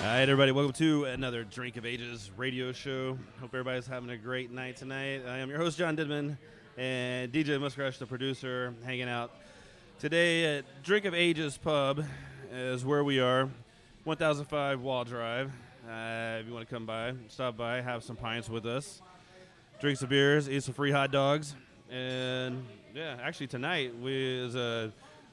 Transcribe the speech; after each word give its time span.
All 0.00 0.06
right, 0.06 0.22
everybody, 0.22 0.50
welcome 0.50 0.72
to 0.72 1.04
another 1.04 1.44
Drink 1.44 1.76
of 1.76 1.84
Ages 1.84 2.30
radio 2.38 2.72
show. 2.72 3.18
Hope 3.38 3.50
everybody's 3.50 3.86
having 3.86 4.08
a 4.08 4.16
great 4.16 4.50
night 4.50 4.78
tonight. 4.78 5.20
I 5.28 5.36
am 5.36 5.50
your 5.50 5.58
host, 5.58 5.76
John 5.76 5.94
Didman, 5.94 6.38
and 6.78 7.30
DJ 7.30 7.60
Muskrush, 7.60 7.98
the 7.98 8.06
producer, 8.06 8.72
hanging 8.82 9.10
out 9.10 9.30
today 9.98 10.56
at 10.56 10.64
Drink 10.82 11.04
of 11.04 11.12
Ages 11.12 11.58
Pub, 11.58 12.02
is 12.50 12.82
where 12.82 13.04
we 13.04 13.20
are, 13.20 13.50
1005 14.04 14.80
Waugh 14.80 15.04
Drive. 15.04 15.52
Uh, 15.86 16.38
if 16.40 16.46
you 16.46 16.54
want 16.54 16.66
to 16.66 16.74
come 16.74 16.86
by, 16.86 17.12
stop 17.28 17.58
by, 17.58 17.82
have 17.82 18.02
some 18.02 18.16
pints 18.16 18.48
with 18.48 18.64
us, 18.64 19.02
drink 19.82 19.98
some 19.98 20.08
beers, 20.08 20.48
eat 20.48 20.62
some 20.62 20.72
free 20.72 20.92
hot 20.92 21.12
dogs, 21.12 21.54
and 21.90 22.64
yeah, 22.94 23.18
actually 23.22 23.48
tonight 23.48 23.94
we 24.00 24.14
is 24.14 24.54
a 24.54 24.90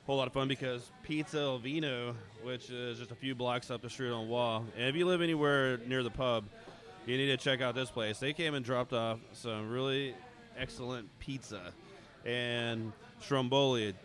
whole 0.07 0.15
lot 0.15 0.27
of 0.27 0.33
fun 0.33 0.47
because 0.47 0.89
Pizza 1.03 1.37
El 1.37 1.59
Vino, 1.59 2.15
which 2.41 2.69
is 2.69 2.97
just 2.97 3.11
a 3.11 3.15
few 3.15 3.35
blocks 3.35 3.69
up 3.69 3.81
the 3.81 3.89
street 3.89 4.11
on 4.11 4.29
Waugh, 4.29 4.63
and 4.77 4.87
if 4.87 4.95
you 4.95 5.05
live 5.05 5.21
anywhere 5.21 5.79
near 5.85 6.01
the 6.01 6.09
pub, 6.09 6.45
you 7.05 7.17
need 7.17 7.25
to 7.27 7.35
check 7.35 7.61
out 7.61 7.75
this 7.75 7.91
place. 7.91 8.17
They 8.17 8.31
came 8.31 8.53
and 8.53 8.63
dropped 8.63 8.93
off 8.93 9.19
some 9.33 9.69
really 9.69 10.15
excellent 10.57 11.09
pizza 11.19 11.73
and 12.25 12.93
stromboli, 13.19 13.95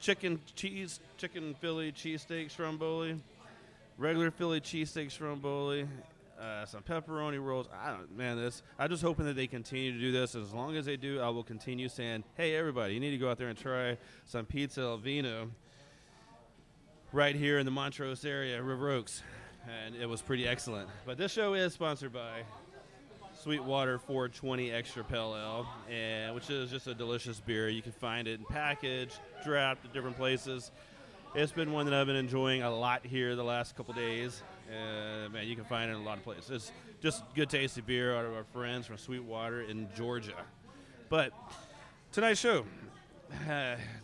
chicken 0.00 0.40
cheese, 0.56 0.98
chicken 1.16 1.54
Philly 1.60 1.92
cheesesteak 1.92 2.50
stromboli, 2.50 3.20
regular 3.98 4.32
Philly 4.32 4.60
cheesesteak 4.60 5.12
stromboli, 5.12 5.86
uh, 6.42 6.66
some 6.66 6.82
pepperoni 6.82 7.42
rolls. 7.42 7.68
I 7.72 7.90
don't, 7.90 8.16
man, 8.16 8.36
this. 8.36 8.62
I'm 8.78 8.90
just 8.90 9.02
hoping 9.02 9.26
that 9.26 9.36
they 9.36 9.46
continue 9.46 9.92
to 9.92 9.98
do 9.98 10.10
this. 10.10 10.34
As 10.34 10.52
long 10.52 10.76
as 10.76 10.84
they 10.84 10.96
do, 10.96 11.20
I 11.20 11.28
will 11.28 11.44
continue 11.44 11.88
saying, 11.88 12.24
"Hey, 12.36 12.56
everybody, 12.56 12.94
you 12.94 13.00
need 13.00 13.12
to 13.12 13.18
go 13.18 13.30
out 13.30 13.38
there 13.38 13.48
and 13.48 13.56
try 13.58 13.96
some 14.24 14.44
pizza 14.44 14.80
El 14.80 14.98
Vino." 14.98 15.50
Right 17.12 17.36
here 17.36 17.58
in 17.58 17.66
the 17.66 17.70
Montrose 17.70 18.24
area, 18.24 18.62
River 18.62 18.90
Oaks, 18.90 19.22
and 19.68 19.94
it 19.94 20.08
was 20.08 20.22
pretty 20.22 20.48
excellent. 20.48 20.88
But 21.04 21.18
this 21.18 21.30
show 21.30 21.52
is 21.52 21.74
sponsored 21.74 22.12
by 22.12 22.42
Sweetwater 23.34 23.98
420 23.98 24.70
Extra 24.70 25.04
Pale 25.04 25.36
Ale, 25.36 25.66
and 25.90 26.34
which 26.34 26.48
is 26.48 26.70
just 26.70 26.86
a 26.86 26.94
delicious 26.94 27.38
beer. 27.38 27.68
You 27.68 27.82
can 27.82 27.92
find 27.92 28.26
it 28.26 28.40
in 28.40 28.46
package, 28.46 29.12
draft 29.44 29.84
at 29.84 29.92
different 29.92 30.16
places. 30.16 30.72
It's 31.34 31.52
been 31.52 31.72
one 31.72 31.86
that 31.86 31.94
I've 31.94 32.06
been 32.06 32.16
enjoying 32.16 32.62
a 32.62 32.70
lot 32.70 33.06
here 33.06 33.34
the 33.36 33.44
last 33.44 33.74
couple 33.74 33.94
days. 33.94 34.42
Uh, 34.72 35.28
man, 35.28 35.46
you 35.46 35.54
can 35.54 35.64
find 35.64 35.90
it 35.90 35.94
in 35.94 36.00
a 36.00 36.02
lot 36.02 36.16
of 36.16 36.24
places. 36.24 36.50
It's 36.50 36.72
just 37.02 37.22
good, 37.34 37.50
tasty 37.50 37.82
beer 37.82 38.16
out 38.16 38.24
of 38.24 38.32
our 38.32 38.44
friends 38.44 38.86
from 38.86 38.96
Sweetwater 38.96 39.62
in 39.62 39.88
Georgia. 39.94 40.32
But 41.10 41.32
tonight's 42.10 42.40
show, 42.40 42.64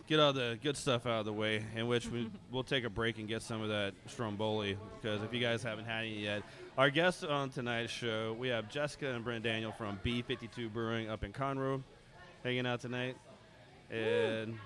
get 0.06 0.20
all 0.20 0.34
the 0.34 0.58
good 0.62 0.76
stuff 0.76 1.06
out 1.06 1.20
of 1.20 1.24
the 1.24 1.32
way, 1.32 1.64
in 1.74 1.86
which 1.86 2.08
we, 2.08 2.30
we'll 2.52 2.64
take 2.64 2.84
a 2.84 2.90
break 2.90 3.18
and 3.18 3.26
get 3.26 3.42
some 3.42 3.62
of 3.62 3.70
that 3.70 3.94
Stromboli, 4.06 4.76
because 5.00 5.22
if 5.22 5.32
you 5.32 5.40
guys 5.40 5.62
haven't 5.62 5.86
had 5.86 6.00
any 6.00 6.18
yet, 6.18 6.42
our 6.76 6.90
guests 6.90 7.24
on 7.24 7.48
tonight's 7.48 7.92
show, 7.92 8.36
we 8.38 8.48
have 8.48 8.68
Jessica 8.68 9.14
and 9.14 9.24
Brent 9.24 9.44
Daniel 9.44 9.72
from 9.72 9.98
B52 10.04 10.70
Brewing 10.70 11.08
up 11.08 11.24
in 11.24 11.32
Conroe, 11.32 11.82
hanging 12.44 12.66
out 12.66 12.80
tonight. 12.80 13.16
And 13.90 14.58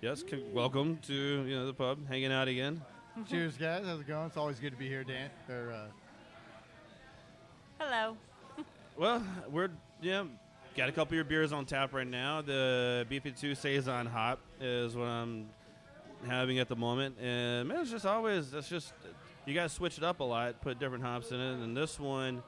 yes, 0.00 0.24
c- 0.28 0.44
welcome 0.52 0.98
to 1.06 1.14
you 1.14 1.54
know 1.54 1.66
the 1.66 1.74
pub, 1.74 2.08
hanging 2.08 2.32
out 2.32 2.48
again. 2.48 2.80
Cheers, 3.28 3.56
guys. 3.56 3.84
How's 3.84 4.00
it 4.00 4.06
going? 4.06 4.26
It's 4.26 4.36
always 4.36 4.58
good 4.58 4.72
to 4.72 4.78
be 4.78 4.88
here, 4.88 5.04
Dan. 5.04 5.30
Or, 5.48 5.72
uh, 5.72 5.86
Hello. 7.78 8.16
Well, 8.94 9.22
we're 9.50 9.70
yeah, 10.02 10.24
got 10.76 10.90
a 10.90 10.92
couple 10.92 11.12
of 11.12 11.14
your 11.14 11.24
beers 11.24 11.50
on 11.50 11.64
tap 11.64 11.94
right 11.94 12.06
now. 12.06 12.42
The 12.42 13.06
B52 13.10 13.56
Saison 13.56 14.04
Hop 14.04 14.38
is 14.60 14.94
what 14.94 15.06
I'm 15.06 15.48
having 16.28 16.58
at 16.58 16.68
the 16.68 16.76
moment, 16.76 17.16
and 17.18 17.66
man, 17.68 17.80
it's 17.80 17.90
just 17.90 18.04
always 18.04 18.52
it's 18.52 18.68
just 18.68 18.92
you 19.46 19.54
got 19.54 19.62
to 19.62 19.68
switch 19.70 19.96
it 19.96 20.04
up 20.04 20.20
a 20.20 20.24
lot, 20.24 20.60
put 20.60 20.78
different 20.78 21.02
hops 21.02 21.30
in 21.32 21.40
it, 21.40 21.54
and 21.64 21.74
this 21.74 21.98
one 21.98 22.42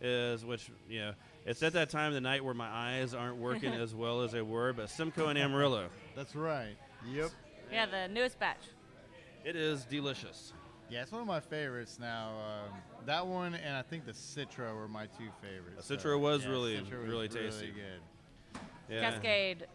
is 0.00 0.44
which 0.44 0.68
you 0.90 0.98
know 0.98 1.12
it's 1.46 1.62
at 1.62 1.74
that 1.74 1.90
time 1.90 2.08
of 2.08 2.14
the 2.14 2.20
night 2.20 2.44
where 2.44 2.54
my 2.54 2.68
eyes 2.68 3.14
aren't 3.14 3.36
working 3.36 3.72
as 3.80 3.94
well 3.94 4.22
as 4.22 4.32
they 4.32 4.42
were, 4.42 4.72
but 4.72 4.90
Simcoe 4.90 5.28
and 5.28 5.38
Amarillo, 5.38 5.86
that's 6.16 6.34
right. 6.34 6.74
Yep. 7.08 7.30
Yeah, 7.70 7.86
the 7.86 8.12
newest 8.12 8.40
batch. 8.40 8.66
It 9.44 9.56
is 9.56 9.84
delicious. 9.84 10.52
Yeah, 10.90 11.02
it's 11.02 11.12
one 11.12 11.22
of 11.22 11.26
my 11.26 11.40
favorites 11.40 11.98
now. 12.00 12.30
Um, 12.30 12.78
that 13.06 13.26
one 13.26 13.54
and 13.54 13.74
I 13.76 13.82
think 13.82 14.04
the 14.06 14.12
Citra 14.12 14.74
were 14.74 14.88
my 14.88 15.06
two 15.06 15.28
favorites. 15.42 15.88
The 15.88 15.96
Citra 15.96 16.18
was 16.20 16.44
yeah, 16.44 16.50
really- 16.50 16.76
Citra 16.76 17.00
was 17.00 17.08
really 17.10 17.28
tasty. 17.28 17.66
good. 17.72 18.60
Yeah. 18.90 19.10
Cascade 19.10 19.66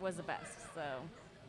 was 0.00 0.16
the 0.16 0.22
best. 0.24 0.58
So 0.74 0.82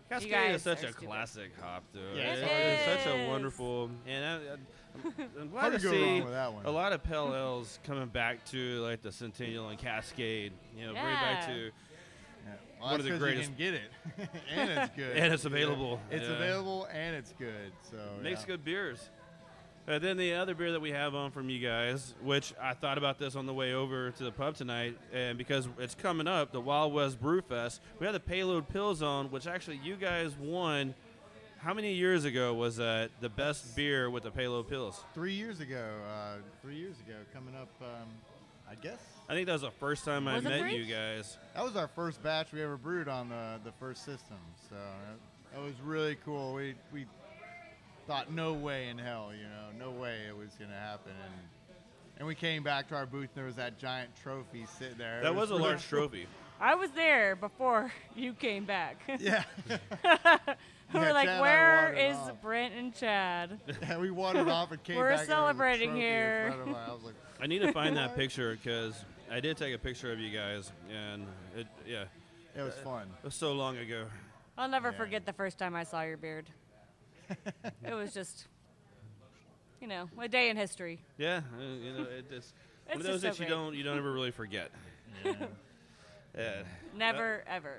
Cascade 0.10 0.56
is 0.56 0.62
such 0.62 0.84
a 0.84 0.92
stupid. 0.92 1.08
classic 1.08 1.52
hop, 1.60 1.84
dude. 1.92 2.02
Yeah, 2.16 2.34
it's, 2.34 2.42
it 2.42 2.48
it's 2.96 3.04
such 3.04 3.14
a 3.14 3.28
wonderful, 3.28 3.90
and 4.06 4.26
I, 4.26 4.36
I, 4.54 5.26
I'm 5.42 5.50
glad 5.50 5.62
Hard 5.62 5.74
to 5.74 5.80
to 5.80 5.84
go 5.84 5.92
see 5.92 6.04
wrong 6.04 6.24
with 6.24 6.34
that 6.34 6.54
one. 6.54 6.66
a 6.66 6.72
lot 6.72 6.94
of 6.94 7.04
pale 7.04 7.34
ales 7.36 7.80
coming 7.84 8.08
back 8.08 8.46
to 8.52 8.80
like 8.84 9.02
the 9.02 9.12
Centennial 9.12 9.70
and 9.70 9.78
Cascade. 9.78 10.54
You 10.78 10.86
know, 10.86 10.94
bring 10.94 11.06
it 11.06 11.14
back 11.16 11.48
to 11.48 11.54
Yeah. 11.54 11.70
Well, 12.80 12.92
One 12.92 13.00
of 13.00 13.06
that's 13.06 13.06
the 13.06 13.10
'cause 13.12 13.20
greatest- 13.20 13.50
You 13.52 13.56
can 13.56 13.66
get 13.66 13.74
it, 13.74 14.30
and 14.56 14.70
it's 14.70 14.96
good. 14.96 15.18
And 15.18 15.34
it's 15.34 15.46
available, 15.46 16.00
It's 16.12 16.28
yeah. 16.28 16.36
available 16.36 16.88
and 16.92 17.16
it's 17.16 17.34
good. 17.40 17.72
So 17.90 17.98
makes 18.22 18.42
yeah. 18.42 18.48
good 18.48 18.64
beers. 18.66 19.10
And 19.90 20.04
then 20.04 20.18
the 20.18 20.34
other 20.34 20.54
beer 20.54 20.74
that 20.74 20.82
we 20.82 20.92
have 20.92 21.16
on 21.16 21.32
from 21.32 21.50
you 21.50 21.60
guys, 21.66 22.14
which 22.22 22.54
I 22.62 22.74
thought 22.74 22.98
about 22.98 23.20
this 23.20 23.38
on 23.38 23.46
the 23.46 23.54
way 23.54 23.74
over 23.74 24.12
to 24.12 24.24
the 24.24 24.34
pub 24.34 24.56
tonight, 24.56 24.98
and 25.14 25.38
because 25.38 25.68
it's 25.80 25.96
coming 25.96 26.28
up, 26.28 26.52
the 26.52 26.60
Wild 26.60 26.94
West 26.94 27.22
Brew 27.22 27.42
Fest, 27.42 27.82
we 27.98 28.06
had 28.06 28.14
the 28.14 28.20
Payload 28.20 28.68
Pils 28.68 29.02
on, 29.02 29.32
which 29.32 29.48
actually 29.48 29.80
you 29.84 29.96
guys 29.96 30.36
won. 30.38 30.94
How 31.60 31.74
many 31.74 31.94
years 31.94 32.24
ago 32.26 32.54
was 32.54 32.76
that 32.78 33.10
the 33.22 33.30
best 33.30 33.76
beer 33.76 34.10
with 34.12 34.24
the 34.24 34.30
Payload 34.32 34.70
Pils? 34.70 34.96
Three 35.14 35.34
years 35.34 35.60
ago. 35.62 35.90
Uh, 36.08 36.36
three 36.62 36.76
years 36.76 37.00
ago, 37.00 37.16
coming 37.34 37.56
up. 37.56 37.70
Um, 37.82 38.08
I 38.70 38.76
guess 38.76 39.00
I 39.30 39.34
think 39.34 39.46
that 39.48 39.54
was 39.54 39.62
the 39.62 39.72
first 39.72 40.06
time 40.06 40.28
I 40.28 40.36
Was 40.36 40.46
it 40.46 40.50
met 40.50 40.60
three? 40.62 40.76
you 40.78 40.86
guys. 40.94 41.38
That 41.56 41.64
was 41.64 41.76
our 41.76 41.88
first 41.88 42.22
batch 42.24 42.52
we 42.54 42.62
ever 42.64 42.78
brewed 42.78 43.08
on 43.08 43.30
the, 43.30 43.60
the 43.64 43.72
first 43.74 44.06
system, 44.06 44.38
so 44.70 44.76
that, 44.76 45.54
that 45.56 45.62
was 45.64 45.74
really 45.84 46.16
cool. 46.26 46.54
We 46.54 46.76
we 46.94 47.06
thought 48.08 48.32
no 48.32 48.54
way 48.54 48.88
in 48.90 48.98
hell, 48.98 49.32
you 49.38 49.44
know, 49.44 49.92
no 49.92 49.92
way 50.00 50.20
it 50.28 50.36
was 50.38 50.52
gonna 50.60 50.74
happen, 50.80 51.12
and 51.24 51.34
and 52.20 52.28
we 52.28 52.36
came 52.36 52.64
back 52.64 52.88
to 52.90 52.96
our 52.96 53.06
booth 53.06 53.30
and 53.30 53.36
there 53.36 53.46
was 53.46 53.56
that 53.58 53.78
giant 53.78 54.10
trophy 54.22 54.66
sitting 54.80 54.98
there. 54.98 55.20
It 55.20 55.24
That 55.24 55.36
was 55.36 55.52
a 55.52 55.56
large 55.56 55.88
cool. 55.90 56.00
trophy. 56.02 56.26
I 56.60 56.74
was 56.76 56.90
there 56.92 57.36
before 57.36 57.92
you 58.16 58.34
came 58.34 58.66
back. 58.66 58.98
Yeah, 59.20 59.44
we 59.70 59.76
Yeah, 61.00 61.12
like, 61.12 61.28
Chad 61.28 61.28
and 61.28 61.30
I 61.30 61.42
where 61.42 61.84
wandered 61.86 61.98
is 62.00 62.16
off. 62.18 62.42
Brent 62.42 62.74
and 62.74 62.96
Chad? 62.96 63.60
yeah, 63.82 63.98
we 63.98 64.10
wandered 64.10 64.48
off 64.48 64.72
and 64.72 64.82
came 64.84 64.96
We're 64.98 65.10
back. 65.12 65.20
and 65.22 65.30
there 65.30 65.38
was 65.38 65.50
a 65.50 65.50
celebrating 65.54 65.92
in 65.92 65.96
here. 65.98 66.54
front 66.56 66.70
of. 66.70 66.76
I 66.76 66.94
was 66.94 67.04
like, 67.04 67.16
I 67.42 67.48
need 67.48 67.60
to 67.60 67.72
find 67.72 67.96
that 67.98 68.16
picture 68.16 68.58
because 68.62 69.04
I 69.32 69.40
did 69.40 69.58
take 69.58 69.74
a 69.74 69.78
picture 69.78 70.12
of 70.12 70.20
you 70.20 70.30
guys, 70.36 70.72
and 70.92 71.26
it, 71.56 71.68
yeah, 71.88 72.06
it 72.56 72.62
was 72.62 72.74
fun. 72.76 73.08
it 73.22 73.26
was 73.26 73.36
so 73.36 73.54
long 73.54 73.78
ago. 73.78 74.06
I'll 74.58 74.70
never 74.70 74.90
Yeah. 74.92 74.98
forget 74.98 75.26
the 75.26 75.34
first 75.34 75.58
time 75.60 75.76
I 75.76 75.84
saw 75.84 76.02
your 76.02 76.18
beard. 76.18 76.50
it 77.86 77.94
was 77.94 78.14
just, 78.14 78.48
you 79.82 79.88
know, 79.88 80.10
a 80.20 80.28
day 80.28 80.50
in 80.50 80.58
history. 80.58 81.00
Yeah, 81.18 81.42
uh, 81.58 81.62
you 81.62 81.94
know, 81.94 82.04
it, 82.04 82.26
it's 82.32 82.54
one 82.88 82.96
of 82.96 83.00
It's 83.02 83.04
those 83.08 83.22
just 83.22 83.22
so 83.22 83.28
that 83.28 83.40
you 83.40 83.46
great. 83.46 83.50
don't 83.50 83.76
you 83.76 83.84
don't 83.84 83.98
ever 83.98 84.12
really 84.12 84.32
forget. 84.32 84.72
Yeah. 86.38 86.62
Never, 86.96 87.44
ever. 87.48 87.78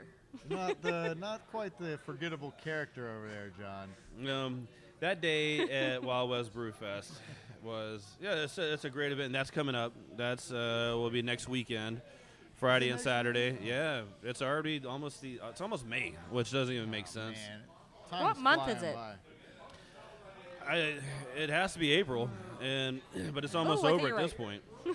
not 0.50 0.82
the 0.82 1.14
not 1.14 1.46
quite 1.52 1.78
the 1.78 1.96
forgettable 2.04 2.52
character 2.62 3.08
over 3.08 3.28
there, 3.28 3.52
John. 3.56 4.28
Um, 4.28 4.68
that 4.98 5.20
day 5.20 5.60
at 5.70 6.02
Wild 6.02 6.30
West 6.30 6.52
Brew 6.52 6.72
Fest 6.72 7.12
was 7.68 8.04
yeah, 8.20 8.34
it's 8.44 8.58
a, 8.58 8.72
it's 8.72 8.84
a 8.84 8.90
great 8.90 9.12
event. 9.12 9.26
And 9.26 9.34
that's 9.34 9.50
coming 9.50 9.74
up. 9.74 9.92
That's 10.16 10.50
uh, 10.50 10.92
will 10.96 11.10
be 11.10 11.22
next 11.22 11.48
weekend, 11.48 12.00
Friday 12.56 12.86
and 12.86 12.94
next 12.96 13.04
Saturday. 13.04 13.56
Yeah, 13.62 14.02
it's 14.22 14.42
already 14.42 14.82
almost 14.84 15.20
the 15.20 15.40
it's 15.50 15.60
almost 15.60 15.86
May, 15.86 16.14
which 16.30 16.50
doesn't 16.50 16.74
even 16.74 16.90
make 16.90 17.06
sense. 17.06 17.38
Man, 18.10 18.22
What 18.24 18.38
month 18.38 18.68
is 18.68 18.82
it? 18.82 18.94
by. 18.94 19.14
I, 20.68 20.96
it 21.36 21.48
has 21.48 21.72
to 21.74 21.78
be 21.78 21.92
April, 21.92 22.28
and 22.60 23.00
but 23.32 23.44
it's 23.44 23.54
almost 23.54 23.84
Oh, 23.84 23.88
I 23.88 23.92
over 23.92 24.06
at 24.06 24.08
you're 24.10 24.20
this 24.22 24.34
point. 24.34 24.62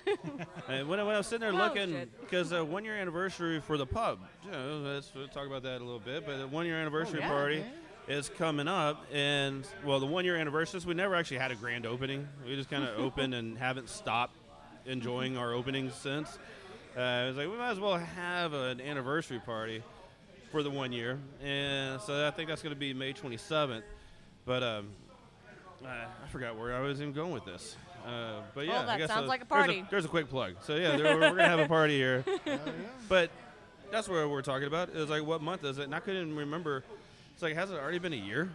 and 0.69 0.87
when, 0.87 0.99
I- 0.99 1.03
when 1.03 1.15
I 1.15 1.17
was 1.17 1.27
sitting 1.27 1.41
there 1.41 1.51
Oh, 1.51 1.65
looking, 1.67 1.91
shit. 1.91 2.21
because 2.21 2.53
uh, 2.53 2.63
one 2.63 2.83
year 2.85 2.95
anniversary 2.95 3.59
for 3.59 3.77
the 3.77 3.85
pub, 3.85 4.19
you 4.45 4.51
know, 4.51 4.81
let's 4.83 5.11
we'll 5.15 5.27
talk 5.27 5.45
about 5.47 5.63
that 5.63 5.81
a 5.81 5.83
little 5.83 5.99
bit. 5.99 6.25
But 6.25 6.37
the 6.37 6.47
one 6.47 6.65
year 6.65 6.79
anniversary 6.79 7.19
yeah, 7.21 7.27
party, 7.29 7.59
man. 7.61 7.71
Is 8.07 8.29
coming 8.29 8.67
up, 8.67 9.05
and 9.11 9.65
well, 9.85 9.99
the 9.99 10.05
one 10.05 10.25
year 10.25 10.35
anniversary. 10.35 10.81
We 10.85 10.93
never 10.93 11.15
actually 11.15 11.37
had 11.37 11.51
a 11.51 11.55
grand 11.55 11.85
opening. 11.85 12.27
We 12.45 12.55
just 12.55 12.69
kind 12.69 12.83
of 12.83 12.97
opened 12.99 13.33
and 13.33 13.57
haven't 13.57 13.89
stopped 13.89 14.35
enjoying 14.85 15.37
our 15.37 15.53
openings 15.53 15.93
since. 15.95 16.37
Uh, 16.95 17.01
I 17.01 17.27
was 17.27 17.37
like, 17.37 17.49
we 17.49 17.57
might 17.57 17.71
as 17.71 17.79
well 17.79 17.97
have 17.97 18.53
an 18.53 18.79
anniversary 18.79 19.39
party 19.39 19.81
for 20.51 20.61
the 20.61 20.69
one 20.69 20.91
year, 20.91 21.17
and 21.43 21.99
so 22.01 22.27
I 22.27 22.31
think 22.31 22.49
that's 22.49 22.61
going 22.61 22.75
to 22.75 22.79
be 22.79 22.93
May 22.93 23.13
27th. 23.13 23.81
But 24.45 24.61
um, 24.61 24.89
uh, 25.83 25.87
I 25.87 26.27
forgot 26.29 26.57
where 26.57 26.75
I 26.75 26.81
was 26.81 27.01
even 27.01 27.13
going 27.13 27.31
with 27.31 27.45
this. 27.45 27.75
Uh, 28.05 28.41
but 28.53 28.65
yeah, 28.65 28.81
I 28.81 28.85
that 28.85 28.97
guess 28.99 29.09
sounds 29.09 29.25
uh, 29.25 29.27
like 29.27 29.41
a 29.41 29.45
there's 29.45 29.59
party. 29.61 29.85
There's 29.89 30.05
a, 30.05 30.09
quick 30.09 30.29
plug. 30.29 30.55
So 30.61 30.75
yeah, 30.75 30.97
there, 30.97 31.15
we're, 31.15 31.29
gonna 31.29 31.47
have 31.47 31.59
a 31.59 31.67
party 31.67 31.97
here. 31.97 32.23
Oh, 32.35 32.39
yeah. 32.45 32.57
But 33.07 33.31
that's 33.91 34.09
what 34.09 34.29
we're 34.29 34.41
talking 34.41 34.67
about. 34.67 34.89
Is 34.89 35.09
like, 35.09 35.25
what 35.25 35.41
month 35.41 35.63
is 35.63 35.77
it? 35.77 35.83
And 35.83 35.95
I 35.95 35.99
couldn't 35.99 36.35
remember. 36.35 36.83
It's 37.33 37.41
like, 37.41 37.55
has 37.55 37.71
it 37.71 37.75
already 37.75 37.99
been 37.99 38.13
a 38.13 38.17
year? 38.17 38.49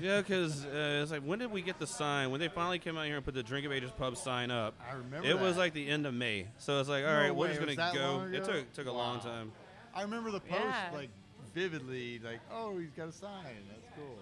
yeah, 0.00 0.20
because 0.20 0.64
uh, 0.66 1.00
it's 1.02 1.10
like, 1.10 1.22
when 1.22 1.38
did 1.38 1.50
we 1.50 1.62
get 1.62 1.78
the 1.78 1.86
sign? 1.86 2.30
When 2.30 2.38
they 2.40 2.48
finally 2.48 2.78
came 2.78 2.98
out 2.98 3.06
here 3.06 3.16
and 3.16 3.24
put 3.24 3.34
the 3.34 3.42
Drink 3.42 3.64
of 3.64 3.72
Ages 3.72 3.90
pub 3.96 4.16
sign 4.16 4.50
up, 4.50 4.74
I 4.88 4.94
remember 4.94 5.26
it 5.26 5.38
was 5.38 5.56
like 5.56 5.72
the 5.72 5.88
end 5.88 6.06
of 6.06 6.12
May. 6.14 6.48
So 6.58 6.80
it's 6.80 6.88
like, 6.88 7.04
all 7.04 7.10
No 7.10 7.18
right, 7.18 7.34
we're 7.34 7.46
way, 7.46 7.48
just 7.54 7.66
was 7.66 7.76
gonna 7.76 7.92
that 7.92 7.98
go. 7.98 8.16
long 8.18 8.34
It 8.34 8.42
ago? 8.42 8.52
took 8.52 8.72
took 8.74 8.86
a 8.86 8.92
long 8.92 9.16
Wow. 9.18 9.24
time. 9.24 9.52
I 9.94 10.02
remember 10.02 10.30
the 10.30 10.40
post 10.40 10.60
Yeah. 10.62 10.90
like 10.92 11.08
vividly, 11.54 12.18
like, 12.22 12.40
oh, 12.52 12.78
he's 12.78 12.90
got 12.90 13.08
a 13.08 13.12
sign. 13.12 13.30
That's 13.68 13.86
cool. 13.96 14.18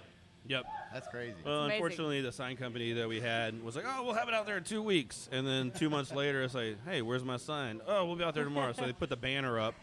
Yep. 0.47 0.65
That's 0.95 1.09
crazy. 1.09 1.35
Well, 1.45 1.65
amazing. 1.65 1.75
unfortunately, 1.83 2.21
the 2.23 2.33
sign 2.33 2.57
company 2.57 2.93
that 2.95 3.09
we 3.09 3.21
had 3.21 3.63
was 3.63 3.77
like, 3.77 3.85
"Oh, 3.87 4.05
we'll 4.05 4.15
have 4.15 4.29
it 4.29 4.35
out 4.35 4.47
there 4.47 4.57
in 4.59 4.65
two 4.65 4.81
weeks," 4.81 5.29
and 5.31 5.47
then 5.47 5.73
two 5.73 5.91
months 5.91 6.11
later, 6.13 6.43
it's 6.43 6.55
like, 6.55 6.77
"Hey, 6.87 7.03
where's 7.03 7.25
my 7.25 7.37
sign? 7.37 7.83
Oh, 7.87 8.07
we'll 8.07 8.17
be 8.17 8.25
out 8.25 8.33
there 8.35 8.45
tomorrow." 8.45 8.73
So 8.73 8.87
they 8.87 8.93
put 8.95 9.11
the 9.11 9.17
banner 9.17 9.59
up, 9.61 9.75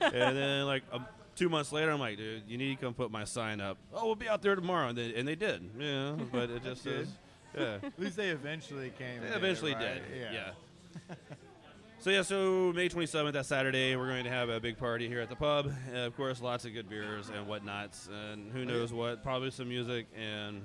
and 0.00 0.36
then 0.36 0.66
like 0.66 0.82
um, 0.92 1.06
two 1.38 1.48
months 1.48 1.72
later, 1.72 1.90
I'm 1.90 2.00
like, 2.00 2.18
"Dude, 2.18 2.42
you 2.48 2.58
need 2.58 2.76
to 2.76 2.84
come 2.84 2.94
put 2.94 3.10
my 3.10 3.24
sign 3.24 3.60
up." 3.60 3.78
Oh, 3.94 4.06
we'll 4.06 4.16
be 4.16 4.28
out 4.28 4.42
there 4.42 4.56
tomorrow, 4.56 4.88
and 4.88 4.98
they, 4.98 5.14
and 5.14 5.26
they 5.26 5.36
did. 5.36 5.70
Yeah, 5.78 6.16
but 6.32 6.50
it 6.50 6.64
just 6.64 6.86
is. 6.86 7.08
Yeah, 7.56 7.78
At 7.82 7.98
least 7.98 8.16
they 8.16 8.28
eventually 8.28 8.92
came. 8.98 9.22
they 9.22 9.28
eventually 9.28 9.72
it, 9.72 9.76
right? 9.76 9.94
did. 10.10 10.32
Yeah. 10.32 10.52
yeah. 11.08 11.14
So 12.00 12.10
yeah, 12.10 12.22
so 12.22 12.72
May 12.76 12.88
27th, 12.88 13.32
that 13.32 13.44
Saturday, 13.44 13.96
we're 13.96 14.06
going 14.06 14.22
to 14.22 14.30
have 14.30 14.50
a 14.50 14.60
big 14.60 14.78
party 14.78 15.08
here 15.08 15.20
at 15.20 15.28
the 15.28 15.34
pub. 15.34 15.72
Uh, 15.92 16.06
of 16.06 16.16
course, 16.16 16.40
lots 16.40 16.64
of 16.64 16.72
good 16.72 16.88
beers 16.88 17.28
and 17.28 17.48
whatnots, 17.48 18.08
and 18.30 18.52
who 18.52 18.64
knows 18.64 18.92
what, 18.92 19.24
probably 19.24 19.50
some 19.50 19.68
music 19.68 20.06
and 20.16 20.62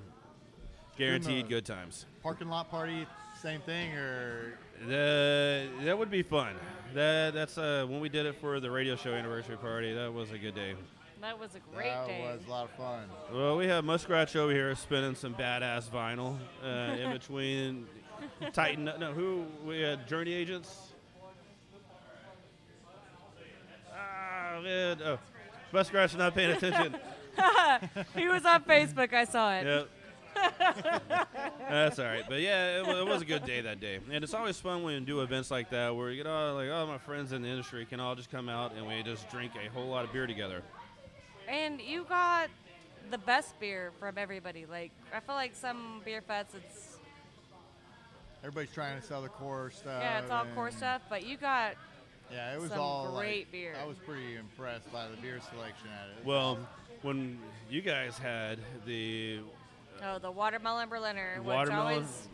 guaranteed 0.96 1.46
uh, 1.46 1.48
good 1.50 1.66
times. 1.66 2.06
Parking 2.22 2.50
lot 2.50 2.70
party, 2.70 3.08
same 3.42 3.62
thing, 3.62 3.94
or 3.94 4.60
That 4.88 5.70
that 5.82 5.98
would 5.98 6.12
be 6.12 6.22
fun. 6.22 6.54
That 6.94 7.34
that's 7.34 7.58
uh, 7.58 7.86
when 7.90 8.00
we 8.00 8.10
did 8.10 8.26
it 8.28 8.36
for 8.40 8.60
the 8.60 8.70
radio 8.70 8.96
show 8.96 9.14
anniversary 9.14 9.58
party. 9.58 9.94
That 9.94 10.14
was 10.14 10.32
a 10.32 10.38
good 10.38 10.54
day. 10.54 10.76
That 11.22 11.40
was 11.40 11.56
a 11.56 11.60
great 11.74 11.90
that 11.90 12.08
day. 12.08 12.22
That 12.24 12.38
was 12.38 12.46
a 12.46 12.50
lot 12.50 12.66
of 12.66 12.72
fun. 12.72 13.06
Well, 13.34 13.58
we 13.58 13.66
have 13.68 13.84
Muskrat 13.84 14.36
over 14.36 14.52
here 14.52 14.76
spinning 14.76 15.16
some 15.16 15.34
badass 15.34 15.90
vinyl 15.90 16.38
uh, 16.64 16.96
in 16.96 17.12
between 17.12 17.88
Titan. 18.54 18.86
No, 18.86 19.12
who 19.12 19.46
we 19.66 19.80
had 19.80 20.08
Journey 20.08 20.34
Agents. 20.34 20.92
Ah 23.96 24.60
man, 24.62 24.98
oh, 25.04 25.18
Muskratch 25.74 26.16
not 26.16 26.36
paying 26.36 26.52
attention. 26.52 26.96
he 28.16 28.28
was 28.28 28.46
on 28.46 28.64
Facebook. 28.66 29.14
I 29.14 29.26
saw 29.26 29.54
it. 29.54 29.66
Yep. 29.66 29.90
That's 31.70 32.00
all 32.00 32.06
right, 32.06 32.24
but 32.28 32.42
yeah, 32.42 32.80
it 32.80 32.86
was, 32.86 32.98
it 32.98 33.06
was 33.06 33.22
a 33.22 33.26
good 33.26 33.46
day 33.46 33.62
that 33.62 33.80
day, 33.80 34.00
and 34.12 34.24
it's 34.24 34.34
always 34.34 34.60
fun 34.60 34.84
when 34.84 34.94
you 34.94 35.00
do 35.02 35.22
events 35.22 35.50
like 35.52 35.70
that 35.72 35.96
where 35.96 36.12
you 36.12 36.18
get 36.18 36.28
all 36.28 36.56
like 36.56 36.70
all 36.70 36.86
my 36.88 36.98
friends 36.98 37.32
in 37.32 37.42
the 37.42 37.48
industry 37.48 37.86
can 37.86 38.00
all 38.00 38.16
just 38.16 38.30
come 38.32 38.50
out 38.50 38.74
and 38.76 38.86
we 38.86 39.02
just 39.04 39.30
drink 39.30 39.52
a 39.56 39.70
whole 39.72 39.88
lot 39.88 40.06
of 40.06 40.12
beer 40.14 40.28
together. 40.28 40.62
And 41.48 41.82
you 41.82 42.06
got 42.08 42.50
the 43.12 43.18
best 43.18 43.60
beer 43.60 43.92
from 44.00 44.18
everybody. 44.18 44.66
Like 44.66 44.92
I 45.16 45.20
feel 45.20 45.36
like 45.36 45.56
some 45.56 46.02
beer 46.06 46.22
fests, 46.28 46.56
it's 46.56 46.98
Everybody's 48.44 48.74
trying 48.74 49.00
to 49.00 49.06
sell 49.08 49.22
the 49.22 49.30
core 49.30 49.72
stuff. 49.72 50.02
yeah, 50.02 50.20
it's 50.20 50.30
all 50.30 50.46
core 50.54 50.72
stuff. 50.72 51.02
But 51.10 51.26
you 51.26 51.38
got 51.38 51.76
Yeah, 52.32 52.54
it 52.54 52.60
was 52.60 52.72
Some 52.72 52.80
all 52.80 53.16
great 53.18 53.46
like, 53.46 53.52
beer. 53.52 53.74
I 53.82 53.86
was 53.86 53.98
pretty 53.98 54.36
impressed 54.36 54.92
by 54.92 55.08
the 55.08 55.16
beer 55.18 55.40
selection 55.50 55.88
at 55.88 56.18
it. 56.18 56.26
Well, 56.26 56.60
when 57.04 57.40
you 57.70 57.82
guys 57.82 58.18
had 58.18 58.60
the 58.86 59.40
oh 60.04 60.20
the 60.20 60.32
watermelon 60.32 60.90
Berliner, 60.90 61.36
which 61.40 61.46
Watermelon. 61.48 61.94
always 61.96 62.28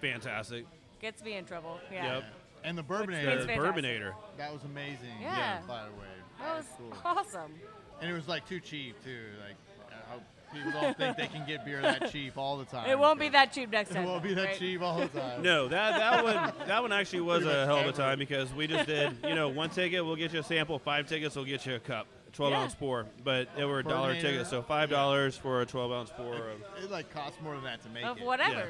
fantastic 0.00 0.66
gets 1.00 1.22
me 1.22 1.34
in 1.34 1.44
trouble. 1.44 1.78
Yeah, 1.92 2.14
Yep. 2.16 2.24
and 2.64 2.78
the 2.78 2.82
the 2.82 2.88
Bourbonade, 2.88 3.24
It's 3.26 3.46
fantastic. 3.46 3.58
Bourbinator, 3.84 4.12
that 4.38 4.52
was 4.52 4.62
amazing. 4.64 5.08
Yeah. 5.20 5.60
By 5.66 5.84
the 5.84 5.90
way, 5.92 6.06
that 6.40 6.56
was 6.56 6.64
cool. 6.78 6.92
awesome. 7.04 7.52
And 8.00 8.10
it 8.10 8.14
was 8.14 8.28
like 8.28 8.46
too 8.48 8.60
cheap 8.60 9.02
too. 9.04 9.20
Like 9.46 9.56
I 9.90 10.12
hope 10.12 10.22
people 10.52 10.72
don't 10.80 10.96
think 10.96 11.16
they 11.16 11.26
can 11.26 11.46
get 11.46 11.64
beer 11.64 11.80
that 11.82 12.10
cheap 12.10 12.36
all 12.36 12.56
the 12.56 12.64
time. 12.64 12.88
It 12.88 12.98
won't 12.98 13.18
be 13.20 13.28
that 13.30 13.52
cheap 13.52 13.70
next 13.70 13.90
time. 13.90 13.98
It 13.98 14.00
time. 14.02 14.10
won't 14.10 14.22
be 14.22 14.34
that 14.34 14.44
right? 14.46 14.58
cheep 14.58 14.82
all 14.82 14.98
the 14.98 15.08
time. 15.08 15.42
No, 15.42 15.68
that 15.68 15.92
that 15.98 16.24
one 16.24 16.52
that 16.68 16.82
one 16.82 16.92
actually 16.92 17.20
was 17.22 17.42
Pretty 17.42 17.56
a 17.56 17.60
much 17.60 17.66
hell 17.66 17.76
of 17.78 17.84
a 17.86 17.88
ever. 17.88 17.96
time 17.96 18.18
because 18.18 18.52
we 18.52 18.66
just 18.66 18.86
did 18.86 19.16
you 19.24 19.34
know 19.34 19.48
one 19.48 19.70
ticket 19.70 20.04
we'll 20.04 20.16
get 20.16 20.32
you 20.32 20.40
a 20.40 20.44
sample, 20.44 20.78
five 20.78 21.06
tickets 21.08 21.36
we'll 21.36 21.44
get 21.44 21.64
you 21.66 21.74
a 21.76 21.80
cup, 21.80 22.06
twelve 22.34 22.52
Yeah. 22.52 22.62
ounce 22.62 22.74
pour, 22.74 23.06
but 23.22 23.48
they 23.56 23.64
were 23.64 23.78
a 23.80 23.84
dollar 23.84 24.14
ticket, 24.14 24.46
so 24.46 24.62
five 24.62 24.90
dollars 24.90 25.36
for 25.36 25.60
a 25.62 25.66
twelve 25.66 25.92
ounce 25.92 26.10
pour. 26.10 26.34
Of, 26.34 26.62
It 26.82 26.90
like 26.90 27.12
costs 27.12 27.40
more 27.42 27.54
than 27.54 27.64
that 27.64 27.82
to 27.84 27.88
make 27.88 28.04
Of 28.04 28.18
it. 28.18 28.24
whatever. 28.24 28.66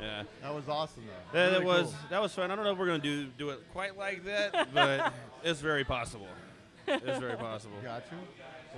yeah, 0.00 0.22
That 0.42 0.54
was 0.54 0.68
awesome 0.68 1.04
though. 1.06 1.38
that, 1.38 1.50
that 1.50 1.64
was 1.64 1.82
cool. 1.84 1.94
that 2.10 2.22
was 2.22 2.32
fun. 2.34 2.50
I 2.50 2.54
don't 2.56 2.64
know 2.64 2.72
if 2.72 2.78
we're 2.78 2.86
gonna 2.86 2.98
do 2.98 3.26
do 3.38 3.50
it 3.50 3.60
quite 3.72 3.96
like 3.96 4.24
that, 4.24 4.72
but 4.74 5.12
it's 5.44 5.60
very 5.60 5.84
possible. 5.84 6.28
It's 6.86 7.18
very 7.18 7.36
possible. 7.36 7.76
Got 7.82 8.04
you. 8.12 8.18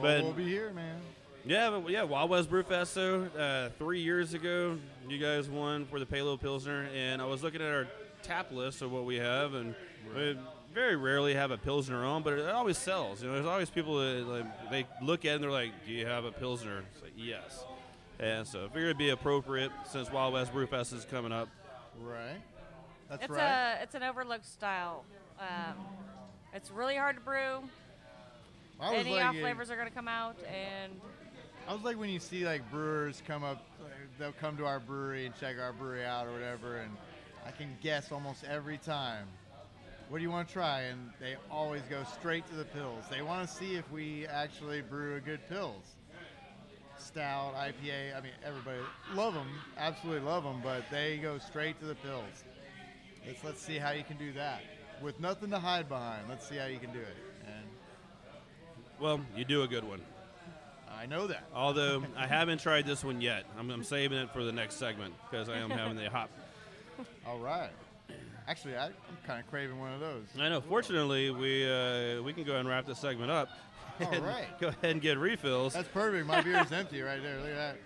Well, 0.00 0.16
But- 0.18 0.24
we'll 0.24 0.32
be 0.32 0.48
here, 0.48 0.72
man. 0.72 0.96
Yeah, 1.44 1.70
but 1.70 1.90
yeah, 1.90 2.02
Wild 2.02 2.28
West 2.30 2.50
Brewfest. 2.50 2.88
So 2.88 3.24
uh, 3.38 3.70
three 3.78 4.00
years 4.00 4.34
ago, 4.34 4.76
you 5.08 5.18
guys 5.18 5.48
won 5.48 5.86
for 5.86 5.98
the 5.98 6.04
Palo 6.04 6.36
Pilsner, 6.36 6.88
and 6.94 7.22
I 7.22 7.24
was 7.24 7.42
looking 7.42 7.62
at 7.62 7.68
our 7.72 7.86
tap 8.22 8.50
list 8.52 8.82
of 8.82 8.92
what 8.92 9.04
we 9.06 9.16
have, 9.16 9.54
and 9.54 9.74
we 10.14 10.36
very 10.72 10.96
rarely 10.96 11.34
have 11.34 11.50
a 11.50 11.58
Pilsner 11.58 12.04
on, 12.04 12.22
but 12.22 12.34
it 12.34 12.48
always 12.48 12.78
sells. 12.78 13.22
You 13.22 13.28
know, 13.28 13.34
there's 13.34 13.46
always 13.46 13.70
people 13.70 13.98
that 13.98 14.26
like, 14.26 14.70
they 14.70 14.86
look 15.02 15.24
at 15.24 15.32
it 15.32 15.34
and 15.36 15.44
they're 15.44 15.50
like, 15.50 15.72
"Do 15.86 15.92
you 15.92 16.06
have 16.06 16.24
a 16.24 16.32
Pilsner?" 16.32 16.84
It's 16.92 17.02
like, 17.02 17.12
"Yes." 17.16 17.64
And 18.20 18.46
so 18.46 18.64
I 18.64 18.68
figured 18.68 18.84
it'd 18.84 18.98
be 18.98 19.10
appropriate 19.10 19.70
since 19.90 20.10
Wild 20.10 20.34
West 20.34 20.52
Brewfest 20.52 20.92
is 20.92 21.04
coming 21.04 21.32
up. 21.32 21.48
Right. 22.00 22.40
That's 23.08 23.22
It's 23.24 23.32
right. 23.32 23.78
a 23.78 23.82
it's 23.82 23.94
an 23.94 24.02
overlooked 24.02 24.46
style. 24.46 25.04
Um, 25.40 25.74
it's 26.52 26.70
really 26.70 26.96
hard 26.96 27.16
to 27.16 27.22
brew. 27.22 27.62
I 28.80 28.90
was 28.90 29.00
Any 29.00 29.12
like, 29.16 29.24
off 29.24 29.36
flavors 29.36 29.70
are 29.70 29.76
going 29.76 29.88
to 29.88 29.94
come 29.94 30.08
out, 30.08 30.36
and 30.46 30.92
I 31.68 31.72
was 31.72 31.82
like 31.82 31.98
when 31.98 32.10
you 32.10 32.20
see 32.20 32.44
like 32.44 32.68
brewers 32.70 33.22
come 33.26 33.42
up, 33.44 33.64
they'll 34.18 34.32
come 34.32 34.56
to 34.58 34.66
our 34.66 34.78
brewery 34.80 35.26
and 35.26 35.34
check 35.38 35.56
our 35.60 35.72
brewery 35.72 36.04
out 36.04 36.26
or 36.26 36.32
whatever, 36.32 36.78
and 36.78 36.96
I 37.46 37.50
can 37.50 37.76
guess 37.82 38.12
almost 38.12 38.44
every 38.44 38.78
time. 38.78 39.26
What 40.08 40.18
do 40.18 40.22
you 40.22 40.30
want 40.30 40.48
to 40.48 40.54
try? 40.54 40.82
And 40.82 41.10
they 41.20 41.36
always 41.50 41.82
go 41.90 42.02
straight 42.14 42.46
to 42.48 42.54
the 42.54 42.64
pills. 42.64 43.04
They 43.10 43.20
want 43.20 43.46
to 43.46 43.54
see 43.54 43.74
if 43.74 43.90
we 43.92 44.26
actually 44.26 44.80
brew 44.80 45.16
a 45.16 45.20
good 45.20 45.46
pills. 45.48 45.82
Stout, 46.98 47.54
IPA. 47.54 48.16
I 48.16 48.20
mean, 48.20 48.32
everybody 48.44 48.78
love 49.14 49.34
them, 49.34 49.48
absolutely 49.76 50.26
love 50.26 50.44
them, 50.44 50.60
but 50.62 50.84
they 50.90 51.18
go 51.18 51.38
straight 51.38 51.78
to 51.80 51.86
the 51.86 51.94
pills. 51.96 52.44
It's 53.24 53.44
let's 53.44 53.60
see 53.60 53.76
how 53.76 53.90
you 53.90 54.02
can 54.02 54.16
do 54.16 54.32
that 54.32 54.62
with 55.02 55.20
nothing 55.20 55.50
to 55.50 55.58
hide 55.58 55.88
behind. 55.88 56.28
Let's 56.28 56.48
see 56.48 56.56
how 56.56 56.66
you 56.66 56.78
can 56.78 56.92
do 56.92 57.00
it. 57.00 57.16
And 57.46 57.66
Well, 58.98 59.20
you 59.36 59.44
do 59.44 59.62
a 59.62 59.68
good 59.68 59.84
one. 59.84 60.00
I 60.90 61.06
know 61.06 61.26
that. 61.26 61.44
Although 61.54 62.04
I 62.16 62.26
haven't 62.26 62.60
tried 62.60 62.86
this 62.86 63.04
one 63.04 63.20
yet. 63.20 63.44
I'm, 63.58 63.70
I'm 63.70 63.84
saving 63.84 64.18
it 64.18 64.32
for 64.32 64.42
the 64.42 64.52
next 64.52 64.76
segment 64.76 65.14
because 65.30 65.48
I 65.48 65.58
am 65.58 65.70
having 65.70 65.96
the 65.96 66.08
hop 66.10 66.30
All 67.26 67.38
right. 67.38 67.70
Actually, 68.48 68.76
I, 68.76 68.86
I'm 68.86 68.92
kind 69.26 69.38
of 69.40 69.46
craving 69.50 69.78
one 69.78 69.92
of 69.92 70.00
those. 70.00 70.24
I 70.40 70.48
know. 70.48 70.62
Fortunately, 70.62 71.30
we 71.30 71.70
uh, 71.70 72.22
we 72.22 72.32
can 72.32 72.44
go 72.44 72.52
ahead 72.52 72.60
and 72.60 72.68
wrap 72.68 72.86
this 72.86 72.98
segment 72.98 73.30
up. 73.30 73.50
All 74.00 74.08
and 74.12 74.24
right. 74.24 74.46
Go 74.58 74.68
ahead 74.68 74.90
and 74.92 75.00
get 75.02 75.18
refills. 75.18 75.74
That's 75.74 75.88
perfect. 75.88 76.26
My 76.26 76.40
beer 76.40 76.58
is 76.62 76.72
empty 76.72 77.02
right 77.02 77.22
there. 77.22 77.36
Look 77.40 77.50
at 77.50 77.56
that. 77.56 77.76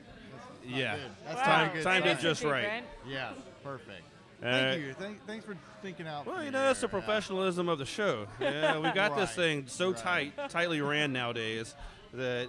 That's 0.63 0.73
Yeah. 0.73 0.95
good. 0.97 1.05
That's 1.27 1.37
Wow, 1.37 1.45
time- 1.45 1.67
not 1.67 1.75
good. 1.75 1.83
timed 1.83 2.07
it 2.07 2.19
just 2.21 2.45
right. 2.45 2.63
secret. 2.65 2.85
Yeah, 3.09 3.33
perfect. 3.65 4.03
Uh, 4.41 4.51
Thank 4.51 4.83
you. 4.83 4.93
Thank, 4.95 5.27
thanks 5.27 5.45
for 5.45 5.57
thinking 5.83 6.07
out. 6.07 6.27
well, 6.27 6.43
you 6.45 6.51
know, 6.51 6.63
that's 6.67 6.81
the 6.81 6.87
there. 6.89 6.99
Yeah. 7.01 7.07
professionalism 7.07 7.69
of 7.69 7.79
the 7.79 7.87
show. 7.87 8.27
Yeah, 8.41 8.79
we 8.79 8.91
got 8.93 9.17
this 9.17 9.31
thing 9.37 9.65
so 9.69 9.91
right. 9.93 9.97
tight, 10.37 10.51
tightly 10.51 10.81
ran 10.81 11.13
nowadays 11.13 11.75
that. 12.13 12.49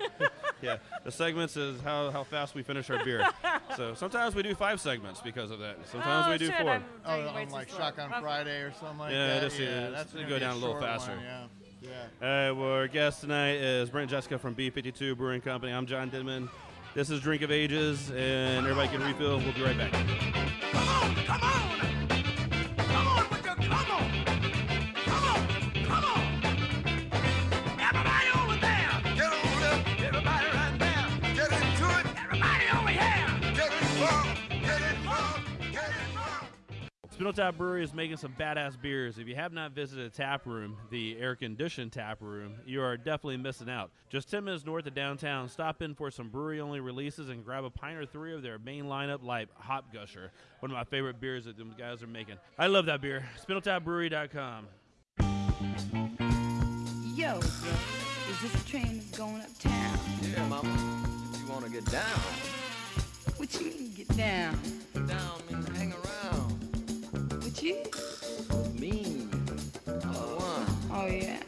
yeah, 0.62 0.76
the 1.04 1.10
segments 1.12 1.56
is 1.56 1.80
how, 1.80 2.10
how 2.10 2.24
fast 2.24 2.54
we 2.54 2.62
finish 2.62 2.88
our 2.90 3.04
beer. 3.04 3.24
So 3.76 3.94
sometimes 3.94 4.34
we 4.34 4.42
do 4.42 4.54
five 4.54 4.80
segments 4.80 5.20
because 5.20 5.50
of 5.50 5.58
that. 5.60 5.76
Sometimes 5.90 6.26
oh, 6.26 6.30
we 6.32 6.38
do 6.38 6.46
shit, 6.46 6.56
four. 6.60 6.70
I'm 6.70 6.84
Oh, 7.04 7.20
drinking 7.22 7.46
on 7.46 7.48
like. 7.52 7.68
Shotgun 7.68 8.10
Okay. 8.10 8.20
Friday 8.20 8.60
or 8.62 8.72
something 8.72 8.98
like 8.98 9.12
Yeah, 9.12 9.26
that. 9.26 9.42
just, 9.42 9.60
uh, 9.60 9.64
yeah, 9.64 9.90
that's 9.90 10.12
gonna 10.12 10.28
go 10.28 10.34
be 10.34 10.40
down 10.40 10.54
a 10.54 10.58
little 10.58 10.80
faster. 10.80 11.12
One, 11.12 11.20
yeah. 11.22 11.46
Yeah. 11.82 11.90
All 12.22 12.28
right, 12.28 12.50
well, 12.52 12.72
our 12.72 12.88
guest 12.88 13.20
tonight 13.20 13.56
is 13.56 13.90
Brent 13.90 14.10
Jessica 14.10 14.38
from 14.38 14.54
B52 14.54 15.16
Brewing 15.16 15.40
Company. 15.40 15.72
I'm 15.72 15.86
John 15.86 16.10
Didman. 16.10 16.48
This 16.94 17.10
is 17.10 17.20
Drink 17.20 17.42
of 17.42 17.50
Ages, 17.50 18.10
and 18.10 18.66
everybody 18.66 18.88
can 18.88 19.02
refill. 19.04 19.38
We'll 19.38 19.52
be 19.52 19.62
right 19.62 19.76
back. 19.76 19.92
Come 20.72 20.88
on, 20.88 21.14
come 21.26 21.40
on! 21.42 21.62
Spindletop 37.18 37.56
Brewery 37.56 37.82
is 37.82 37.94
making 37.94 38.18
some 38.18 38.34
badass 38.38 38.78
beers. 38.80 39.18
If 39.18 39.26
you 39.26 39.34
have 39.36 39.50
not 39.52 39.72
visited 39.72 40.04
a 40.04 40.10
tap 40.10 40.44
room, 40.44 40.76
the 40.90 41.16
air 41.18 41.34
conditioned 41.34 41.92
tap 41.92 42.18
room, 42.20 42.56
you 42.66 42.82
are 42.82 42.98
definitely 42.98 43.38
missing 43.38 43.70
out. 43.70 43.90
Just 44.10 44.30
10 44.30 44.44
minutes 44.44 44.66
north 44.66 44.86
of 44.86 44.94
downtown, 44.94 45.48
stop 45.48 45.80
in 45.80 45.94
for 45.94 46.10
some 46.10 46.28
brewery 46.28 46.60
only 46.60 46.78
releases 46.80 47.30
and 47.30 47.42
grab 47.42 47.64
a 47.64 47.70
pint 47.70 47.96
or 47.96 48.04
three 48.04 48.34
of 48.34 48.42
their 48.42 48.58
main 48.58 48.84
lineup 48.84 49.22
like 49.22 49.48
Hop 49.54 49.90
Gusher, 49.94 50.30
one 50.60 50.70
of 50.70 50.76
my 50.76 50.84
favorite 50.84 51.18
beers 51.18 51.46
that 51.46 51.56
them 51.56 51.74
guys 51.78 52.02
are 52.02 52.06
making. 52.06 52.36
I 52.58 52.66
love 52.66 52.84
that 52.84 53.00
beer. 53.00 53.24
SpindletopBrewery.com. 53.48 54.66
Yo, 57.14 57.38
bro, 57.40 57.48
is 58.28 58.40
this 58.42 58.54
a 58.62 58.66
train 58.66 58.98
that's 58.98 59.16
going 59.16 59.40
uptown? 59.40 59.98
Yeah, 60.20 60.46
mama. 60.48 60.68
If 61.32 61.40
you 61.40 61.48
want 61.50 61.64
to 61.64 61.70
get 61.70 61.86
down, 61.90 62.20
What 63.38 63.54
you 63.58 63.66
mean 63.68 63.90
to 63.94 64.04
get 64.04 64.16
down? 64.18 64.58
down 65.06 65.40
means 65.50 65.66
hang 65.78 65.92
around. 65.94 66.05
What 67.56 67.64
you? 67.64 67.76
Me, 68.78 69.28
I'm 69.86 70.00
the 70.00 70.08
one. 70.36 70.66
Oh 70.92 71.06
yeah. 71.06 71.40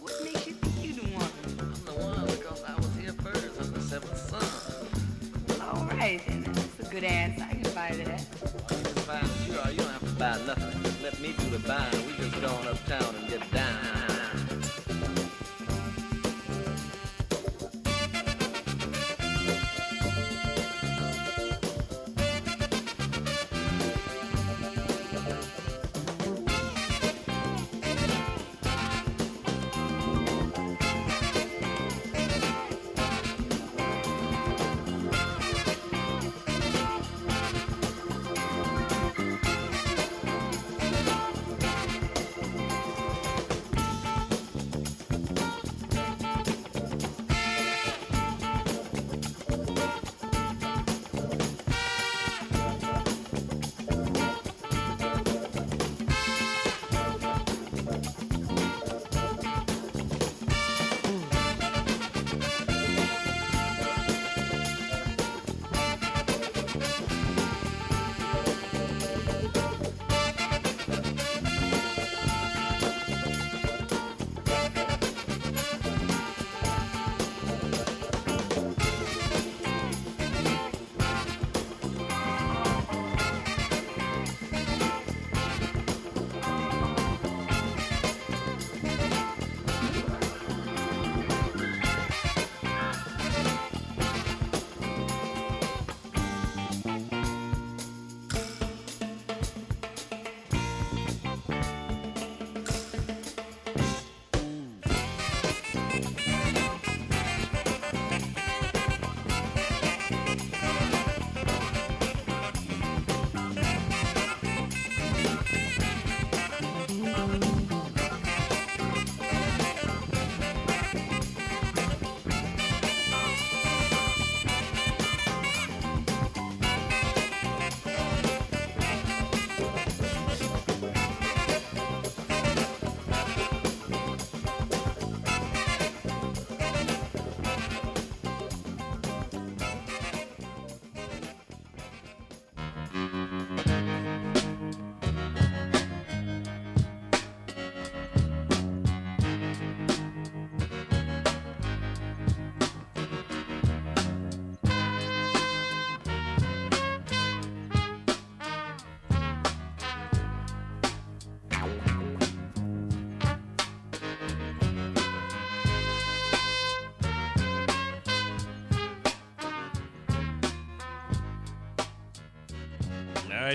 What 0.00 0.14
makes 0.24 0.46
you 0.46 0.54
think 0.54 0.82
you 0.82 0.94
the 0.94 1.08
one? 1.14 1.30
I'm 1.60 1.84
the 1.84 1.92
one 1.92 2.24
because 2.24 2.64
I 2.64 2.74
was 2.74 2.88
here 2.94 3.12
first. 3.12 3.60
I'm 3.60 3.70
the 3.70 3.80
seventh 3.82 4.16
son. 4.16 5.60
All 5.60 5.84
right 5.88 6.22
then, 6.26 6.44
that's 6.44 6.88
a 6.88 6.90
good 6.90 7.04
answer. 7.04 7.46
I 7.50 7.52
can 7.52 7.74
buy 7.74 7.92
that. 8.02 8.24
You 8.70 8.82
can 8.82 9.04
buy 9.04 9.20
what 9.20 9.66
you. 9.68 9.72
You 9.72 9.78
don't 9.78 9.92
have 9.92 10.00
to 10.00 10.14
buy 10.18 10.38
nothing. 10.46 10.82
Just 10.82 11.02
let 11.02 11.20
me 11.20 11.34
do 11.36 11.50
the 11.50 11.58
buying. 11.68 12.05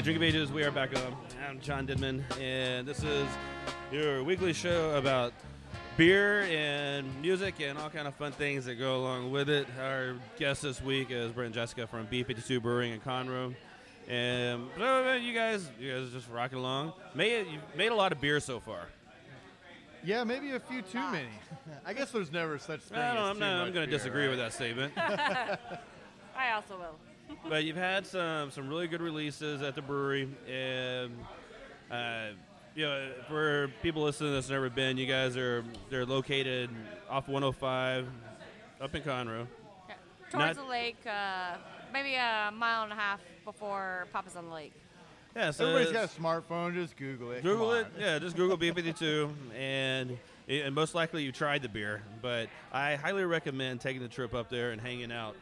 Right, 0.01 0.05
Drink 0.05 0.17
of 0.17 0.23
Ages, 0.23 0.51
we 0.51 0.63
are 0.63 0.71
back 0.71 0.97
on. 0.97 1.15
I'm 1.47 1.59
John 1.59 1.85
Didman, 1.85 2.23
and 2.41 2.87
this 2.87 3.03
is 3.03 3.27
your 3.91 4.23
weekly 4.23 4.51
show 4.51 4.95
about 4.95 5.31
beer 5.95 6.41
and 6.41 7.21
music 7.21 7.61
and 7.61 7.77
all 7.77 7.91
kind 7.91 8.07
of 8.07 8.15
fun 8.15 8.31
things 8.31 8.65
that 8.65 8.75
go 8.75 8.95
along 8.95 9.29
with 9.29 9.47
it. 9.47 9.67
Our 9.79 10.15
guest 10.39 10.63
this 10.63 10.81
week 10.81 11.11
is 11.11 11.31
Brent 11.31 11.47
and 11.47 11.53
Jessica 11.53 11.85
from 11.85 12.07
B52 12.07 12.63
Brewing 12.63 12.93
in 12.93 12.99
Conroe. 12.99 13.53
And 14.07 14.63
uh, 14.81 15.19
you 15.21 15.35
guys, 15.35 15.69
you 15.79 15.91
guys 15.91 16.07
are 16.07 16.11
just 16.11 16.29
rocking 16.31 16.57
along. 16.57 16.93
Made 17.13 17.45
you've 17.51 17.75
made 17.75 17.91
a 17.91 17.95
lot 17.95 18.11
of 18.11 18.19
beer 18.19 18.39
so 18.39 18.59
far. 18.59 18.87
Yeah, 20.03 20.23
maybe 20.23 20.49
a 20.53 20.59
few 20.59 20.81
too 20.81 20.97
many. 20.97 21.29
I 21.85 21.93
guess 21.93 22.09
there's 22.09 22.31
never 22.31 22.57
such 22.57 22.79
thing. 22.79 22.97
I 22.97 23.13
don't, 23.13 23.23
as 23.23 23.29
I'm, 23.29 23.35
too 23.35 23.39
not. 23.41 23.67
I'm 23.67 23.73
going 23.73 23.87
to 23.87 23.91
disagree 23.91 24.23
right? 24.23 24.31
with 24.31 24.39
that 24.39 24.53
statement. 24.53 24.93
I 24.97 26.53
also 26.55 26.79
will. 26.79 27.10
But 27.47 27.63
you've 27.63 27.75
had 27.77 28.05
some 28.05 28.51
some 28.51 28.67
really 28.67 28.87
good 28.87 29.01
releases 29.01 29.61
at 29.61 29.75
the 29.75 29.81
brewery, 29.81 30.29
and 30.49 31.11
uh, 31.91 32.27
you 32.75 32.85
know 32.85 33.09
for 33.27 33.69
people 33.81 34.03
listening 34.03 34.33
that's 34.33 34.49
never 34.49 34.69
been, 34.69 34.97
you 34.97 35.05
guys 35.07 35.35
are 35.37 35.63
they're 35.89 36.05
located 36.05 36.69
off 37.09 37.27
105 37.27 38.07
up 38.79 38.95
in 38.95 39.01
Conroe. 39.01 39.41
Okay. 39.41 39.95
Towards 40.31 40.33
Not- 40.33 40.55
the 40.55 40.63
lake, 40.63 40.97
uh, 41.05 41.57
maybe 41.93 42.15
a 42.15 42.51
mile 42.55 42.83
and 42.83 42.93
a 42.93 42.95
half 42.95 43.19
before 43.45 44.07
Papa's 44.13 44.35
on 44.35 44.47
the 44.47 44.53
lake. 44.53 44.73
Yeah, 45.35 45.51
so 45.51 45.65
Everybody's 45.67 45.93
got 45.93 46.05
a 46.05 46.21
smartphone. 46.21 46.73
Just 46.73 46.97
Google 46.97 47.31
it. 47.31 47.41
Google 47.41 47.71
it. 47.73 47.87
Yeah, 47.97 48.19
just 48.19 48.35
Google 48.35 48.57
B52, 48.57 49.31
and 49.57 50.17
and 50.49 50.75
most 50.75 50.93
likely 50.93 51.23
you 51.23 51.31
tried 51.31 51.61
the 51.61 51.69
beer. 51.69 52.01
But 52.21 52.49
I 52.73 52.95
highly 52.95 53.23
recommend 53.23 53.79
taking 53.79 54.01
the 54.01 54.09
trip 54.09 54.33
up 54.33 54.49
there 54.49 54.71
and 54.71 54.81
hanging 54.81 55.09
out, 55.11 55.37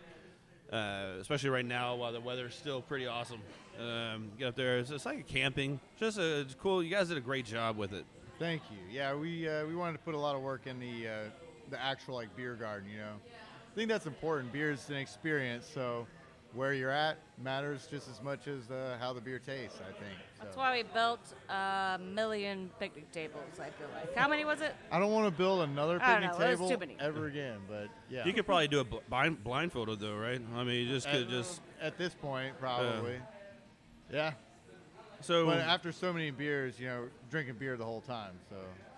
uh, 0.71 1.17
especially 1.19 1.49
right 1.49 1.65
now 1.65 1.95
while 1.95 2.11
the 2.11 2.19
weather's 2.21 2.55
still 2.55 2.81
pretty 2.81 3.07
awesome. 3.07 3.41
Um, 3.79 4.29
get 4.37 4.49
up 4.49 4.55
there. 4.55 4.79
It's, 4.79 4.91
it's 4.91 5.05
like 5.05 5.19
a 5.19 5.23
camping. 5.23 5.79
Just 5.99 6.17
a, 6.17 6.41
it's 6.41 6.55
cool. 6.55 6.83
You 6.83 6.89
guys 6.89 7.07
did 7.07 7.17
a 7.17 7.21
great 7.21 7.45
job 7.45 7.77
with 7.77 7.93
it. 7.93 8.05
Thank 8.39 8.61
you. 8.71 8.77
Yeah, 8.91 9.15
we 9.15 9.47
uh, 9.47 9.65
we 9.65 9.75
wanted 9.75 9.93
to 9.93 9.99
put 9.99 10.15
a 10.15 10.17
lot 10.17 10.35
of 10.35 10.41
work 10.41 10.61
in 10.65 10.79
the 10.79 11.07
uh, 11.07 11.13
the 11.69 11.81
actual 11.81 12.15
like 12.15 12.35
beer 12.35 12.55
garden. 12.55 12.89
You 12.89 12.99
know, 12.99 13.13
I 13.13 13.75
think 13.75 13.89
that's 13.89 14.05
important. 14.05 14.51
Beer 14.53 14.71
is 14.71 14.89
an 14.89 14.95
experience, 14.95 15.69
so 15.73 16.07
where 16.53 16.73
you're 16.73 16.91
at 16.91 17.17
matters 17.41 17.87
just 17.89 18.09
as 18.09 18.21
much 18.21 18.47
as 18.47 18.69
uh, 18.71 18.97
how 18.99 19.13
the 19.13 19.21
beer 19.21 19.39
tastes. 19.39 19.77
I 19.79 19.91
think. 19.93 20.17
That's 20.39 20.55
So. 20.55 20.59
why 20.61 20.77
we 20.77 20.83
built 20.83 21.19
a 21.49 21.99
million 21.99 22.69
picnic 22.79 23.11
tables. 23.11 23.43
I 23.59 23.69
feel 23.69 23.87
like. 23.93 24.15
How 24.15 24.27
many 24.27 24.45
was 24.45 24.61
it? 24.61 24.75
I 24.91 24.99
don't 24.99 25.11
want 25.11 25.25
to 25.25 25.37
build 25.37 25.61
another 25.61 25.99
picnic 25.99 26.31
know, 26.31 26.37
table 26.37 26.71
ever 26.99 27.27
again, 27.27 27.59
but 27.67 27.87
yeah. 28.09 28.25
You 28.25 28.33
could 28.33 28.45
probably 28.45 28.67
do 28.67 28.79
a 28.79 28.83
blind, 28.83 29.43
blindfolded 29.43 29.99
though, 29.99 30.15
right? 30.15 30.41
I 30.55 30.63
mean, 30.63 30.87
you 30.87 30.93
just 30.93 31.09
could 31.09 31.29
just. 31.29 31.61
at 31.81 31.97
this 31.97 32.13
point 32.13 32.59
probably. 32.59 33.19
yeah. 34.11 34.33
So 35.21 35.45
But 35.45 35.59
after 35.59 35.91
so 35.91 36.13
many 36.13 36.31
beers, 36.31 36.79
you 36.79 36.87
know, 36.87 37.03
drinking 37.29 37.55
beer 37.55 37.75
the 37.75 37.83
whole 37.83 38.01
time, 38.01 38.31
so 38.49 38.55
you 38.55 38.61
know, 38.61 38.88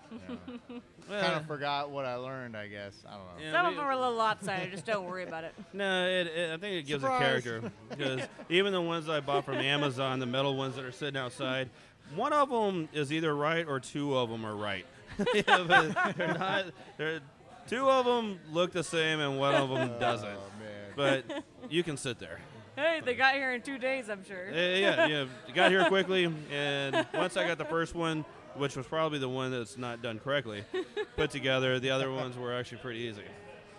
well, 1.08 1.20
kind 1.20 1.34
of 1.34 1.46
forgot 1.46 1.90
what 1.90 2.04
I 2.04 2.16
learned. 2.16 2.56
I 2.56 2.68
guess 2.68 2.94
I 3.06 3.12
don't 3.16 3.20
know. 3.24 3.44
yeah, 3.44 3.52
Some 3.52 3.66
we- 3.66 3.70
of 3.72 3.76
them 3.76 3.84
are 3.86 3.92
a 3.92 3.96
little 3.98 4.14
lopsided. 4.14 4.70
just 4.72 4.86
don't 4.86 5.06
worry 5.06 5.24
about 5.24 5.44
it. 5.44 5.54
No, 5.72 6.06
it, 6.06 6.26
it, 6.26 6.50
I 6.52 6.56
think 6.58 6.74
it 6.74 6.86
gives 6.86 7.02
Surprise. 7.02 7.20
a 7.20 7.24
character 7.24 7.72
because 7.90 8.20
even 8.48 8.72
the 8.72 8.80
ones 8.82 9.08
I 9.08 9.20
bought 9.20 9.44
from 9.44 9.56
Amazon, 9.56 10.18
the 10.18 10.26
metal 10.26 10.56
ones 10.56 10.76
that 10.76 10.84
are 10.84 10.92
sitting 10.92 11.16
outside, 11.18 11.70
one 12.14 12.32
of 12.32 12.50
them 12.50 12.88
is 12.92 13.12
either 13.12 13.34
right 13.34 13.66
or 13.66 13.80
two 13.80 14.16
of 14.16 14.28
them 14.30 14.44
are 14.44 14.54
right. 14.56 14.86
yeah, 15.34 15.42
but 15.66 16.16
they're 16.16 16.34
not. 16.34 16.66
They're, 16.98 17.20
two 17.68 17.88
of 17.88 18.04
them 18.06 18.38
look 18.50 18.72
the 18.72 18.84
same 18.84 19.20
and 19.20 19.38
one 19.38 19.54
of 19.54 19.68
them 19.70 19.98
doesn't. 19.98 20.28
Oh 20.28 20.50
man. 20.58 20.92
But 20.94 21.44
you 21.70 21.82
can 21.82 21.96
sit 21.96 22.18
there. 22.18 22.38
Hey, 22.76 23.00
they 23.04 23.14
got 23.14 23.34
here 23.34 23.52
in 23.52 23.60
two 23.60 23.76
days, 23.78 24.08
I'm 24.08 24.24
sure. 24.24 24.48
Uh, 24.48 24.54
yeah, 24.54 25.06
yeah. 25.06 25.24
Got 25.54 25.70
here 25.70 25.84
quickly, 25.88 26.32
and 26.50 27.06
once 27.12 27.36
I 27.36 27.46
got 27.46 27.58
the 27.58 27.66
first 27.66 27.94
one, 27.94 28.24
which 28.56 28.76
was 28.76 28.86
probably 28.86 29.18
the 29.18 29.28
one 29.28 29.50
that's 29.50 29.76
not 29.78 30.02
done 30.02 30.18
correctly, 30.18 30.64
put 31.16 31.30
together, 31.30 31.78
the 31.80 31.90
other 31.90 32.10
ones 32.12 32.36
were 32.36 32.54
actually 32.54 32.78
pretty 32.78 33.00
easy. 33.00 33.22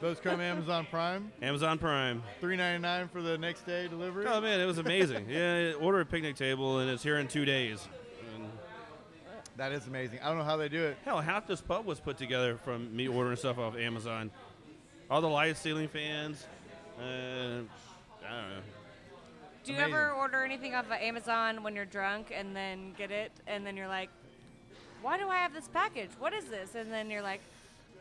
Those 0.02 0.20
come 0.20 0.42
Amazon 0.42 0.86
Prime, 0.92 1.32
Amazon 1.42 1.78
Prime. 1.78 2.24
three 2.42 2.58
ninety 2.58 2.82
nine 2.82 3.08
for 3.08 3.22
the 3.22 3.38
next 3.38 3.66
day 3.66 3.88
delivery. 3.88 4.26
Oh 4.28 4.42
man, 4.42 4.60
it 4.60 4.66
was 4.66 4.78
amazing. 4.78 5.28
yeah, 5.30 5.74
order 5.80 6.02
a 6.02 6.06
picnic 6.06 6.36
table 6.36 6.80
and 6.80 6.90
it's 6.90 7.02
here 7.04 7.20
in 7.20 7.28
two 7.28 7.46
days. 7.46 7.88
And 8.36 8.50
That 9.56 9.72
is 9.72 9.88
amazing. 9.88 10.20
I 10.22 10.28
don't 10.28 10.40
know 10.40 10.44
how 10.44 10.58
they 10.58 10.68
do 10.68 10.84
it. 10.84 10.98
hell, 11.06 11.22
half 11.22 11.48
this 11.48 11.62
pub 11.62 11.86
was 11.86 12.02
put 12.02 12.18
together 12.18 12.58
from 12.58 12.94
me 12.94 13.08
ordering 13.08 13.38
stuff 13.38 13.58
off 13.58 13.78
Amazon. 13.78 14.30
All 15.10 15.22
the 15.22 15.30
light 15.30 15.56
ceiling 15.56 15.88
fans. 15.88 16.46
Uh, 17.00 17.04
I 17.04 17.08
don't 17.08 17.62
know. 18.50 18.60
Do 19.64 19.72
you 19.72 19.78
Amazing. 19.78 19.94
ever 19.94 20.12
order 20.12 20.44
anything 20.44 20.76
off 20.76 20.86
of 20.88 20.92
Amazon 20.94 21.64
when 21.64 21.76
you're 21.76 21.86
drunk 21.86 22.34
and 22.36 22.54
then 22.54 22.94
get 22.98 23.10
it 23.12 23.32
and 23.48 23.66
then 23.66 23.78
you're 23.78 23.88
like, 23.88 24.10
why 25.04 25.18
do 25.18 25.28
I 25.28 25.36
have 25.36 25.54
this 25.54 25.68
package? 25.68 26.10
What 26.18 26.34
is 26.34 26.46
this? 26.46 26.76
And 26.76 26.92
then 26.92 27.12
you're 27.12 27.22
like, 27.22 27.42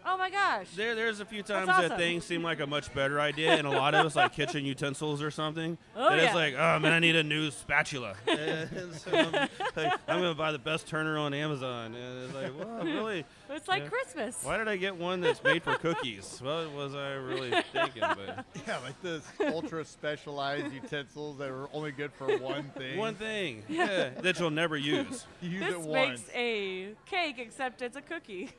oh 0.06 0.16
my 0.16 0.30
gosh. 0.30 0.66
There, 0.76 0.94
there's 0.94 1.20
a 1.20 1.24
few 1.24 1.42
times 1.42 1.66
That's 1.66 1.88
that 1.88 1.98
things 1.98 2.24
seem 2.24 2.42
like 2.42 2.60
a 2.60 2.66
much 2.66 2.92
better 2.94 3.20
idea, 3.20 3.52
and 3.52 3.66
a 3.66 3.70
lot 3.70 3.94
of 3.94 4.06
it's 4.06 4.16
like 4.16 4.32
kitchen 4.32 4.64
utensils 4.64 5.22
or 5.22 5.30
something. 5.30 5.78
Oh, 5.94 6.08
and 6.08 6.20
it's 6.20 6.34
like, 6.34 6.54
oh 6.54 6.78
man, 6.78 6.92
I 6.92 6.98
need 6.98 7.16
a 7.16 7.22
new 7.22 7.50
spatula. 7.50 8.14
and 8.26 8.94
so 8.94 9.10
I'm, 9.14 9.32
like, 9.32 9.92
I'm 10.08 10.20
gonna 10.20 10.34
buy 10.34 10.50
the 10.52 10.58
best 10.58 10.86
turner 10.88 11.18
on 11.18 11.34
Amazon, 11.34 11.94
and 11.94 12.24
it's 12.24 12.34
like, 12.34 12.58
well, 12.58 12.82
really, 12.84 13.24
It's 13.50 13.68
like 13.68 13.82
Yeah. 13.84 13.88
Christmas. 13.90 14.38
why 14.42 14.56
did 14.56 14.68
I 14.68 14.76
get 14.76 14.96
one 14.96 15.20
that's 15.20 15.42
made 15.44 15.62
for 15.62 15.74
cookies? 15.76 16.40
What 16.42 16.72
was 16.72 16.94
I 16.94 17.12
really 17.12 17.50
thinking? 17.72 18.00
But 18.02 18.44
Yeah, 18.66 18.78
like 18.78 19.00
this 19.02 19.22
ultra 19.46 19.84
specialized 19.84 20.72
utensils 20.72 21.38
that 21.38 21.50
are 21.50 21.68
only 21.72 21.92
good 21.92 22.12
for 22.14 22.36
one 22.38 22.64
thing. 22.76 22.96
one 22.98 23.14
thing, 23.14 23.62
yeah, 23.68 24.08
that 24.22 24.38
you'll 24.40 24.50
never 24.50 24.76
use. 24.76 25.26
You 25.40 25.50
use 25.50 25.60
This 25.74 25.86
it 25.86 25.92
makes 25.92 26.22
a 26.34 26.88
cake, 27.06 27.38
except 27.38 27.82
it's 27.82 27.96
a 27.96 28.02
cookie. 28.02 28.50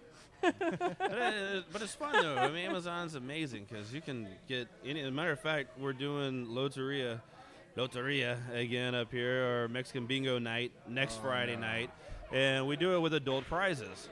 But, 0.43 1.11
it, 1.11 1.63
but 1.71 1.81
it's 1.81 1.95
fun 1.95 2.13
though. 2.21 2.35
I 2.37 2.49
mean, 2.49 2.65
Amazon's 2.69 3.15
amazing 3.15 3.65
because 3.69 3.93
you 3.93 4.01
can 4.01 4.27
get 4.47 4.67
any. 4.85 5.01
As 5.01 5.07
a 5.07 5.11
matter 5.11 5.31
of 5.31 5.39
fact, 5.39 5.77
we're 5.79 5.93
doing 5.93 6.45
Loteria, 6.47 7.21
Loteria 7.77 8.37
again 8.53 8.95
up 8.95 9.11
here, 9.11 9.63
or 9.63 9.67
Mexican 9.67 10.05
Bingo 10.05 10.39
night 10.39 10.71
next 10.87 11.19
Friday 11.21 11.55
night, 11.55 11.89
and 12.31 12.67
we 12.67 12.75
do 12.75 12.95
it 12.95 12.99
with 12.99 13.13
adult 13.13 13.45
prizes. 13.45 14.07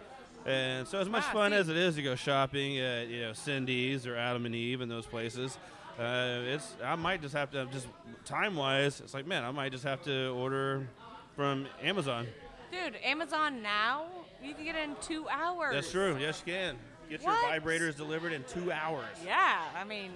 And 0.45 0.87
so, 0.87 0.99
as 0.99 1.07
much 1.07 1.23
Ah, 1.27 1.33
fun 1.33 1.51
see. 1.51 1.57
as 1.57 1.69
it 1.69 1.77
is 1.77 1.95
to 1.95 2.01
go 2.01 2.15
shopping 2.15 2.79
at 2.79 3.07
you 3.07 3.21
know 3.21 3.33
Cindy's 3.33 4.07
or 4.07 4.15
Adam 4.15 4.45
and 4.45 4.55
Eve 4.55 4.81
and 4.81 4.89
those 4.89 5.05
places, 5.05 5.57
uh, 5.99 6.39
it's 6.45 6.75
I 6.83 6.95
might 6.95 7.21
just 7.21 7.35
have 7.35 7.51
to 7.51 7.65
just 7.67 7.87
time 8.25 8.55
wise. 8.55 9.01
It's 9.01 9.13
like 9.13 9.27
man, 9.27 9.43
I 9.43 9.51
might 9.51 9.71
just 9.71 9.83
have 9.83 10.01
to 10.03 10.29
order 10.29 10.87
from 11.35 11.67
Amazon. 11.83 12.27
Dude, 12.71 12.95
Amazon 13.03 13.61
now, 13.61 14.05
you 14.43 14.53
can 14.53 14.63
get 14.65 14.75
it 14.75 14.83
in 14.83 14.95
two 15.01 15.27
hours. 15.29 15.73
That's 15.73 15.91
true. 15.91 16.17
Yes, 16.19 16.41
you 16.45 16.53
can 16.53 16.75
get 17.09 17.21
your 17.21 17.31
vibrators 17.31 17.95
delivered 17.95 18.33
in 18.33 18.43
two 18.45 18.71
hours. 18.71 19.05
Yeah, 19.25 19.61
I 19.77 19.83
mean, 19.83 20.11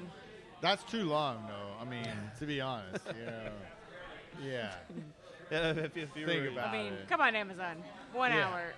That's 0.61 0.83
too 0.83 1.03
long, 1.05 1.45
though. 1.47 1.73
I 1.81 1.85
mean, 1.85 2.07
to 2.39 2.45
be 2.45 2.61
honest, 2.61 3.05
you 3.19 3.25
know. 3.25 3.49
Yeah. 4.43 4.71
Yeah, 5.51 5.69
if, 5.71 5.95
if 5.95 6.09
you 6.17 6.25
Think 6.25 6.41
were- 6.41 6.47
about 6.49 6.69
I 6.69 6.71
mean, 6.71 6.93
it. 6.93 7.07
come 7.07 7.21
on, 7.21 7.35
Amazon. 7.35 7.75
One 8.13 8.31
Yeah. 8.31 8.47
hour. 8.49 8.73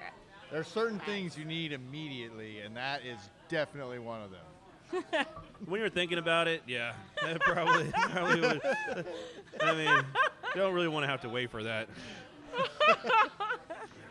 There's 0.52 0.68
certain 0.68 1.00
things 1.00 1.38
you 1.38 1.46
need 1.46 1.72
immediately, 1.72 2.60
and 2.60 2.76
that 2.76 3.06
is 3.06 3.18
definitely 3.48 4.00
one 4.00 4.22
of 4.22 4.32
them. 4.32 5.26
When 5.66 5.80
you're 5.80 5.90
thinking 5.90 6.18
about 6.18 6.50
it, 6.50 6.62
yeah, 6.68 6.92
that 7.24 7.40
probably, 7.40 7.90
probably 7.94 8.42
would. 8.42 8.62
I 9.62 9.74
mean, 9.76 9.88
you 10.54 10.62
don't 10.62 10.74
really 10.74 10.90
want 10.90 11.04
to 11.06 11.08
have 11.08 11.22
to 11.22 11.30
wait 11.30 11.50
for 11.52 11.64
that. 11.64 11.88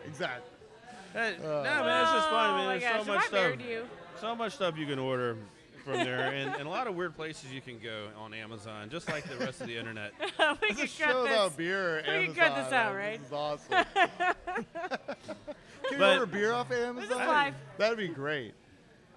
Exactly. 0.06 0.50
That- 1.16 1.40
uh, 1.40 1.62
no, 1.62 1.84
man, 1.84 2.02
it's 2.02 2.12
just 2.12 2.28
fun, 2.28 2.50
Oh 2.50 2.56
man. 2.56 2.66
my 2.66 2.78
There's 2.78 2.82
gosh, 2.82 2.94
so 2.94 3.00
if 3.00 3.06
much 3.06 3.16
I 3.16 3.20
stuff, 3.22 3.32
married 3.32 3.60
you. 3.62 3.84
so 4.20 4.36
much 4.36 4.52
stuff 4.54 4.76
you 4.78 4.86
can 4.86 4.98
order 4.98 5.36
from 5.84 5.94
there, 5.94 6.18
and, 6.34 6.54
and 6.56 6.66
a 6.66 6.70
lot 6.70 6.86
of 6.86 6.94
weird 6.94 7.16
places 7.16 7.50
you 7.52 7.62
can 7.62 7.78
go 7.78 8.08
on 8.18 8.34
Amazon, 8.34 8.90
just 8.90 9.08
like 9.08 9.24
the 9.24 9.36
rest 9.44 9.62
of 9.62 9.66
the 9.66 9.78
internet. 9.78 10.12
we 10.20 10.24
This 10.74 10.76
could 10.76 10.76
cut 10.78 10.88
show 10.90 11.22
this. 11.24 11.32
about 11.32 11.56
beer. 11.56 12.02
we 12.06 12.26
can 12.26 12.34
cut 12.34 12.54
this 12.56 12.70
out, 12.72 12.92
This 12.92 12.98
right? 12.98 13.20
is 13.24 13.32
awesome. 13.32 13.84
Can 15.88 15.92
we 15.92 15.96
But- 15.98 16.12
order 16.18 16.26
beer 16.26 16.52
off 16.52 16.70
of 16.70 16.76
Amazon? 16.78 17.18
live. 17.26 17.54
That'd 17.78 17.98
be 17.98 18.08
great. 18.08 18.54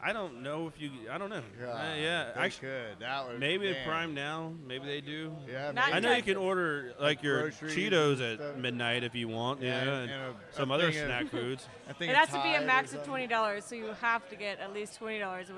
I 0.02 0.14
don't 0.14 0.44
know 0.44 0.68
if 0.68 0.80
you. 0.82 0.92
I 1.12 1.18
don't 1.18 1.30
know. 1.30 1.42
Yeah, 1.60 1.68
Uh, 1.68 1.96
yeah, 1.96 2.32
they 2.34 2.42
actually, 2.42 2.68
could. 2.70 3.00
That 3.02 3.28
would 3.28 3.40
maybe 3.40 3.68
at 3.68 3.74
man. 3.74 3.88
Prime 3.88 4.14
now. 4.14 4.54
Maybe 4.66 4.86
they 4.86 5.02
do. 5.02 5.36
Yeah, 5.46 5.72
maybe. 5.74 5.92
I 5.92 6.00
know 6.00 6.14
you 6.14 6.24
can 6.24 6.38
order 6.38 6.94
like 7.02 7.22
your 7.22 7.50
Cheetos 7.52 8.22
at 8.22 8.58
midnight 8.58 9.04
if 9.04 9.14
you 9.14 9.28
want, 9.28 9.62
Yeah, 9.62 9.68
yeah, 9.70 9.80
and- 9.82 9.90
and, 9.90 10.12
and 10.12 10.22
a- 10.36 10.54
some 10.56 10.72
a 10.72 10.74
other 10.76 10.92
thing 10.92 11.02
of- 11.02 11.06
snack 11.08 11.28
foods. 11.32 11.68
I 11.90 11.94
think 11.94 12.12
It 12.12 12.16
has 12.18 12.30
to 12.30 12.42
be 12.42 12.54
a 12.54 12.62
max 12.62 12.94
of 12.94 13.04
twenty 13.04 13.28
dollars, 13.28 13.66
so 13.66 13.76
you 13.76 13.94
have 14.02 14.28
to 14.30 14.36
get 14.38 14.60
at 14.60 14.74
least 14.74 14.98
twenty 14.98 15.20
dollars 15.20 15.50
of, 15.50 15.58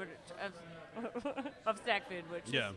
of, 1.15 1.35
of 1.67 1.79
snack 1.83 2.09
food, 2.09 2.23
which 2.31 2.43
Yeah. 2.47 2.69
is, 2.71 2.75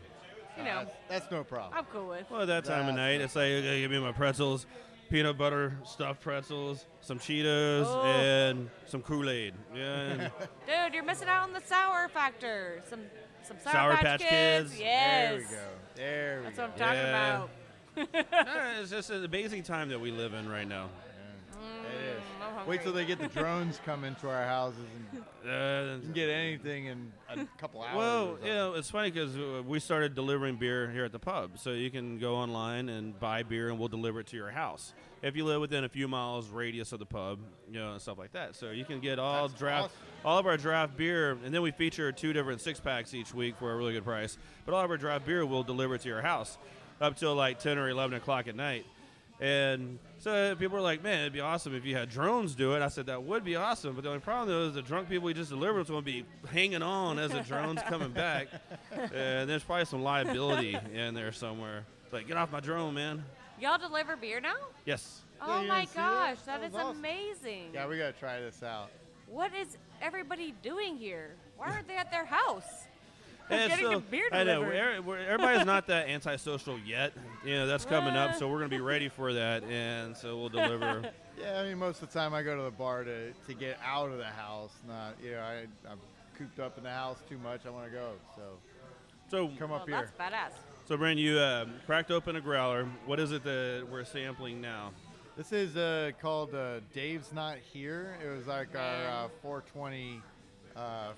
you 0.57 0.63
know, 0.65 0.83
That's, 0.85 0.91
that's 1.23 1.31
no 1.31 1.43
problem. 1.43 1.73
I'm 1.75 1.85
cool 1.85 2.07
with. 2.09 2.29
Well, 2.29 2.41
at 2.41 2.47
that 2.47 2.65
time 2.65 2.87
of 2.87 2.95
night, 2.95 3.17
not- 3.17 3.25
it's 3.25 3.35
like, 3.35 3.51
okay, 3.51 3.81
give 3.81 3.89
me 3.89 3.99
my 3.99 4.11
pretzels, 4.11 4.67
peanut 5.09 5.37
butter 5.37 5.77
stuffed 5.85 6.21
pretzels, 6.21 6.85
some 7.01 7.19
Cheetos, 7.19 7.85
Oh. 7.87 8.03
and 8.03 8.69
some 8.85 9.01
Kool 9.01 9.29
Aid. 9.29 9.53
Yeah, 9.75 10.29
Dude, 10.67 10.93
you're 10.93 11.03
missing 11.03 11.27
out 11.27 11.43
on 11.43 11.53
the 11.53 11.61
sour 11.61 12.07
factor. 12.09 12.81
Some 12.89 13.01
some 13.43 13.57
sour, 13.63 13.73
Sour 13.73 13.91
patch, 13.97 14.03
Patch 14.03 14.19
kids. 14.21 14.69
Kids. 14.71 14.81
Yes. 14.81 15.29
There 15.29 15.37
we 15.37 15.43
go. 15.43 15.57
There 15.95 16.37
we 16.39 16.43
That's 16.45 16.57
go. 16.57 16.63
what 16.63 16.71
I'm 16.71 16.77
talking 16.79 16.97
Yeah. 16.97 17.35
about. 17.35 17.49
No, 18.45 18.81
it's 18.81 18.89
just 18.91 19.09
an 19.09 19.23
amazing 19.23 19.63
time 19.63 19.87
that 19.89 19.99
we 20.01 20.11
live 20.11 20.33
in 20.33 20.49
right 20.49 20.67
now. 20.67 20.89
It 21.53 21.57
is. 21.57 21.57
I'm 21.57 21.61
hungry. 21.61 22.34
Wait 22.67 22.81
till 22.81 22.93
they 22.93 23.05
get 23.05 23.19
the 23.19 23.27
drones 23.27 23.79
come 23.85 24.03
into 24.03 24.29
our 24.29 24.45
houses 24.45 24.79
and 25.13 25.23
Uh, 25.45 25.99
can 26.01 26.11
get 26.13 26.27
anything 26.27 26.85
in 26.87 27.11
a 27.29 27.45
couple 27.59 27.79
hours. 27.79 27.95
well, 27.95 28.37
you 28.43 28.49
know, 28.49 28.73
it's 28.73 28.89
funny 28.89 29.11
because 29.11 29.37
we 29.63 29.79
started 29.79 30.15
delivering 30.15 30.55
beer 30.55 30.89
here 30.89 31.05
at 31.05 31.11
the 31.11 31.19
pub, 31.19 31.59
so 31.59 31.69
you 31.69 31.91
can 31.91 32.17
go 32.17 32.35
online 32.35 32.89
and 32.89 33.19
buy 33.19 33.43
beer, 33.43 33.69
and 33.69 33.77
we'll 33.77 33.87
deliver 33.87 34.21
it 34.21 34.27
to 34.27 34.35
your 34.37 34.49
house 34.49 34.95
if 35.21 35.35
you 35.35 35.45
live 35.45 35.61
within 35.61 35.83
a 35.83 35.89
few 35.89 36.07
miles 36.07 36.49
radius 36.49 36.91
of 36.93 36.99
the 36.99 37.05
pub, 37.05 37.37
you 37.71 37.77
know, 37.79 37.91
and 37.91 38.01
stuff 38.01 38.17
like 38.17 38.31
that. 38.31 38.55
So 38.55 38.71
you 38.71 38.85
can 38.85 38.99
get 39.01 39.19
all 39.19 39.47
That's 39.47 39.59
draft, 39.59 39.83
awesome. 39.85 39.97
all 40.25 40.39
of 40.39 40.47
our 40.47 40.57
draft 40.57 40.97
beer, 40.97 41.37
and 41.45 41.53
then 41.53 41.61
we 41.61 41.69
feature 41.69 42.11
two 42.11 42.33
different 42.33 42.59
six 42.61 42.79
packs 42.79 43.13
each 43.13 43.31
week 43.31 43.55
for 43.59 43.71
a 43.71 43.75
really 43.75 43.93
good 43.93 44.03
price. 44.03 44.39
But 44.65 44.73
all 44.73 44.83
of 44.83 44.89
our 44.89 44.97
draft 44.97 45.27
beer 45.27 45.45
we'll 45.45 45.61
deliver 45.63 45.95
to 45.99 46.07
your 46.07 46.21
house 46.23 46.57
up 46.99 47.17
till 47.17 47.35
like 47.35 47.59
ten 47.59 47.77
or 47.77 47.87
eleven 47.87 48.17
o'clock 48.17 48.47
at 48.47 48.55
night. 48.55 48.83
And 49.39 49.99
so 50.25 50.31
uh, 50.31 50.55
people 50.55 50.75
were 50.75 50.81
like, 50.81 51.03
"Man, 51.03 51.19
it'd 51.21 51.33
be 51.33 51.39
awesome 51.39 51.75
if 51.75 51.85
you 51.85 51.95
had 51.95 52.09
drones 52.09 52.55
do 52.55 52.73
it." 52.73 52.81
I 52.81 52.87
said 52.87 53.05
that 53.05 53.21
would 53.21 53.43
be 53.43 53.55
awesome, 53.55 53.93
but 53.93 54.03
the 54.03 54.09
only 54.09 54.21
problem 54.21 54.49
though 54.49 54.67
is 54.69 54.73
the 54.73 54.81
drunk 54.81 55.07
people 55.07 55.25
we 55.27 55.35
just 55.35 55.51
delivered 55.51 55.81
is 55.81 55.87
going 55.89 56.03
to 56.03 56.11
will 56.11 56.23
be 56.23 56.25
hanging 56.51 56.81
on 56.81 57.19
as 57.19 57.29
the 57.29 57.41
drone's 57.41 57.79
coming 57.83 58.09
back, 58.09 58.47
uh, 58.91 59.01
and 59.13 59.47
there's 59.47 59.63
probably 59.63 59.85
some 59.85 60.01
liability 60.01 60.75
in 60.95 61.13
there 61.13 61.31
somewhere. 61.31 61.85
Like, 62.11 62.27
get 62.27 62.37
off 62.37 62.51
my 62.51 62.59
drone, 62.59 62.95
man. 62.95 63.23
Y'all 63.61 63.77
deliver 63.77 64.15
beer 64.15 64.41
now? 64.41 64.55
Yes. 64.83 65.21
Oh 65.39 65.61
you 65.61 65.67
my 65.67 65.81
didn't 65.81 65.89
see 65.91 65.95
that? 65.97 66.35
gosh, 66.35 66.37
That 66.47 66.61
that 66.61 66.69
is 66.69 66.75
awesome. 66.75 66.97
amazing. 66.97 67.69
yeah, 67.71 67.87
we 67.87 67.99
gotta 67.99 68.13
try 68.13 68.39
this 68.39 68.63
out. 68.63 68.89
What 69.27 69.53
is 69.53 69.77
everybody 70.01 70.55
doing 70.63 70.97
here? 70.97 71.35
Why 71.55 71.67
aren't 71.69 71.87
they 71.87 71.97
at 71.97 72.09
their 72.09 72.25
house? 72.25 72.84
And 73.49 73.69
Getting 73.69 73.85
so, 73.85 73.91
the 73.91 73.99
beer 73.99 74.27
I 74.31 74.43
know 74.43 74.61
we're- 74.61 74.99
we're- 74.99 75.25
everybody's 75.25 75.65
not 75.65 75.85
that 75.87 76.07
antisocial 76.09 76.79
yet. 76.79 77.13
You 77.43 77.53
know 77.55 77.67
that's 77.67 77.85
coming 77.85 78.15
up, 78.15 78.35
so 78.35 78.47
we're 78.49 78.57
gonna 78.57 78.69
be 78.69 78.81
ready 78.81 79.07
for 79.07 79.33
that, 79.33 79.63
and 79.65 80.17
so 80.17 80.37
we'll 80.37 80.49
deliver. 80.49 81.03
Yeah, 81.37 81.59
I 81.59 81.63
mean, 81.65 81.77
most 81.79 82.01
of 82.01 82.07
the 82.13 82.17
time 82.17 82.33
I 82.33 82.43
go 82.43 82.55
to 82.55 82.61
the 82.63 82.71
bar 82.71 83.03
to, 83.03 83.33
to 83.33 83.53
get 83.53 83.77
out 83.85 84.09
of 84.09 84.17
the 84.17 84.23
house. 84.23 84.71
Not, 84.87 85.15
you 85.21 85.31
know, 85.31 85.41
I, 85.41 85.65
I'm 85.91 85.99
cooped 86.37 86.61
up 86.61 86.77
in 86.77 86.85
the 86.85 86.89
house 86.89 87.17
too 87.27 87.37
much. 87.37 87.65
I 87.65 87.71
want 87.71 87.87
to 87.87 87.91
go. 87.91 88.11
So 88.37 88.41
So, 89.29 89.49
come 89.59 89.71
Well, 89.71 89.81
up 89.81 89.87
here. 89.89 90.09
that's 90.17 90.33
badass. 90.33 90.53
so 90.87 90.95
Brandon, 90.95 91.17
you 91.25 91.37
uh, 91.37 91.65
cracked 91.85 92.09
open 92.09 92.37
a 92.37 92.41
growler. 92.41 92.85
What 93.05 93.19
is 93.19 93.33
it 93.33 93.43
that 93.43 93.85
we're 93.91 94.05
sampling 94.05 94.61
now? 94.61 94.91
This 95.35 95.51
is 95.51 95.75
uh, 95.75 96.11
called 96.21 96.55
uh, 96.55 96.79
Dave's 96.93 97.33
Not 97.33 97.57
Here. 97.57 98.15
It 98.25 98.29
was 98.33 98.47
like 98.47 98.73
our 98.73 99.25
uh, 99.25 99.27
420 99.41 100.21
uh, 100.77 101.09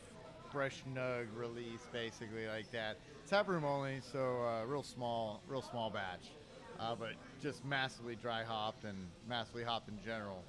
fresh 0.52 0.84
nug 0.94 1.26
release, 1.36 1.82
basically 1.92 2.48
like 2.48 2.72
that. 2.72 2.98
Tap 3.28 3.48
room 3.48 3.66
only, 3.66 4.00
so 4.12 4.42
uh, 4.44 4.66
real 4.66 4.84
small, 4.84 5.42
real 5.48 5.62
small 5.62 5.90
batch. 5.90 6.32
uh, 6.80 6.96
but 6.96 7.14
just 7.42 7.66
massively 7.66 8.16
dry 8.16 8.44
hopped 8.44 8.84
and 8.84 8.98
massively 9.28 9.64
hopped 9.64 9.90
in 9.90 9.98
general. 10.06 10.44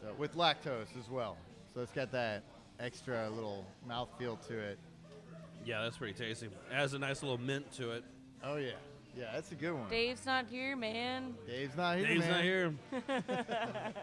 So 0.00 0.12
with 0.18 0.34
lactose 0.36 0.96
as 0.98 1.08
well. 1.10 1.36
So 1.72 1.80
it's 1.80 1.92
got 1.92 2.10
that 2.12 2.42
extra 2.80 3.28
little 3.30 3.64
mouthfeel 3.88 4.44
to 4.48 4.58
it. 4.58 4.78
Yeah, 5.64 5.82
that's 5.82 5.96
pretty 5.96 6.12
tasty. 6.14 6.46
It 6.46 6.52
has 6.74 6.94
a 6.94 6.98
nice 6.98 7.22
little 7.22 7.38
mint 7.38 7.70
to 7.74 7.92
it. 7.92 8.04
Oh 8.42 8.56
yeah, 8.56 8.72
yeah, 9.16 9.30
that's 9.32 9.50
a 9.52 9.54
good 9.54 9.72
one. 9.72 9.88
Dave's 9.88 10.26
not 10.26 10.46
here, 10.50 10.76
man. 10.76 11.34
Dave's 11.46 11.76
not 11.76 11.96
here. 11.98 12.06
Dave's 12.06 12.20
man. 12.20 12.30
not 12.30 12.42
here. 12.42 12.74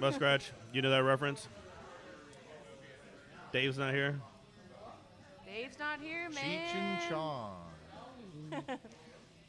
Muskratch, 0.00 0.50
you 0.72 0.82
know 0.82 0.90
that 0.90 1.02
reference? 1.04 1.48
Dave's 3.52 3.78
not 3.78 3.92
here. 3.94 4.18
Dave's 5.46 5.78
not 5.78 6.00
here, 6.00 6.28
man. 6.30 6.42
Cheech 6.42 6.74
and 6.74 7.10
Chong. 7.10 7.56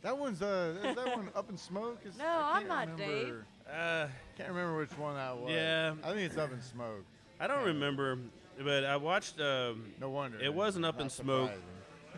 that 0.01 0.17
one's 0.17 0.41
uh, 0.41 0.75
is 0.83 0.95
that 0.95 1.15
one 1.15 1.29
up 1.35 1.49
in 1.49 1.57
smoke? 1.57 1.99
Is, 2.05 2.17
No, 2.17 2.25
I 2.25 2.57
I'm 2.61 2.67
can't 2.67 2.89
not 2.89 2.97
Dave. 2.97 3.09
remember- 3.09 3.45
Uh, 3.71 4.07
Can't 4.37 4.49
remember 4.49 4.77
which 4.77 4.91
one 4.97 5.15
that 5.15 5.37
was. 5.37 5.49
Yeah. 5.51 5.93
I 6.03 6.09
think 6.09 6.21
it's 6.29 6.37
up 6.37 6.51
in 6.51 6.61
smoke. 6.61 7.05
I 7.39 7.47
don't 7.47 7.63
remember, 7.65 8.17
but 8.61 8.83
I 8.83 8.97
watched. 8.97 9.39
Um, 9.39 9.85
No 10.01 10.09
wonder. 10.09 10.37
It 10.39 10.53
wasn't 10.53 10.85
up 10.85 10.95
Not 10.97 11.03
in 11.05 11.09
smoke. 11.09 11.49
surprising. 11.49 11.63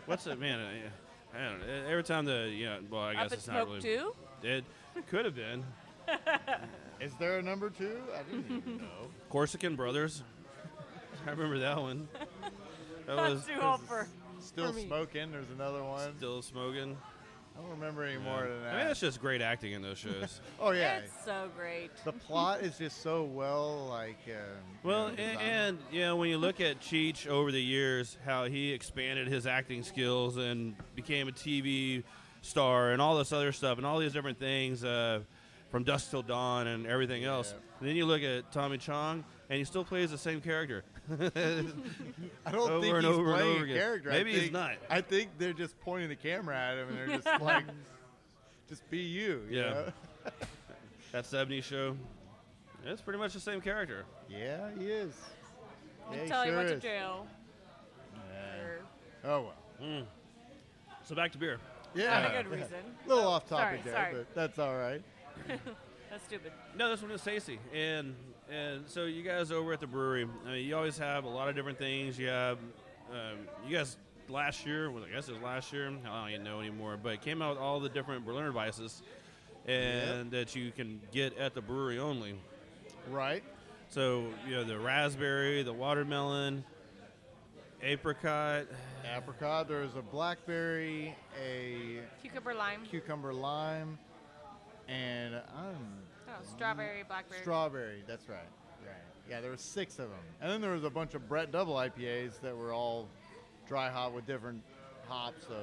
What's 0.06 0.26
it, 0.26 0.40
man? 0.40 0.58
I, 0.60 1.38
I 1.38 1.48
don't 1.48 1.60
know. 1.60 1.66
Every 1.88 2.02
time 2.04 2.24
the 2.24 2.52
yeah, 2.54 2.78
well, 2.90 3.02
I 3.02 3.14
guess 3.14 3.26
Up 3.26 3.32
in 3.32 3.38
it's 3.38 3.46
not 3.46 3.54
smoke 3.54 3.68
really. 3.68 3.80
too. 3.80 4.14
It 4.42 4.64
could 5.08 5.24
have 5.24 5.34
been 5.36 5.64
Is 7.00 7.12
there 7.18 7.38
a 7.38 7.42
number 7.42 7.68
two? 7.70 8.00
I 8.14 8.22
didn't 8.22 8.56
even 8.56 8.76
know. 8.78 9.08
Corsican 9.28 9.76
Brothers. 9.76 10.22
I 11.26 11.30
remember 11.30 11.58
that 11.60 11.80
one. 11.80 12.08
That 13.06 13.14
Not 13.18 13.30
was 13.30 13.44
too 13.46 13.52
old 13.62 13.80
for. 13.82 14.08
Still 14.40 14.66
For 14.66 14.72
me. 14.72 14.86
smoking. 14.88 15.30
There's 15.30 15.48
another 15.54 15.84
one. 15.84 16.16
still 16.16 16.42
smoking. 16.42 16.96
I 17.56 17.60
don't 17.62 17.70
remember 17.70 18.02
any 18.02 18.18
more 18.18 18.40
than 18.40 18.62
that. 18.64 18.74
I 18.74 18.78
mean, 18.78 18.86
that's 18.88 18.98
just 18.98 19.20
great 19.20 19.40
acting 19.40 19.74
in 19.74 19.80
those 19.80 19.96
shows. 19.98 20.40
oh 20.60 20.72
yeah. 20.72 20.98
It's 20.98 21.24
so 21.24 21.48
great. 21.56 21.92
The 22.04 22.12
plot 22.12 22.62
is 22.62 22.76
just 22.78 23.02
so 23.02 23.22
well 23.22 23.86
like. 23.88 24.18
Um, 24.26 24.42
Well, 24.82 25.10
you 25.12 25.16
know, 25.18 25.22
and, 25.22 25.40
and 25.40 25.78
you 25.92 26.00
know, 26.00 26.16
when 26.16 26.30
you 26.30 26.36
look 26.38 26.60
at 26.60 26.80
Cheech 26.80 27.28
over 27.28 27.52
the 27.52 27.62
years, 27.62 28.18
how 28.26 28.46
he 28.46 28.72
expanded 28.72 29.28
his 29.28 29.46
acting 29.46 29.84
skills 29.84 30.36
and 30.36 30.74
became 30.96 31.28
a 31.28 31.32
TV 31.32 32.02
star 32.42 32.90
and 32.90 33.00
all 33.00 33.16
this 33.16 33.32
other 33.32 33.52
stuff 33.52 33.78
and 33.78 33.86
all 33.86 34.00
these 34.00 34.12
different 34.12 34.40
things 34.40 34.82
uh, 34.82 35.20
from 35.70 35.84
Dusk 35.84 36.10
Till 36.10 36.22
Dawn 36.22 36.66
and 36.66 36.88
everything 36.88 37.22
else. 37.24 37.52
Yeah. 37.54 37.62
And 37.78 37.88
then 37.88 37.94
you 37.94 38.04
look 38.04 38.22
at 38.22 38.50
Tommy 38.50 38.78
Chong, 38.78 39.22
and 39.48 39.58
he 39.58 39.64
still 39.64 39.84
plays 39.84 40.10
the 40.10 40.18
same 40.18 40.40
character. 40.40 40.82
I 42.46 42.50
don't 42.50 42.70
over 42.70 42.80
think 42.80 42.94
and 42.96 43.04
he's 43.04 43.14
over 43.14 43.26
and 43.28 43.34
playing 43.36 43.50
over 43.54 43.60
a 43.60 43.64
again. 43.64 43.76
character. 43.76 44.10
I 44.10 44.12
Maybe 44.14 44.32
he's 44.32 44.40
think- 44.42 44.52
not. 44.52 44.72
I 44.90 45.00
think 45.00 45.30
they're 45.38 45.52
just 45.52 45.78
pointing 45.80 46.08
the 46.08 46.16
camera 46.16 46.56
at 46.56 46.78
him 46.78 46.88
and 46.88 46.98
they're 46.98 47.18
just 47.18 47.42
like, 47.42 47.64
just 48.68 48.88
be 48.90 48.98
you. 48.98 49.42
you 49.48 49.58
Yeah. 49.60 49.70
know? 49.70 49.92
that 51.12 51.24
70s 51.24 51.62
show. 51.64 51.96
It's 52.84 53.00
pretty 53.00 53.18
much 53.18 53.32
the 53.32 53.40
same 53.40 53.60
character. 53.60 54.04
Yeah, 54.28 54.68
he 54.78 54.86
is. 54.86 55.14
Yeah, 56.10 56.14
he 56.16 56.20
Until 56.22 56.42
he 56.42 56.48
sure 56.48 56.56
went 56.56 56.68
to 56.68 56.74
is. 56.76 56.82
jail. 56.82 57.26
Yeah. 58.32 58.62
Or 58.62 58.78
Oh 59.24 59.42
well. 59.42 59.54
Mm. 59.82 60.04
So 61.04 61.14
back 61.14 61.32
to 61.32 61.38
beer. 61.38 61.58
Yeah. 61.94 62.20
not 62.20 62.30
a 62.30 62.42
good 62.42 62.50
reason. 62.50 62.74
A 63.04 63.08
little 63.08 63.26
off 63.28 63.48
topic 63.48 63.80
Sorry, 63.80 63.82
there, 63.84 63.94
sorry. 63.94 64.14
but 64.14 64.34
that's 64.34 64.58
all 64.58 64.76
right. 64.76 65.02
That's 66.10 66.24
stupid. 66.24 66.52
No, 66.76 66.90
this 66.90 67.02
one 67.02 67.10
is 67.10 67.22
tasty, 67.22 67.58
and 67.74 68.14
and 68.50 68.84
so 68.86 69.04
you 69.04 69.22
guys 69.22 69.50
over 69.50 69.72
at 69.72 69.80
the 69.80 69.86
brewery, 69.86 70.26
I 70.46 70.50
mean, 70.52 70.66
you 70.66 70.76
always 70.76 70.98
have 70.98 71.24
a 71.24 71.28
lot 71.28 71.48
of 71.48 71.54
different 71.54 71.78
things. 71.78 72.18
You 72.18 72.28
have, 72.28 72.58
um, 73.10 73.38
you 73.66 73.76
guys 73.76 73.96
last 74.28 74.66
year, 74.66 74.90
well, 74.90 75.04
I 75.04 75.14
guess 75.14 75.28
it 75.28 75.32
was 75.34 75.42
last 75.42 75.72
year. 75.72 75.86
I 75.88 76.20
don't 76.20 76.30
even 76.30 76.44
know 76.44 76.60
anymore, 76.60 76.98
but 77.02 77.14
it 77.14 77.22
came 77.22 77.42
out 77.42 77.50
with 77.50 77.58
all 77.58 77.80
the 77.80 77.88
different 77.88 78.24
Berliner 78.24 78.52
Weisses, 78.52 79.02
and 79.66 80.30
that 80.30 80.54
you 80.54 80.70
can 80.70 81.00
get 81.12 81.36
at 81.38 81.54
the 81.54 81.60
brewery 81.60 81.98
only. 81.98 82.34
Right. 83.10 83.42
So 83.88 84.26
you 84.46 84.54
know 84.54 84.64
the 84.64 84.78
raspberry, 84.78 85.62
the 85.62 85.72
watermelon, 85.72 86.64
apricot. 87.82 88.66
Apricot. 89.16 89.68
There's 89.68 89.94
a 89.96 90.02
blackberry, 90.02 91.14
a 91.40 92.00
Cucumber 92.20 92.54
lime. 92.54 92.82
cucumber 92.90 93.32
lime, 93.32 93.98
and 94.88 95.36
um, 95.56 95.86
Oh, 96.38 96.44
strawberry, 96.54 97.02
blackberry. 97.06 97.40
strawberry. 97.40 98.02
That's 98.06 98.28
right. 98.28 98.38
Right. 98.84 98.94
Yeah, 99.30 99.40
there 99.40 99.50
were 99.50 99.56
six 99.56 99.94
of 99.98 100.08
them, 100.10 100.18
and 100.40 100.50
then 100.50 100.60
there 100.60 100.72
was 100.72 100.84
a 100.84 100.90
bunch 100.90 101.14
of 101.14 101.28
Brett 101.28 101.50
double 101.50 101.74
IPAs 101.74 102.40
that 102.42 102.56
were 102.56 102.72
all 102.72 103.08
dry 103.68 103.88
hop 103.90 104.12
with 104.12 104.26
different 104.26 104.62
hops. 105.08 105.44
So 105.48 105.54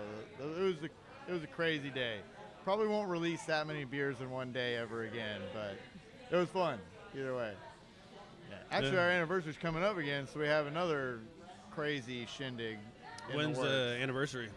it 0.44 0.60
was 0.62 0.76
a 0.82 0.86
it 1.30 1.34
was 1.34 1.44
a 1.44 1.48
crazy 1.48 1.90
day. 1.90 2.18
Probably 2.64 2.88
won't 2.88 3.10
release 3.10 3.44
that 3.44 3.68
many 3.68 3.84
beers 3.86 4.20
in 4.22 4.30
one 4.32 4.52
day 4.52 4.76
ever 4.76 5.04
again, 5.04 5.42
but 5.54 5.78
it 6.32 6.36
was 6.36 6.50
fun 6.50 6.80
either 7.16 7.36
way. 7.36 7.54
Yeah. 8.50 8.58
Actually, 8.72 8.94
Yeah. 8.96 9.02
our 9.04 9.10
anniversary's 9.10 9.58
coming 9.58 9.84
up 9.84 9.98
again, 9.98 10.28
so 10.28 10.40
we 10.40 10.48
have 10.48 10.66
another 10.68 11.20
crazy 11.72 12.26
shindig. 12.26 12.78
in 13.30 13.36
When's 13.38 13.58
the, 13.58 13.64
the 13.64 13.98
anniversary? 14.02 14.50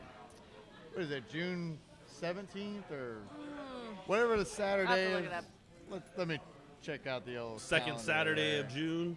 what 0.93 1.03
is 1.05 1.11
it? 1.11 1.29
June 1.31 1.79
seventeenth 2.07 2.91
or 2.91 3.19
whatever 4.07 4.37
the 4.37 4.45
Saturday 4.45 4.89
I'll 4.91 4.97
have 4.97 5.09
to 5.09 5.15
look 5.15 5.25
is. 5.25 5.31
it 5.31 5.35
up. 5.35 5.45
Let, 5.91 6.03
let 6.17 6.29
me 6.29 6.39
check 6.83 7.07
out 7.07 7.25
the 7.27 7.37
old 7.37 7.61
Second 7.61 7.99
Saturday 7.99 8.53
there. 8.53 8.61
of 8.65 8.69
June. 8.69 9.17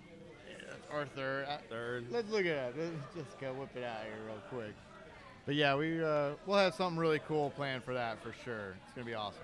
or 0.94 1.06
third. 1.06 1.46
I- 1.48 1.58
Third. 1.70 2.06
Let's 2.12 2.30
look 2.32 2.42
at 2.46 2.48
it. 2.48 2.76
Let's 2.78 3.16
just 3.28 3.40
go 3.40 3.54
whip 3.54 3.70
it 3.76 3.84
out 3.84 4.04
here 4.04 4.14
real 4.26 4.42
quick. 4.50 4.76
But 5.46 5.56
yeah, 5.56 5.76
we 5.76 6.04
uh, 6.04 6.32
we'll 6.46 6.58
have 6.60 6.76
something 6.76 7.00
really 7.00 7.20
cool 7.28 7.50
planned 7.52 7.84
for 7.84 7.94
that 7.94 8.22
for 8.22 8.34
sure. 8.44 8.76
It's 8.86 8.94
gonna 8.94 9.06
be 9.06 9.16
awesome. 9.16 9.42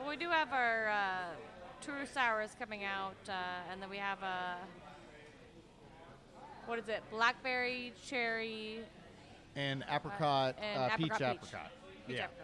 Well, 0.00 0.08
we 0.08 0.16
do 0.16 0.28
have 0.28 0.52
our 0.52 0.88
uh, 0.88 1.34
True 1.80 2.06
Sours 2.12 2.50
coming 2.58 2.82
out, 2.82 3.14
uh, 3.28 3.32
and 3.70 3.80
then 3.80 3.88
we 3.88 3.98
have 3.98 4.20
a 4.22 4.56
what 6.66 6.78
is 6.78 6.88
it? 6.88 7.02
Blackberry, 7.10 7.92
cherry, 8.06 8.80
And 9.54 9.84
apricot, 9.90 10.56
and 10.60 10.80
uh, 10.80 10.84
apricot 10.94 10.98
peach 10.98 11.08
peach. 11.12 11.20
apricot. 11.20 11.70
peach 12.06 12.16
yeah, 12.16 12.24
apricot. 12.24 12.43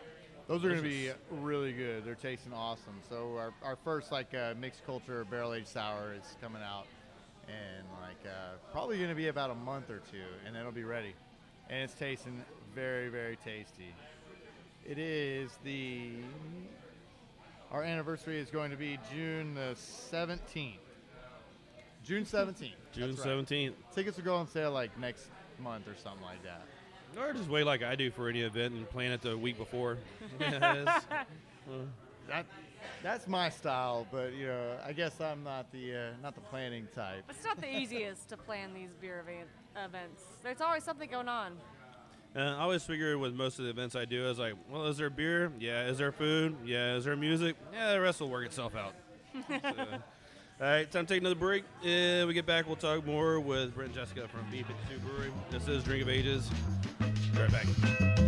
Those 0.51 0.65
are 0.65 0.69
gonna 0.69 0.83
be 0.83 1.11
really 1.31 1.73
good. 1.73 2.05
They're 2.05 2.17
tasting 2.17 2.53
awesome. 2.53 3.01
So 3.09 3.37
our, 3.37 3.55
our 3.63 3.77
first 3.77 4.11
like 4.11 4.35
uh, 4.35 4.55
mixed 4.59 4.85
culture 4.85 5.25
barrel 5.31 5.55
aged 5.55 5.69
sour 5.69 6.13
is 6.13 6.37
coming 6.41 6.61
out, 6.61 6.87
and 7.47 7.87
like 8.01 8.19
uh, 8.27 8.57
probably 8.73 8.99
gonna 8.99 9.15
be 9.15 9.29
about 9.29 9.51
a 9.51 9.55
month 9.55 9.91
or 9.91 10.03
two, 10.11 10.19
and 10.45 10.57
it'll 10.57 10.73
be 10.73 10.83
ready. 10.83 11.15
And 11.69 11.85
it's 11.85 11.95
tasting 11.95 12.45
very 12.75 13.09
very 13.11 13.37
tasty. 13.37 13.95
It 14.85 14.99
is 14.99 15.53
the 15.63 16.15
our 17.71 17.85
anniversary 17.85 18.41
is 18.41 18.51
going 18.51 18.73
to 18.73 18.77
be 18.77 18.99
June 19.15 19.55
the 19.55 19.77
seventeenth. 19.77 20.81
June 22.03 22.27
seventeenth. 22.27 22.75
June 22.93 23.17
seventeenth. 23.17 23.77
Tickets 23.95 24.17
will 24.17 24.25
go 24.25 24.35
on 24.35 24.49
sale 24.49 24.73
like 24.73 24.99
next 24.99 25.27
month 25.63 25.87
or 25.87 25.95
something 25.95 26.25
like 26.25 26.43
that. 26.43 26.63
Or 27.19 27.33
just 27.33 27.49
wait 27.49 27.65
like 27.65 27.83
I 27.83 27.95
do 27.95 28.11
for 28.11 28.29
any 28.29 28.43
event 28.43 28.75
and 28.75 28.89
plan 28.89 29.13
it 29.13 29.23
the 29.23 29.37
week 29.37 29.59
before. 29.59 29.99
Yes. 30.41 31.05
That 32.29 32.47
that's 33.03 33.27
my 33.27 33.49
style, 33.49 34.07
but 34.11 34.33
you 34.35 34.47
know, 34.47 34.77
I 34.85 34.93
guess 34.93 35.21
I'm 35.21 35.43
not 35.43 35.71
the 35.73 35.95
uh, 35.95 36.11
not 36.23 36.35
the 36.35 36.41
planning 36.41 36.87
type. 36.95 37.25
It's 37.29 37.45
not 37.45 37.61
the 37.61 37.73
easiest 37.73 38.29
to 38.29 38.37
plan 38.37 38.73
these 38.75 38.91
beer 39.01 39.21
event, 39.21 39.49
events. 39.77 40.23
There's 40.43 40.61
always 40.61 40.85
something 40.85 41.11
going 41.11 41.29
on. 41.29 41.57
And 42.35 42.45
I 42.45 42.61
always 42.61 42.85
figure 42.85 43.19
with 43.19 43.35
most 43.35 43.59
of 43.59 43.65
the 43.65 43.71
events 43.71 43.97
I 43.97 44.05
do, 44.05 44.25
I 44.25 44.29
was 44.29 44.39
like, 44.39 44.55
well, 44.71 44.87
is 44.87 44.99
there 44.99 45.11
beer? 45.11 45.51
Yeah. 45.59 45.89
Is 45.89 45.99
there 45.99 46.13
food? 46.13 46.57
Yeah. 46.65 46.95
Is 46.95 47.05
there 47.05 47.17
music? 47.17 47.57
Yeah. 47.73 47.93
The 47.93 48.01
rest 48.01 48.21
will 48.21 48.31
work 48.31 48.47
itself 48.47 48.75
out. 48.77 48.95
So, 49.63 49.87
all 50.61 50.67
right, 50.67 50.91
time 50.91 51.07
to 51.07 51.15
take 51.15 51.21
another 51.21 51.35
break. 51.35 51.65
And 51.85 52.29
we 52.29 52.35
get 52.35 52.45
back, 52.45 52.67
we'll 52.67 52.77
talk 52.77 53.07
more 53.07 53.41
with 53.41 53.75
Brent 53.75 53.89
and 53.89 53.95
Jessica 53.95 54.29
from 54.29 54.41
Beef 54.51 54.67
B52 54.67 55.01
Brewery. 55.03 55.33
This 55.51 55.69
is 55.69 55.83
Drink 55.83 56.03
of 56.03 56.09
Ages. 56.09 56.51
Be 57.01 57.41
right 57.41 57.51
back. 57.51 58.20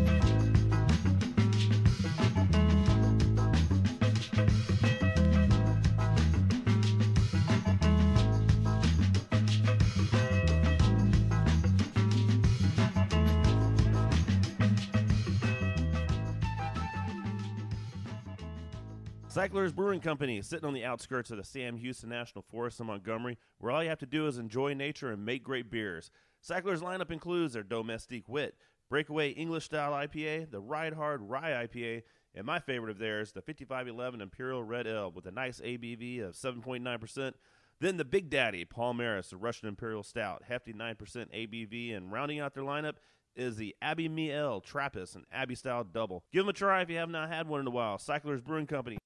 Cyclers 19.33 19.73
Brewing 19.73 20.01
Company, 20.01 20.43
sitting 20.43 20.67
on 20.67 20.75
the 20.75 20.85
outskirts 20.85 21.31
of 21.31 21.39
the 21.39 21.43
Sam 21.43 21.79
Houston 21.79 22.11
National 22.11 22.45
Forest 22.51 22.81
in 22.81 22.87
Montgomery, 22.87 23.39
where 23.57 23.73
all 23.73 23.83
you 23.83 23.89
have 23.89 24.01
to 24.01 24.07
do 24.07 24.27
is 24.27 24.37
enjoy 24.37 24.75
nature 24.75 25.11
and 25.11 25.25
make 25.25 25.43
great 25.43 25.71
beers. 25.71 26.11
Cyclers 26.43 26.83
lineup 26.83 27.11
includes 27.11 27.55
their 27.55 27.63
Domestique 27.63 28.29
Wit, 28.29 28.57
Breakaway 28.91 29.31
English 29.31 29.65
Style 29.65 29.93
IPA, 29.93 30.51
the 30.51 30.61
Ride 30.61 30.93
Hard 30.93 31.23
Rye 31.23 31.67
IPA, 31.67 32.03
and 32.35 32.45
my 32.45 32.59
favorite 32.59 32.91
of 32.91 32.99
theirs, 32.99 33.33
the 33.33 33.41
5511 33.41 34.21
Imperial 34.21 34.63
Red 34.63 34.87
Ale 34.87 35.11
with 35.11 35.25
a 35.25 35.31
nice 35.31 35.61
ABV 35.61 36.23
of 36.23 36.35
7.9%. 36.35 37.33
Then 37.81 37.97
the 37.97 38.05
Big 38.05 38.29
Daddy 38.29 38.67
Palmaris, 38.67 39.31
the 39.31 39.39
Russian 39.39 39.67
Imperial 39.67 40.03
Stout, 40.03 40.43
hefty 40.47 40.75
9% 40.75 40.95
ABV, 40.99 41.97
and 41.97 42.13
rounding 42.13 42.39
out 42.39 42.53
their 42.53 42.65
lineup, 42.65 42.97
is 43.37 43.57
the 43.57 43.75
Abbey 43.81 44.09
Miel 44.09 44.61
Trappist 44.61 45.15
and 45.15 45.25
Abbey 45.33 45.55
Style 45.55 45.85
Double. 45.85 46.25
Give 46.33 46.43
them 46.43 46.51
a 46.51 46.53
try 46.53 46.83
if 46.83 46.91
you 46.91 46.97
have 46.99 47.11
not 47.11 47.29
had 47.29 47.49
one 47.49 47.61
in 47.61 47.67
a 47.67 47.71
while. 47.71 47.99
Cyclers 47.99 48.41
Brewing 48.41 48.67
Company. 48.67 48.99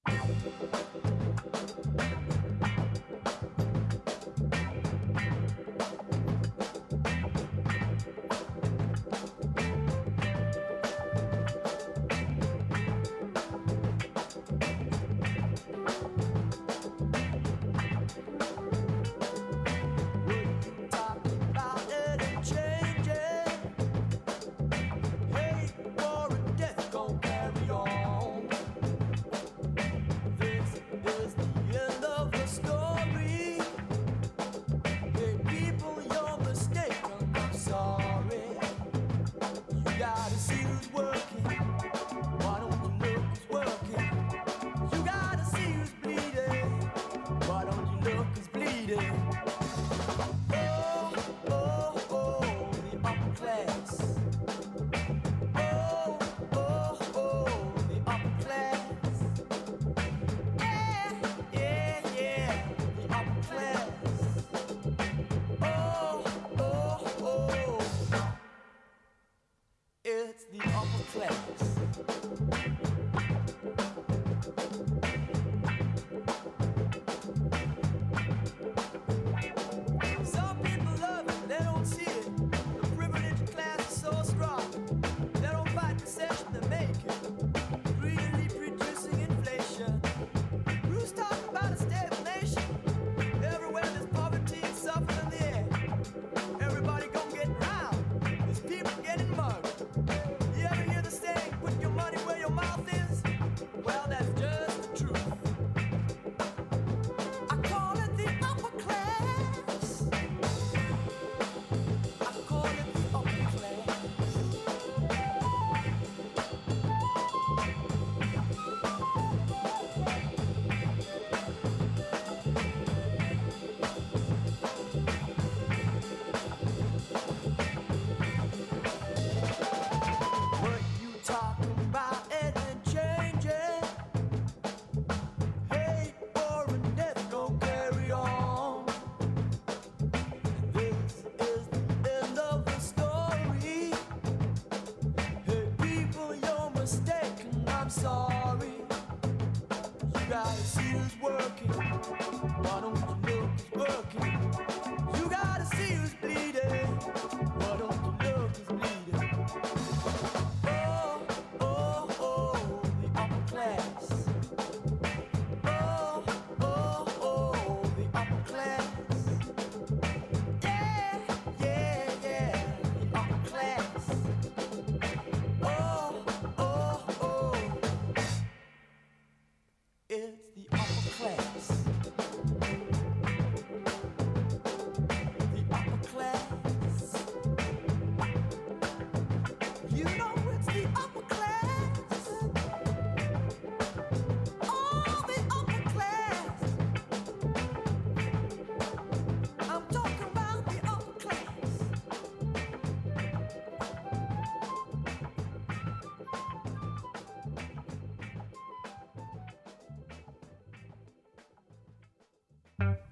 Don't 212.79 213.06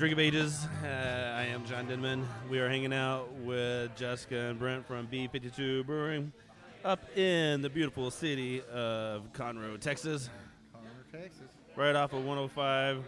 Drink 0.00 0.14
of 0.14 0.18
Ages. 0.18 0.66
Uh, 0.82 0.86
I 0.86 1.42
am 1.42 1.66
John 1.66 1.86
Denman. 1.86 2.26
We 2.48 2.58
are 2.58 2.70
hanging 2.70 2.94
out 2.94 3.30
with 3.44 3.94
Jessica 3.96 4.34
and 4.46 4.58
Brent 4.58 4.86
from 4.86 5.06
B52 5.06 5.84
Brewing 5.84 6.32
up 6.86 7.14
in 7.18 7.60
the 7.60 7.68
beautiful 7.68 8.10
city 8.10 8.62
of 8.72 9.30
Conroe, 9.34 9.78
Texas, 9.78 10.30
Conroe, 10.74 11.20
Texas. 11.20 11.48
right 11.76 11.94
off 11.94 12.14
of 12.14 12.24
105. 12.24 13.04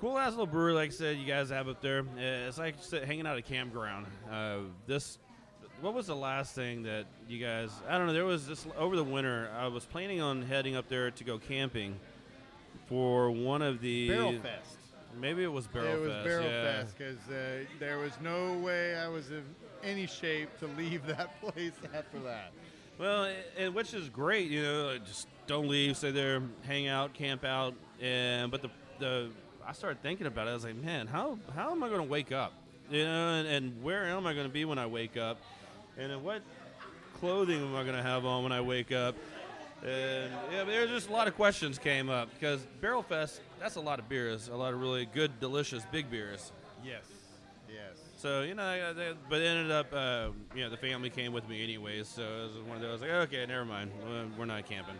Cool 0.00 0.16
ass 0.16 0.30
little 0.30 0.46
brewery, 0.46 0.72
like 0.72 0.88
I 0.88 0.92
said, 0.94 1.18
you 1.18 1.26
guys 1.26 1.50
have 1.50 1.68
up 1.68 1.82
there. 1.82 2.00
Uh, 2.00 2.48
It's 2.48 2.56
like 2.56 2.76
hanging 3.04 3.26
out 3.26 3.34
at 3.34 3.40
a 3.40 3.42
campground. 3.42 4.06
Uh, 4.30 4.60
this, 4.86 5.18
what 5.82 5.92
was 5.92 6.06
the 6.06 6.16
last 6.16 6.54
thing 6.54 6.84
that 6.84 7.04
you 7.28 7.38
guys? 7.38 7.70
I 7.86 7.98
don't 7.98 8.06
know. 8.06 8.14
There 8.14 8.24
was 8.24 8.46
this 8.46 8.66
over 8.78 8.96
the 8.96 9.04
winter. 9.04 9.50
I 9.60 9.66
was 9.66 9.84
planning 9.84 10.22
on 10.22 10.40
heading 10.40 10.74
up 10.74 10.88
there 10.88 11.10
to 11.10 11.22
go 11.22 11.36
camping 11.38 12.00
for 12.88 13.30
one 13.30 13.60
of 13.60 13.82
the 13.82 14.08
Barrel 14.08 14.38
Fest. 14.40 14.78
Maybe 15.20 15.42
it 15.42 15.52
was 15.52 15.66
Barrel 15.66 15.88
fest. 15.88 15.96
it 15.96 16.00
was 16.00 16.12
Fest. 16.12 16.24
Barrel 16.24 16.44
yeah. 16.44 16.62
Fest 16.62 16.98
because 16.98 17.18
uh, 17.28 17.64
there 17.78 17.98
was 17.98 18.12
no 18.22 18.54
way 18.58 18.96
I 18.96 19.08
was 19.08 19.30
in 19.30 19.44
any 19.82 20.06
shape 20.06 20.48
to 20.60 20.66
leave 20.78 21.06
that 21.06 21.40
place 21.40 21.72
after 21.94 22.18
that. 22.20 22.52
Well, 22.98 23.32
and 23.56 23.74
which 23.74 23.94
is 23.94 24.08
great, 24.08 24.50
you 24.50 24.62
know, 24.62 24.98
just 24.98 25.26
don't 25.46 25.68
leave, 25.68 25.96
stay 25.96 26.10
there, 26.10 26.42
hang 26.62 26.88
out, 26.88 27.14
camp 27.14 27.44
out, 27.44 27.74
and 28.00 28.50
but 28.50 28.62
the 28.62 28.70
the 28.98 29.30
I 29.66 29.72
started 29.72 30.02
thinking 30.02 30.26
about 30.26 30.46
it. 30.46 30.50
I 30.50 30.54
was 30.54 30.64
like, 30.64 30.76
man, 30.76 31.06
how 31.06 31.38
how 31.54 31.70
am 31.70 31.82
I 31.82 31.88
going 31.88 32.00
to 32.00 32.08
wake 32.08 32.32
up? 32.32 32.52
You 32.90 33.04
know, 33.04 33.34
and, 33.34 33.48
and 33.48 33.82
where 33.82 34.04
am 34.04 34.26
I 34.26 34.34
going 34.34 34.46
to 34.46 34.52
be 34.52 34.64
when 34.64 34.78
I 34.78 34.86
wake 34.86 35.16
up? 35.16 35.38
And 35.98 36.22
what 36.22 36.42
clothing 37.20 37.62
am 37.62 37.74
I 37.74 37.82
going 37.84 37.96
to 37.96 38.02
have 38.02 38.24
on 38.24 38.42
when 38.42 38.52
I 38.52 38.60
wake 38.60 38.92
up? 38.92 39.14
And 39.84 40.30
yeah, 40.52 40.64
there's 40.64 40.90
just 40.90 41.08
a 41.08 41.12
lot 41.12 41.26
of 41.26 41.34
questions 41.34 41.78
came 41.78 42.08
up 42.08 42.28
because 42.34 42.60
Barrel 42.80 43.02
Fest, 43.02 43.40
that's 43.58 43.74
a 43.76 43.80
lot 43.80 43.98
of 43.98 44.08
beers, 44.08 44.48
a 44.48 44.54
lot 44.54 44.72
of 44.72 44.80
really 44.80 45.06
good, 45.06 45.40
delicious 45.40 45.84
big 45.90 46.08
beers. 46.10 46.52
Yes. 46.84 47.02
Yes. 47.68 47.98
So 48.18 48.42
you 48.42 48.54
know, 48.54 48.62
I- 48.62 48.90
I- 48.90 49.14
but 49.28 49.40
it 49.40 49.46
ended 49.46 49.72
up, 49.72 49.92
uh, 49.92 50.28
you 50.54 50.62
know, 50.62 50.70
the 50.70 50.76
family 50.76 51.10
came 51.10 51.32
with 51.32 51.48
me 51.48 51.64
anyways. 51.64 52.06
So 52.06 52.22
it 52.22 52.42
was 52.54 52.58
one 52.68 52.76
of 52.76 52.82
those 52.82 53.00
like, 53.00 53.10
okay, 53.10 53.44
never 53.46 53.64
mind, 53.64 53.90
We're- 54.04 54.30
we're 54.38 54.44
not 54.44 54.66
camping. 54.66 54.94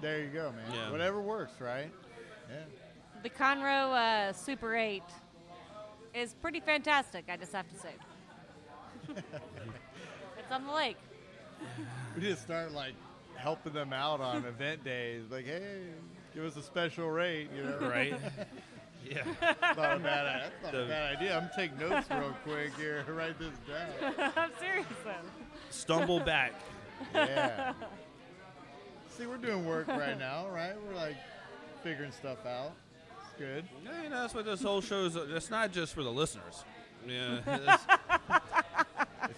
There 0.00 0.20
you 0.20 0.28
go, 0.28 0.50
man. 0.52 0.72
Yeah. 0.74 0.90
Whatever 0.90 1.20
works, 1.20 1.60
right? 1.60 1.90
Yeah. 2.50 2.56
The 3.22 3.30
Conroe 3.30 3.92
uh, 4.30 4.32
Super 4.32 4.74
8 4.74 5.02
is 6.14 6.34
pretty 6.34 6.60
fantastic, 6.60 7.24
I 7.28 7.36
just 7.36 7.52
have 7.52 7.68
to 7.68 7.76
say. 7.78 7.92
it's 9.16 10.50
on 10.52 10.66
the 10.66 10.72
lake. 10.72 10.96
We 12.16 12.22
just 12.22 12.42
start 12.42 12.72
like 12.72 12.94
helping 13.38 13.72
them 13.72 13.92
out 13.92 14.20
on 14.20 14.44
event 14.44 14.84
days. 14.84 15.22
Like, 15.30 15.46
hey, 15.46 15.82
give 16.34 16.44
us 16.44 16.56
a 16.56 16.62
special 16.62 17.08
rate, 17.10 17.48
you 17.56 17.64
know? 17.64 17.78
Right. 17.88 18.14
Yeah. 19.08 19.22
not 19.40 19.96
a 19.96 19.98
bad. 20.00 20.02
That's 20.02 20.62
not 20.64 20.72
The- 20.72 20.84
a 20.84 20.88
bad 20.88 21.16
idea. 21.16 21.38
I'm 21.38 21.48
taking 21.56 21.78
notes 21.78 22.08
real 22.10 22.34
quick 22.44 22.76
here. 22.76 23.06
Write 23.08 23.38
this 23.38 23.52
down. 23.66 24.32
I'm 24.36 24.50
serious 24.60 24.86
though. 25.04 25.12
Stumble 25.70 26.20
back. 26.20 26.52
Yeah. 27.14 27.72
See, 29.16 29.24
we're 29.26 29.38
doing 29.38 29.64
work 29.64 29.86
right 29.88 30.18
now, 30.18 30.48
right? 30.48 30.74
We're 30.86 30.96
like 30.96 31.16
figuring 31.82 32.10
stuff 32.10 32.44
out. 32.44 32.72
It's 33.22 33.38
good. 33.38 33.64
Yeah, 33.84 34.02
you 34.02 34.08
know, 34.10 34.20
that's 34.20 34.34
what 34.34 34.44
this 34.44 34.62
whole 34.62 34.80
show 34.82 35.04
is. 35.04 35.16
It's 35.16 35.48
not 35.48 35.72
just 35.72 35.94
for 35.94 36.02
the 36.02 36.12
listeners. 36.12 36.64
Yeah. 37.06 37.38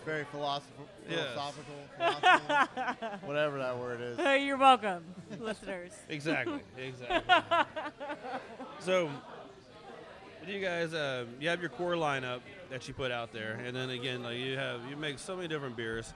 It's, 0.01 0.07
It's 0.07 0.07
very 0.07 0.25
philosophical, 0.25 0.87
Yes. 1.09 1.27
philosophical, 1.35 1.75
philosophical 1.99 3.19
whatever 3.29 3.59
that 3.59 3.79
word 3.79 4.01
is. 4.01 4.19
You're 4.43 4.57
welcome, 4.57 5.05
listeners. 5.39 5.93
exactly. 6.09 6.61
Exactly. 6.79 7.35
so, 8.81 9.07
what 9.07 10.47
do 10.47 10.53
you 10.53 10.61
guys? 10.65 10.95
Uh, 10.95 11.27
you 11.41 11.49
have 11.49 11.61
your 11.61 11.71
core 11.71 11.95
lineup 11.95 12.41
that 12.71 12.87
you 12.89 12.95
put 12.95 13.11
out 13.11 13.33
there, 13.33 13.61
and 13.65 13.75
then 13.77 13.91
again, 13.91 14.23
like 14.23 14.39
you 14.39 14.57
have 14.57 14.81
you 14.89 14.97
make 14.97 15.19
so 15.19 15.37
many 15.37 15.49
different 15.49 15.77
beers. 15.77 16.13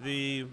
The 0.00 0.46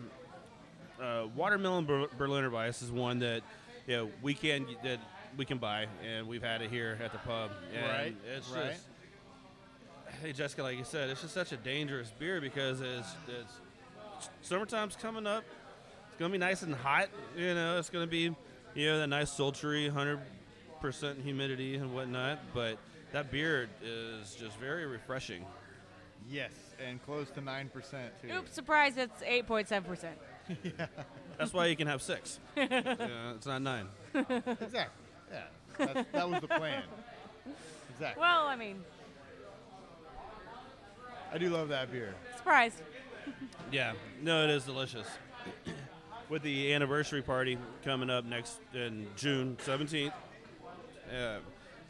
uh, 1.01 1.27
watermelon 1.35 1.85
Ber- 1.85 2.07
Berliner 2.17 2.49
Weiss 2.49 2.81
is 2.81 2.91
one 2.91 3.19
that 3.19 3.41
you 3.87 3.95
know 3.97 4.09
we 4.21 4.33
can 4.33 4.65
that 4.83 4.99
we 5.37 5.45
can 5.45 5.57
buy, 5.57 5.87
and 6.05 6.27
we've 6.27 6.43
had 6.43 6.61
it 6.61 6.69
here 6.69 6.97
at 7.03 7.11
the 7.11 7.17
pub. 7.19 7.51
And 7.73 7.85
Right, 7.85 8.15
It's 8.35 8.49
right. 8.49 8.71
just. 8.71 8.85
Hey 10.23 10.31
Jessica, 10.31 10.63
like 10.63 10.77
you 10.77 10.85
said, 10.85 11.09
it's 11.09 11.21
just 11.21 11.33
such 11.33 11.51
a 11.51 11.57
dangerous 11.57 12.09
beer 12.17 12.39
because 12.39 12.79
it's, 12.79 13.09
it's 13.27 13.59
summertime's 14.41 14.95
coming 14.95 15.27
up. 15.27 15.43
It's 16.07 16.17
gonna 16.17 16.31
be 16.31 16.37
nice 16.37 16.61
and 16.61 16.73
hot. 16.73 17.09
You 17.35 17.53
know, 17.53 17.77
it's 17.77 17.89
gonna 17.89 18.07
be 18.07 18.33
you 18.73 18.85
know 18.85 18.99
that 18.99 19.07
nice 19.07 19.29
sultry, 19.29 19.89
hundred 19.89 20.21
percent 20.79 21.19
humidity 21.19 21.75
and 21.75 21.93
whatnot. 21.93 22.39
But 22.53 22.77
that 23.11 23.31
beer 23.31 23.67
is 23.83 24.33
just 24.35 24.55
very 24.59 24.85
refreshing. 24.85 25.43
Yes, 26.29 26.53
and 26.81 27.03
close 27.03 27.29
to 27.31 27.41
nine 27.41 27.67
percent 27.67 28.13
too. 28.21 28.33
Oops, 28.33 28.53
surprise! 28.53 28.95
It's 28.95 29.21
8.7 29.23 29.85
percent. 29.85 30.17
That's 31.37 31.51
why 31.51 31.65
you 31.65 31.75
can 31.75 31.87
have 31.87 32.01
six. 32.01 32.39
yeah, 32.55 33.33
it's 33.35 33.45
not 33.45 33.61
nine. 33.61 33.87
Exactly. 34.13 35.03
Yeah, 35.29 35.41
That's, 35.77 36.11
that 36.13 36.29
was 36.29 36.39
the 36.39 36.47
plan. 36.47 36.83
Exactly. 37.93 38.21
Well, 38.21 38.47
I 38.47 38.55
mean, 38.55 38.83
I 41.33 41.37
do 41.37 41.49
love 41.49 41.69
that 41.69 41.91
beer. 41.91 42.13
surprise. 42.37 42.81
Yeah, 43.71 43.93
no, 44.21 44.43
it 44.43 44.49
is 44.51 44.65
delicious. 44.65 45.07
With 46.29 46.43
the 46.43 46.73
anniversary 46.73 47.21
party 47.23 47.57
coming 47.83 48.09
up 48.09 48.23
next 48.25 48.59
in 48.73 49.07
June 49.15 49.57
seventeenth. 49.61 50.13
Uh, 51.09 51.37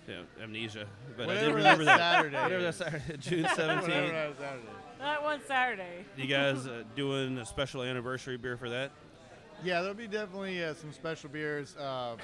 yeah, 0.08 0.21
amnesia, 0.41 0.86
but 1.17 1.29
I 1.29 1.34
did 1.34 1.39
Whatever 1.53 1.58
remember 1.58 1.84
that 1.86 1.97
that. 1.97 2.15
Saturday 2.15 2.36
Whatever 2.41 2.62
that 2.63 2.69
is. 2.69 2.75
Saturday, 2.75 3.17
June 3.19 3.47
seventeenth. 3.56 4.12
that 4.12 4.38
Saturday. 4.38 4.67
That 4.99 5.23
one 5.23 5.39
Saturday. 5.47 6.06
You 6.17 6.27
guys 6.27 6.67
uh, 6.67 6.84
doing 6.95 7.38
a 7.38 7.45
special 7.45 7.84
anniversary 7.84 8.38
beer 8.38 8.56
for 8.58 8.69
that? 8.69 8.91
Yeah, 9.63 9.82
there'll 9.82 9.95
be 9.95 10.08
definitely 10.08 10.63
uh, 10.63 10.73
some 10.75 10.93
special 10.93 11.29
beers, 11.29 11.75
uh, 11.77 12.15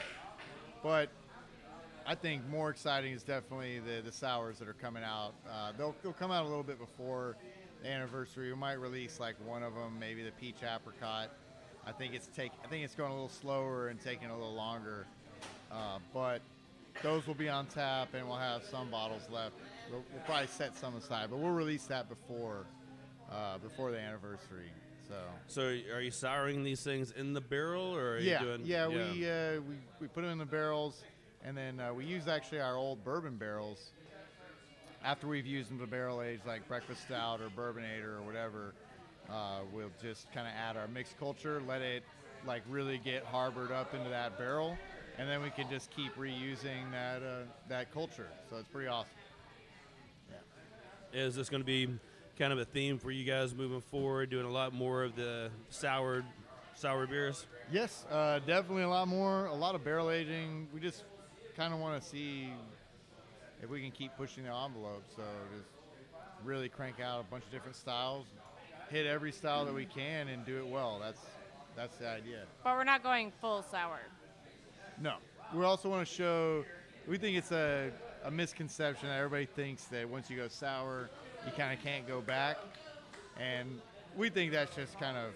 but 0.84 1.10
I 2.10 2.16
think 2.16 2.42
more 2.50 2.72
exciting 2.72 3.14
is 3.14 3.22
definitely 3.22 3.82
the, 3.82 4.02
the 4.02 4.12
sours 4.12 4.58
that 4.58 4.68
are 4.68 4.74
coming 4.74 5.04
out. 5.04 5.36
Uh, 5.48 5.74
they'll, 5.78 5.96
they'll 6.02 6.12
come 6.12 6.32
out 6.32 6.44
a 6.44 6.48
little 6.48 6.64
bit 6.64 6.80
before 6.80 7.38
the 7.84 7.88
anniversary. 7.88 8.50
We 8.50 8.58
might 8.58 8.80
release 8.80 9.20
like 9.20 9.36
one 9.46 9.62
of 9.62 9.76
them, 9.76 10.00
maybe 10.00 10.24
the 10.24 10.32
peach 10.32 10.64
apricot. 10.64 11.30
I 11.86 11.92
think 11.92 12.16
it's 12.16 12.26
take 12.26 12.52
I 12.66 12.68
think 12.68 12.84
it's 12.84 12.96
going 12.96 13.12
a 13.12 13.14
little 13.14 13.30
slower 13.30 13.90
and 13.90 14.02
taking 14.02 14.32
a 14.32 14.34
little 14.36 14.56
longer, 14.56 15.06
uh, 15.72 16.00
but 16.12 16.42
those 17.04 17.28
will 17.28 17.36
be 17.36 17.48
on 17.48 17.68
tap 17.68 18.16
and 18.16 18.28
we'll 18.28 18.38
have 18.38 18.64
some 18.64 18.90
bottles 18.90 19.30
left. 19.32 19.54
We'll, 19.92 20.04
we'll 20.12 20.24
probably 20.26 20.48
set 20.48 20.76
some 20.76 20.96
aside, 20.96 21.28
but 21.30 21.38
we'll 21.38 21.52
release 21.52 21.86
that 21.86 22.10
before 22.10 22.66
uh, 23.32 23.60
before 23.60 23.92
the 23.92 24.00
anniversary. 24.00 24.72
So. 25.08 25.16
So, 25.48 25.62
are 25.94 26.02
you 26.02 26.12
souring 26.12 26.64
these 26.64 26.82
things 26.82 27.12
in 27.12 27.34
the 27.34 27.42
barrel, 27.42 27.96
or 27.96 28.16
are 28.16 28.20
yeah, 28.20 28.40
you 28.40 28.46
doing? 28.48 28.62
yeah, 28.66 28.88
yeah. 28.88 28.98
we 29.12 29.30
uh, 29.30 29.62
we 29.62 29.76
we 30.02 30.08
put 30.08 30.22
them 30.22 30.32
in 30.32 30.38
the 30.40 30.46
barrels, 30.46 31.04
and 31.44 31.56
then 31.58 31.80
uh, 31.80 31.94
we 31.94 32.06
use 32.06 32.28
actually 32.28 32.62
our 32.62 32.76
old 32.76 33.04
bourbon 33.04 33.36
barrels. 33.36 33.92
After 35.04 35.28
we've 35.28 35.46
used 35.46 35.70
them 35.70 35.80
to 35.80 35.88
barrel 35.88 36.22
age, 36.22 36.42
like 36.46 36.68
breakfast 36.68 37.04
stout 37.04 37.40
or 37.40 37.50
bourbonator 37.50 38.18
or 38.18 38.22
whatever, 38.22 38.74
uh, 39.30 39.60
we'll 39.74 39.92
just 40.02 40.32
kind 40.34 40.48
of 40.48 40.54
add 40.54 40.76
our 40.76 40.88
mixed 40.88 41.18
culture, 41.18 41.62
let 41.68 41.82
it 41.82 42.04
like 42.46 42.64
really 42.70 42.98
get 42.98 43.24
harbored 43.24 43.72
up 43.72 43.94
into 43.94 44.10
that 44.10 44.38
barrel, 44.38 44.78
and 45.18 45.30
then 45.30 45.42
we 45.42 45.50
can 45.50 45.70
just 45.70 45.90
keep 45.92 46.14
reusing 46.16 46.92
that 46.92 47.24
uh, 47.24 47.44
that 47.70 47.94
culture. 47.94 48.28
So 48.50 48.58
it's 48.58 48.68
pretty 48.68 48.88
awesome. 48.88 49.12
Is 51.12 51.36
this 51.36 51.50
going 51.50 51.62
to 51.62 51.66
be 51.66 51.88
kind 52.38 52.54
of 52.54 52.60
a 52.60 52.66
theme 52.66 53.00
for 53.00 53.10
you 53.10 53.24
guys 53.26 53.56
moving 53.56 53.82
forward, 53.82 54.30
doing 54.30 54.46
a 54.46 54.52
lot 54.52 54.74
more 54.74 55.04
of 55.04 55.16
the 55.16 55.50
soured, 55.70 56.24
sour 56.76 57.08
beers? 57.08 57.48
Yes, 57.72 58.06
uh, 58.12 58.40
definitely 58.40 58.84
a 58.84 58.90
lot 58.90 59.08
more, 59.08 59.46
a 59.48 59.56
lot 59.56 59.74
of 59.74 59.84
barrel 59.84 60.12
aging. 60.12 60.68
We 60.74 60.80
just 60.80 61.04
kind 61.60 61.74
of 61.74 61.82
want 61.82 62.02
to 62.02 62.08
see 62.08 62.48
if 63.62 63.70
we 63.70 63.82
can 63.82 63.92
keep 63.92 64.16
pushing 64.16 64.46
the 64.46 64.50
envelope. 64.50 65.04
So 65.14 65.24
just 65.54 65.68
really 66.46 66.70
crank 66.70 67.02
out 67.02 67.20
a 67.20 67.24
bunch 67.30 67.44
of 67.44 67.52
different 67.52 67.76
styles, 67.76 68.28
hit 68.90 69.06
every 69.06 69.34
style 69.34 69.66
that 69.66 69.74
we 69.74 69.84
can, 69.84 70.30
and 70.30 70.46
do 70.46 70.60
it 70.60 70.66
well. 70.66 71.00
That's 71.04 71.20
that's 71.76 71.98
the 71.98 72.08
idea. 72.08 72.44
But 72.64 72.78
we're 72.78 72.86
not 72.86 73.04
going 73.04 73.34
full 73.42 73.62
sour. 73.62 74.00
No, 75.02 75.16
we 75.54 75.66
also 75.66 75.90
want 75.90 76.08
to 76.08 76.14
show. 76.14 76.64
We 77.06 77.18
think 77.18 77.38
it's 77.38 77.52
a, 77.52 77.92
a 78.24 78.32
misconception 78.32 79.10
that 79.10 79.18
everybody 79.18 79.46
thinks 79.46 79.84
that 79.86 80.08
once 80.08 80.30
you 80.30 80.38
go 80.38 80.48
sour, 80.48 81.10
you 81.46 81.52
kind 81.58 81.78
of 81.78 81.84
can't 81.84 82.08
go 82.08 82.22
back, 82.22 82.56
and 83.38 83.82
we 84.16 84.30
think 84.30 84.54
that's 84.54 84.74
just 84.78 84.98
kind 84.98 85.18
of 85.18 85.34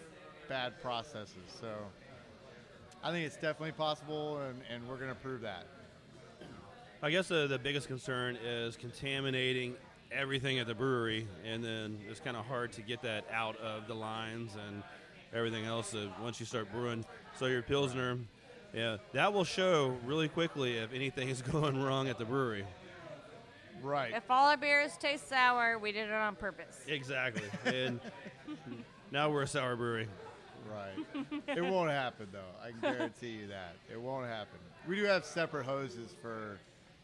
bad 0.47 0.81
processes. 0.81 1.35
So 1.59 1.67
I 3.03 3.11
think 3.11 3.25
it's 3.25 3.35
definitely 3.35 3.73
possible, 3.73 4.37
and, 4.37 4.61
and 4.73 4.87
we're 4.87 4.97
going 4.97 5.09
to 5.09 5.15
prove 5.15 5.41
that. 5.41 5.65
I 7.03 7.11
guess 7.11 7.27
the, 7.27 7.47
the 7.47 7.59
biggest 7.59 7.89
concern 7.89 8.37
is 8.37 8.77
contaminating 8.77 9.75
everything 10.09 10.59
at 10.59 10.67
the 10.67 10.73
brewery, 10.73 11.27
and 11.45 11.61
then 11.61 11.99
it's 12.09 12.21
kind 12.21 12.37
of 12.37 12.45
hard 12.45 12.71
to 12.71 12.81
get 12.81 13.01
that 13.01 13.25
out 13.29 13.57
of 13.59 13.87
the 13.87 13.93
lines 13.93 14.53
and 14.69 14.81
everything 15.33 15.65
else 15.65 15.93
uh, 15.93 16.07
once 16.21 16.39
you 16.39 16.45
start 16.45 16.71
brewing. 16.71 17.03
So 17.37 17.47
your 17.47 17.61
Pilsner, 17.61 18.19
yeah, 18.73 18.97
that 19.11 19.33
will 19.33 19.43
show 19.43 19.97
really 20.05 20.29
quickly 20.29 20.77
if 20.77 20.93
anything 20.93 21.27
is 21.27 21.41
going 21.51 21.83
wrong 21.83 22.07
at 22.07 22.17
the 22.17 22.23
brewery. 22.23 22.63
Right. 23.81 24.13
If 24.15 24.31
all 24.31 24.47
our 24.47 24.55
beers 24.55 24.95
taste 24.95 25.27
sour, 25.27 25.77
we 25.77 25.91
did 25.91 26.07
it 26.07 26.13
on 26.13 26.37
purpose. 26.37 26.85
Exactly. 26.87 27.43
and 27.65 27.99
now 29.11 29.29
we're 29.29 29.41
a 29.41 29.47
sour 29.47 29.75
brewery. 29.75 30.07
Right. 30.71 31.25
it 31.49 31.61
won't 31.61 31.91
happen 31.91 32.29
though. 32.31 32.39
I 32.65 32.71
can 32.71 32.79
guarantee 32.79 33.31
you 33.31 33.47
that. 33.47 33.75
It 33.91 33.99
won't 33.99 34.25
happen. 34.25 34.57
We 34.87 34.95
do 34.95 35.03
have 35.03 35.25
separate 35.25 35.65
hoses 35.65 36.15
for 36.21 36.59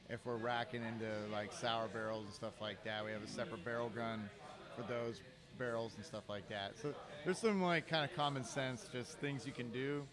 if 0.10 0.26
we're 0.26 0.38
racking 0.38 0.84
into 0.84 1.08
like 1.32 1.54
sour 1.54 1.88
barrels 1.88 2.26
and 2.26 2.34
stuff 2.34 2.60
like 2.62 2.84
that. 2.84 3.06
We 3.06 3.12
have 3.12 3.24
a 3.24 3.28
separate 3.28 3.64
barrel 3.64 3.90
gun 3.90 4.30
for 4.76 4.82
those 4.84 5.22
barrels 5.58 5.94
and 5.96 6.06
stuff 6.06 6.24
like 6.30 6.48
that. 6.50 6.78
So 6.82 6.94
there's 7.26 7.38
some 7.38 7.62
like 7.62 7.88
kind 7.88 8.10
of 8.10 8.16
common 8.16 8.44
sense, 8.44 8.90
just 8.92 9.20
things 9.20 9.46
you 9.46 9.52
can 9.52 9.70
do 9.72 10.06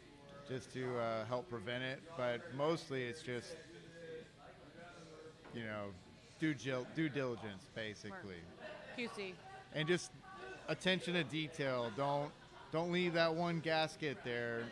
just 0.48 0.72
to 0.74 0.98
uh, 0.98 1.24
help 1.24 1.48
prevent 1.48 1.82
it. 1.82 2.00
But 2.16 2.42
mostly 2.56 3.04
it's 3.04 3.22
just 3.22 3.56
you 5.54 5.64
know 5.64 5.86
due, 6.38 6.54
due 6.94 7.08
diligence 7.08 7.70
basically 7.74 8.42
QC. 8.98 9.32
and 9.74 9.88
just 9.88 10.10
attention 10.68 11.14
to 11.14 11.24
detail. 11.24 11.90
Don't 11.96 12.30
don't 12.72 12.92
leave 12.92 13.14
that 13.14 13.34
one 13.34 13.60
gasket 13.60 14.18
there. 14.24 14.64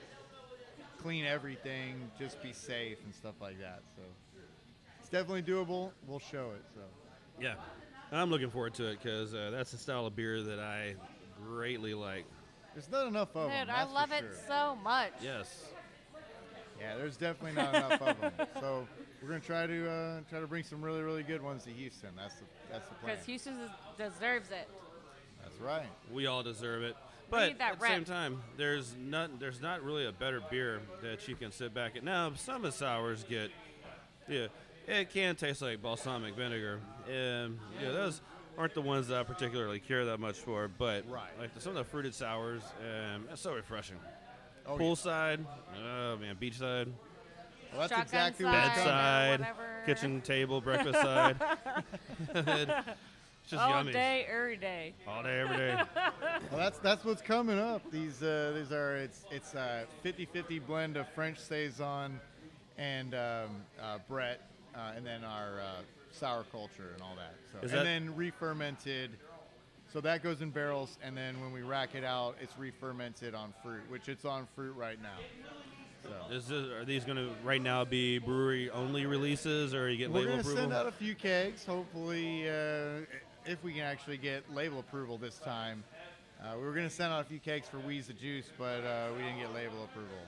Clean 1.01 1.25
everything. 1.25 2.11
Just 2.19 2.43
be 2.43 2.53
safe 2.53 2.99
and 3.05 3.15
stuff 3.15 3.35
like 3.41 3.59
that. 3.61 3.83
So 3.97 4.03
definitely 5.15 5.43
doable. 5.43 5.93
We'll 6.09 6.19
show 6.19 6.51
it. 6.57 6.63
So 6.75 6.81
Yeah, 7.41 7.55
I'm 8.11 8.31
looking 8.31 8.51
forward 8.51 8.75
to 8.75 8.91
it 8.91 8.99
because 9.01 9.33
uh, 9.33 9.51
that's 9.53 9.71
the 9.71 9.79
style 9.79 10.07
of 10.07 10.17
beer 10.17 10.43
that 10.43 10.59
I 10.59 10.97
greatly 11.47 11.95
like. 11.95 12.25
there's 12.75 12.91
not 12.91 13.07
enough 13.07 13.37
of 13.37 13.49
them. 13.49 13.67
Dude, 13.67 13.75
I 13.75 13.85
love 13.85 14.11
it 14.11 14.25
so 14.49 14.77
much. 14.83 15.13
Yes. 15.23 15.67
Yeah, 16.81 16.97
there's 16.97 17.17
definitely 17.17 17.63
not 17.63 17.75
enough 17.75 18.03
of 18.03 18.21
them. 18.21 18.33
So 18.61 18.89
we're 19.23 19.29
gonna 19.29 19.41
try 19.41 19.67
to 19.67 19.91
uh, 19.91 20.21
try 20.29 20.41
to 20.41 20.47
bring 20.47 20.65
some 20.65 20.83
really 20.83 21.03
really 21.03 21.23
good 21.23 21.41
ones 21.43 21.65
to 21.65 21.71
Houston. 21.71 22.11
That's 22.17 22.35
the 22.35 22.45
that's 22.71 22.89
the 22.89 22.95
plan. 22.97 23.15
Because 23.15 23.27
Houston 23.27 23.57
deserves 23.97 24.51
it. 24.51 24.69
That's 25.43 25.61
right. 25.61 25.87
We 26.13 26.27
all 26.27 26.43
deserve 26.43 26.83
it. 26.83 26.97
But 27.31 27.49
need 27.49 27.59
that 27.59 27.75
at 27.75 27.81
the 27.81 27.87
same 27.87 28.05
time, 28.05 28.43
there's 28.57 28.97
not 28.99 29.39
there's 29.39 29.63
not 29.63 29.83
really 29.85 30.07
a 30.07 30.13
better 30.13 30.43
beer 30.51 30.81
that 31.03 31.27
you 31.29 31.37
can 31.37 31.53
sit 31.53 31.73
back 31.73 31.97
at. 31.97 32.03
Now, 32.03 32.33
some 32.35 32.57
of 32.57 32.63
the 32.63 32.73
sours 32.73 33.25
get, 33.29 33.51
yeah, 34.29 34.49
it 34.87 35.11
can 35.11 35.37
taste 35.37 35.63
like 35.63 35.81
balsamic 35.83 36.35
vinegar, 36.35 36.81
and 37.11 37.59
yeah, 37.81 37.91
those 37.93 38.21
aren't 38.57 38.75
the 38.75 38.81
ones 38.83 39.09
that 39.09 39.19
I 39.19 39.23
particularly 39.25 39.81
care 39.81 40.05
that 40.07 40.21
much 40.21 40.39
for. 40.39 40.69
But 40.69 41.05
Right. 41.09 41.31
like 41.39 41.51
some 41.59 41.71
of 41.71 41.77
the 41.77 41.85
fruited 41.85 42.15
sours, 42.15 42.63
um, 42.81 43.27
it's 43.33 43.41
so 43.43 43.55
refreshing. 43.55 43.97
Oh, 44.67 44.75
yeah. 44.77 44.83
Poolside, 44.83 45.45
oh 45.85 46.17
man, 46.17 46.37
beachside, 46.41 46.87
Well, 47.73 47.81
that's 47.89 47.93
Shotgun 47.93 48.03
exactly 48.03 48.45
side. 48.47 48.53
we're 48.55 48.61
talking 48.61 48.73
about. 48.73 48.77
bedside, 48.77 49.41
whatever. 49.41 49.83
kitchen 49.87 50.21
table, 50.23 50.61
breakfast 50.61 51.01
side. 51.01 51.37
it's 52.35 52.73
just 53.51 53.53
yummy. 53.53 53.63
All 53.73 53.79
yummy. 53.79 53.93
day, 53.93 54.27
every 54.31 54.57
day. 54.57 54.95
All 55.07 55.23
day, 55.23 55.41
every 55.41 55.57
day. 55.57 55.83
Well, 56.51 56.59
that's 56.61 56.79
that's 56.79 57.05
what's 57.05 57.21
coming 57.23 57.59
up. 57.59 57.83
These 57.91 58.23
uh, 58.23 58.53
these 58.55 58.71
are 58.73 58.97
it's 58.97 59.25
it's 59.31 59.55
a 59.55 59.87
50-50 60.05 60.65
blend 60.67 60.97
of 60.97 61.09
French 61.11 61.39
saison 61.39 62.21
and 62.79 63.15
um, 63.15 63.51
uh, 63.83 63.99
Brett, 64.09 64.41
uh, 64.77 64.93
and 64.97 65.07
then 65.07 65.25
our 65.25 65.61
uh, 65.61 65.83
sour 66.13 66.45
culture 66.51 66.91
and 66.95 67.03
all 67.03 67.17
that. 67.17 67.35
So 67.53 67.59
and 67.63 67.71
that- 67.71 67.85
then 67.85 68.15
re-fermented. 68.17 69.11
So 69.93 70.01
that 70.01 70.25
goes 70.25 70.41
in 70.41 70.51
barrels, 70.51 70.99
and 71.05 71.17
then 71.17 71.41
when 71.41 71.53
we 71.53 71.63
rack 71.63 71.95
it 71.95 72.03
out, 72.03 72.35
it's 72.41 72.59
re-fermented 72.59 73.33
on 73.33 73.55
fruit, 73.63 73.83
which 73.89 74.09
it's 74.09 74.25
on 74.25 74.49
fruit 74.57 74.75
right 74.77 75.01
now. 75.01 75.19
So 76.03 76.35
Is 76.35 76.49
this, 76.49 76.69
are 76.73 76.85
these 76.85 77.05
going 77.05 77.17
to 77.17 77.31
right 77.45 77.63
now 77.63 77.85
be 77.85 78.19
brewery 78.19 78.71
only 78.71 79.07
releases, 79.07 79.73
or 79.73 79.85
are 79.85 79.89
you 79.89 79.97
getting 79.97 80.13
we're 80.13 80.21
label 80.21 80.31
gonna 80.33 80.41
approval? 80.41 80.63
send 80.63 80.73
out 80.73 80.87
a 80.89 80.93
few 80.93 81.15
kegs. 81.15 81.65
Hopefully, 81.65 82.49
uh, 82.49 83.03
if 83.47 83.63
we 83.63 83.73
can 83.73 83.83
actually 83.83 84.17
get 84.17 84.53
label 84.53 84.81
approval 84.81 85.17
this 85.17 85.39
time. 85.39 85.85
Uh, 86.43 86.57
we 86.59 86.63
were 86.65 86.73
gonna 86.75 86.91
send 86.91 87.13
out 87.13 87.21
a 87.21 87.25
few 87.25 87.39
kegs 87.39 87.69
for 87.69 87.79
Wheeze 87.79 88.09
the 88.09 88.13
Juice, 88.15 88.51
but 88.59 88.85
uh, 88.85 89.11
we 89.17 89.23
didn't 89.23 89.39
get 89.39 89.55
label 89.55 89.85
approval, 89.85 90.19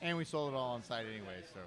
and 0.00 0.16
we 0.16 0.24
sold 0.24 0.54
it 0.54 0.56
all 0.56 0.70
on 0.72 0.82
site 0.82 1.04
anyway. 1.06 1.42
So, 1.52 1.60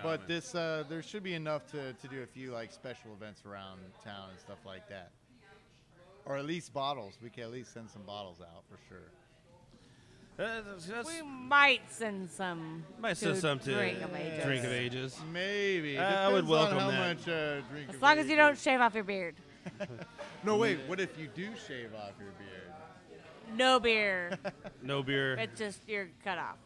Oh, 0.00 0.08
but 0.08 0.20
man. 0.20 0.28
this 0.28 0.54
uh, 0.54 0.84
there 0.88 1.02
should 1.02 1.22
be 1.22 1.34
enough 1.34 1.66
to, 1.72 1.92
to 1.92 2.08
do 2.08 2.22
a 2.22 2.26
few 2.26 2.52
like 2.52 2.72
special 2.72 3.12
events 3.12 3.42
around 3.46 3.80
town 4.04 4.30
and 4.30 4.38
stuff 4.38 4.58
like 4.66 4.88
that, 4.88 5.10
or 6.26 6.36
at 6.36 6.44
least 6.44 6.72
bottles. 6.72 7.18
We 7.22 7.30
can 7.30 7.44
at 7.44 7.50
least 7.52 7.72
send 7.72 7.90
some 7.90 8.02
bottles 8.02 8.40
out 8.40 8.62
for 8.70 8.78
sure. 8.88 8.98
Uh, 10.38 10.62
that's- 10.62 10.86
that's- 10.86 11.06
We 11.06 11.20
might 11.22 11.82
send 11.90 12.30
some. 12.30 12.84
might 12.98 13.10
to 13.10 13.16
send 13.16 13.36
some 13.38 13.58
to 13.60 13.74
Drink 13.74 14.00
of 14.02 14.14
Ages. 14.16 14.44
Drink 14.44 14.64
of 14.64 14.72
Ages. 14.72 15.20
Maybe 15.32 15.98
I 15.98 16.28
would 16.32 16.48
welcome 16.48 16.78
on 16.78 16.82
how 16.84 16.90
that. 16.90 17.16
much 17.18 17.28
uh, 17.28 17.60
drink. 17.70 17.90
As 17.90 17.96
of 17.96 18.02
long 18.02 18.18
as 18.18 18.26
you 18.26 18.36
don't 18.36 18.58
shave 18.58 18.80
off 18.80 18.94
your 18.94 19.04
beard. 19.04 19.34
No, 20.42 20.56
wait. 20.56 20.78
What 20.86 20.98
if 21.00 21.18
you 21.18 21.28
do 21.34 21.50
shave 21.68 21.90
off 21.94 22.12
your 22.18 22.30
beard? 22.38 22.72
No 23.58 23.78
beard. 23.78 24.38
No 24.82 25.02
beer. 25.02 25.34
it's 25.34 25.58
just 25.58 25.80
you're 25.86 26.08
cut 26.24 26.38
off, 26.38 26.56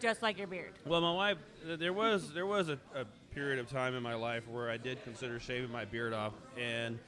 just 0.00 0.22
like 0.22 0.38
your 0.38 0.46
beard. 0.46 0.72
Well, 0.84 1.00
my 1.00 1.12
wife, 1.12 1.38
there 1.64 1.92
was 1.92 2.32
there 2.32 2.46
was 2.46 2.68
a, 2.68 2.78
a 2.94 3.04
period 3.34 3.58
of 3.58 3.70
time 3.70 3.94
in 3.94 4.02
my 4.02 4.14
life 4.14 4.48
where 4.48 4.70
I 4.70 4.76
did 4.76 5.02
consider 5.04 5.38
shaving 5.40 5.70
my 5.70 5.84
beard 5.84 6.12
off, 6.12 6.32
and 6.58 6.98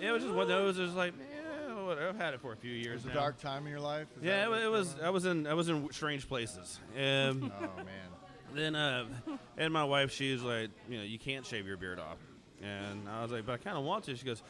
it 0.00 0.10
was 0.10 0.22
just 0.22 0.34
one 0.34 0.42
of 0.42 0.48
those. 0.48 0.78
It 0.78 0.82
was 0.82 0.94
like, 0.94 1.14
yeah, 1.18 1.74
whatever. 1.84 2.08
I've 2.08 2.16
had 2.16 2.34
it 2.34 2.40
for 2.40 2.52
a 2.52 2.56
few 2.56 2.74
It 2.74 2.84
years 2.84 3.04
was 3.04 3.12
a 3.12 3.14
dark 3.14 3.38
time 3.40 3.64
in 3.66 3.70
your 3.70 3.80
life. 3.80 4.06
Is 4.18 4.24
yeah, 4.24 4.48
it, 4.48 4.64
it 4.64 4.70
was. 4.70 4.92
going 4.94 5.06
I 5.06 5.10
was 5.10 5.24
in 5.26 5.46
I 5.46 5.54
was 5.54 5.68
in 5.68 5.90
strange 5.92 6.28
places. 6.28 6.78
Um. 6.96 7.52
Oh 7.62 7.76
man. 7.76 7.86
then 8.54 8.74
uh, 8.74 9.06
and 9.56 9.72
my 9.72 9.84
wife, 9.84 10.12
she 10.12 10.32
was 10.32 10.42
like, 10.42 10.70
you 10.88 10.98
know, 10.98 11.04
you 11.04 11.18
can't 11.18 11.46
shave 11.46 11.66
your 11.66 11.76
beard 11.76 11.98
off, 11.98 12.18
and 12.62 13.08
I 13.08 13.22
was 13.22 13.32
like, 13.32 13.46
but 13.46 13.52
I 13.52 13.56
kind 13.58 13.78
of 13.78 13.84
want 13.84 14.04
to. 14.04 14.16
She 14.16 14.26
goes, 14.26 14.42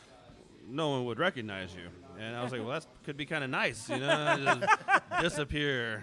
no 0.69 0.91
one 0.91 1.05
would 1.05 1.19
recognize 1.21 1.73
you, 1.75 1.89
and 2.19 2.35
I 2.35 2.43
was 2.43 2.51
like, 2.51 2.63
well, 2.63 2.71
that 2.81 2.87
could 3.05 3.17
be 3.17 3.27
kind 3.27 3.45
of 3.45 3.51
nice, 3.51 3.89
you 3.89 3.99
know, 3.99 4.59
just 5.21 5.21
disappear. 5.21 6.03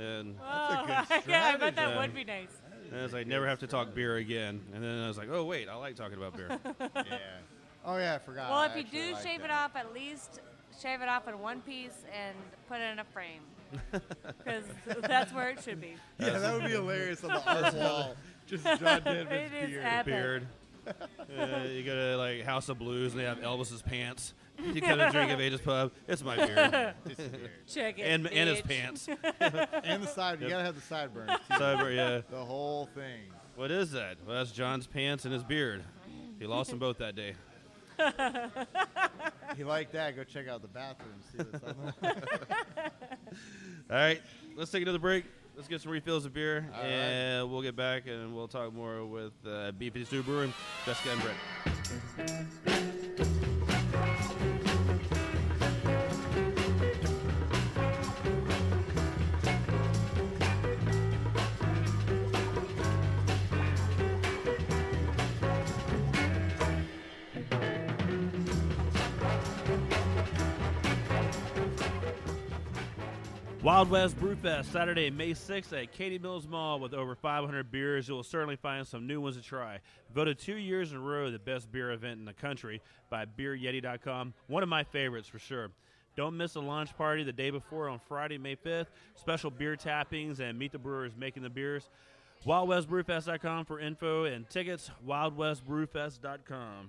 And 0.00 0.36
That's 0.40 1.10
a 1.10 1.14
good 1.14 1.22
Oh, 1.26 1.28
yeah, 1.28 1.46
I 1.54 1.56
bet 1.56 1.76
that 1.76 1.96
would 1.98 2.14
be 2.14 2.24
nice. 2.24 2.48
and 2.90 2.98
I 3.00 3.02
was 3.02 3.12
like, 3.12 3.26
never 3.26 3.46
have 3.46 3.58
to 3.60 3.66
talk 3.66 3.94
beer 3.94 4.16
again. 4.16 4.60
And 4.74 4.82
then 4.82 5.02
I 5.02 5.08
was 5.08 5.18
like, 5.18 5.28
oh 5.30 5.44
wait, 5.44 5.68
I 5.68 5.74
like 5.74 5.94
talking 5.96 6.16
about 6.16 6.36
beer. 6.36 6.48
yeah. 6.80 7.18
Oh 7.84 7.96
yeah, 7.98 8.14
I 8.14 8.18
forgot. 8.18 8.48
Well, 8.50 8.58
I 8.60 8.66
if 8.66 8.76
you 8.76 8.84
do 8.84 9.12
like 9.14 9.22
shave 9.22 9.42
it 9.42 9.50
off, 9.50 9.76
at 9.76 9.92
least 9.92 10.40
shave 10.80 11.02
it 11.02 11.08
off 11.08 11.28
in 11.28 11.38
one 11.38 11.60
piece 11.60 12.04
and 12.18 12.34
put 12.68 12.78
it 12.80 12.90
in 12.92 12.98
a 12.98 13.04
frame. 13.04 13.42
Because 14.38 14.64
that's 15.02 15.32
where 15.32 15.50
it 15.50 15.62
should 15.62 15.80
be. 15.80 15.94
Yeah, 16.18 16.38
that 16.38 16.54
would 16.54 16.64
be 16.64 16.70
hilarious 16.70 17.22
on 17.22 17.30
the 17.30 17.44
art 17.48 17.74
wall. 17.74 18.14
Just 18.46 18.64
John 18.64 19.02
Denver's 19.04 19.26
It 19.52 19.52
is 19.64 19.70
beard. 19.70 19.84
epic. 19.84 20.04
beard. 20.06 20.46
Uh, 20.90 21.62
you 21.72 21.82
go 21.84 21.94
to 21.94 22.16
like 22.16 22.42
House 22.42 22.68
of 22.68 22.78
Blues 22.78 23.12
and 23.12 23.20
they 23.20 23.24
have 23.24 23.38
Elvis's 23.38 23.82
pants. 23.82 24.34
You 24.58 24.80
come 24.82 24.98
to 24.98 25.08
Drink 25.12 25.30
of 25.32 25.40
Ages 25.40 25.60
pub. 25.60 25.92
It's 26.08 26.22
my 26.22 26.36
beard 26.36 26.94
Just 27.06 27.16
beard. 27.18 27.50
Check 27.66 27.98
it. 27.98 28.02
and 28.02 28.26
and 28.26 28.48
his 28.48 28.60
bitch. 28.62 28.68
pants. 28.68 29.08
and 29.84 30.02
the 30.02 30.06
side. 30.06 30.40
You 30.40 30.48
gotta 30.48 30.64
have 30.64 30.74
the 30.74 30.80
sideburns. 30.82 31.30
Too. 31.30 31.54
Cyber, 31.54 31.94
yeah. 31.94 32.20
The 32.30 32.44
whole 32.44 32.86
thing. 32.94 33.20
What 33.56 33.70
is 33.70 33.92
that? 33.92 34.16
Well, 34.26 34.36
that's 34.36 34.52
John's 34.52 34.86
pants 34.86 35.24
and 35.24 35.32
his 35.32 35.44
beard. 35.44 35.84
He 36.38 36.46
lost 36.46 36.70
them 36.70 36.78
both 36.78 36.98
that 36.98 37.14
day. 37.14 37.34
You 39.58 39.64
like 39.66 39.92
that? 39.92 40.16
Go 40.16 40.24
check 40.24 40.48
out 40.48 40.62
the 40.62 40.68
bathroom. 40.68 41.14
See 41.32 41.38
what's 41.38 41.64
on. 41.64 41.92
All 43.90 43.96
right, 43.96 44.22
let's 44.56 44.70
take 44.70 44.82
another 44.82 44.98
break. 44.98 45.24
Let's 45.60 45.68
get 45.68 45.82
some 45.82 45.92
refills 45.92 46.24
of 46.24 46.32
beer, 46.32 46.66
All 46.74 46.80
right. 46.82 46.88
and 46.90 47.50
we'll 47.50 47.60
get 47.60 47.76
back 47.76 48.06
and 48.06 48.34
we'll 48.34 48.48
talk 48.48 48.72
more 48.72 49.04
with 49.04 49.34
uh, 49.44 49.72
B52 49.78 50.24
Brewing, 50.24 50.54
Jessica 50.86 51.10
and 51.10 51.20
Brett. 52.16 52.94
Wild 73.62 73.90
West 73.90 74.18
Brewfest, 74.18 74.72
Saturday, 74.72 75.10
May 75.10 75.32
6th 75.32 75.78
at 75.78 75.92
Katy 75.92 76.18
Mills 76.18 76.48
Mall 76.48 76.80
with 76.80 76.94
over 76.94 77.14
500 77.14 77.70
beers. 77.70 78.08
You'll 78.08 78.22
certainly 78.22 78.56
find 78.56 78.86
some 78.86 79.06
new 79.06 79.20
ones 79.20 79.36
to 79.36 79.42
try. 79.42 79.80
Voted 80.14 80.38
two 80.38 80.56
years 80.56 80.92
in 80.92 80.96
a 80.96 81.00
row 81.00 81.30
the 81.30 81.38
best 81.38 81.70
beer 81.70 81.90
event 81.90 82.18
in 82.18 82.24
the 82.24 82.32
country 82.32 82.80
by 83.10 83.26
BeerYeti.com. 83.26 84.32
One 84.46 84.62
of 84.62 84.70
my 84.70 84.82
favorites 84.84 85.28
for 85.28 85.38
sure. 85.38 85.68
Don't 86.16 86.38
miss 86.38 86.54
a 86.54 86.60
launch 86.60 86.96
party 86.96 87.22
the 87.22 87.34
day 87.34 87.50
before 87.50 87.90
on 87.90 87.98
Friday, 88.08 88.38
May 88.38 88.56
5th. 88.56 88.86
Special 89.14 89.50
beer 89.50 89.76
tappings 89.76 90.40
and 90.40 90.58
meet 90.58 90.72
the 90.72 90.78
brewers 90.78 91.12
making 91.14 91.42
the 91.42 91.50
beers. 91.50 91.90
WildWestBrewfest.com 92.46 93.66
for 93.66 93.78
info 93.78 94.24
and 94.24 94.48
tickets. 94.48 94.90
WildWestBrewfest.com. 95.06 96.88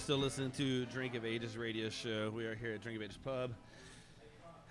still 0.00 0.16
listening 0.16 0.50
to 0.52 0.86
Drink 0.86 1.14
of 1.14 1.26
Ages 1.26 1.58
radio 1.58 1.90
show. 1.90 2.32
We 2.34 2.46
are 2.46 2.54
here 2.54 2.72
at 2.72 2.80
Drink 2.80 2.96
of 2.96 3.02
Ages 3.02 3.18
Pub, 3.22 3.52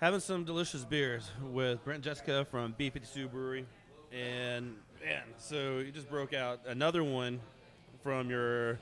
having 0.00 0.18
some 0.18 0.44
delicious 0.44 0.84
beers 0.84 1.30
with 1.52 1.84
Brent 1.84 1.98
and 1.98 2.04
Jessica 2.04 2.44
from 2.50 2.74
B52 2.78 3.30
Brewery, 3.30 3.64
and 4.12 4.74
man, 5.02 5.22
so 5.38 5.78
you 5.78 5.92
just 5.92 6.10
broke 6.10 6.34
out 6.34 6.62
another 6.66 7.04
one 7.04 7.38
from 8.02 8.28
your 8.28 8.80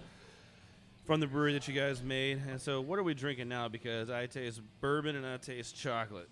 from 1.05 1.21
the 1.21 1.27
brewery 1.27 1.53
that 1.53 1.69
you 1.69 1.75
guys 1.75 2.03
made. 2.03 2.41
And 2.49 2.59
so, 2.59 2.81
what 2.81 2.99
are 2.99 3.03
we 3.03 3.13
drinking 3.13 3.49
now? 3.49 3.69
Because 3.69 4.09
I 4.09 4.25
taste 4.25 4.63
bourbon 4.81 5.17
and 5.17 5.27
I 5.27 5.37
taste 5.37 5.77
chocolate. 5.77 6.31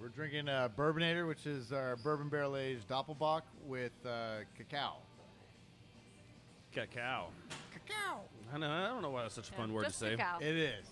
We're 0.00 0.08
drinking 0.08 0.48
uh, 0.48 0.70
Bourbonator, 0.74 1.26
which 1.26 1.46
is 1.46 1.72
our 1.72 1.96
bourbon 1.96 2.30
barrel 2.30 2.56
aged 2.56 2.88
Doppelbock 2.88 3.42
with 3.66 3.92
uh, 4.06 4.44
cacao. 4.56 4.96
Cacao. 6.72 7.28
Cacao. 7.72 8.22
I 8.52 8.58
know. 8.58 8.70
I 8.70 8.86
don't 8.88 9.02
know 9.02 9.10
why 9.10 9.22
that's 9.22 9.34
such 9.34 9.50
a 9.50 9.52
fun 9.52 9.72
word 9.72 9.82
to 9.84 9.88
just 9.88 9.98
say. 9.98 10.16
cacao. 10.16 10.38
It 10.40 10.56
is. 10.56 10.86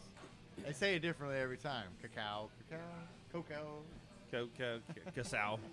They 0.65 0.73
say 0.73 0.95
it 0.97 1.01
differently 1.01 1.39
every 1.39 1.57
time. 1.57 1.87
Cacao, 2.03 2.49
cacao, 2.71 2.83
cocoa. 3.33 3.83
Co- 4.31 4.49
co- 4.59 4.79
ca- 5.05 5.11
Casao. 5.23 5.59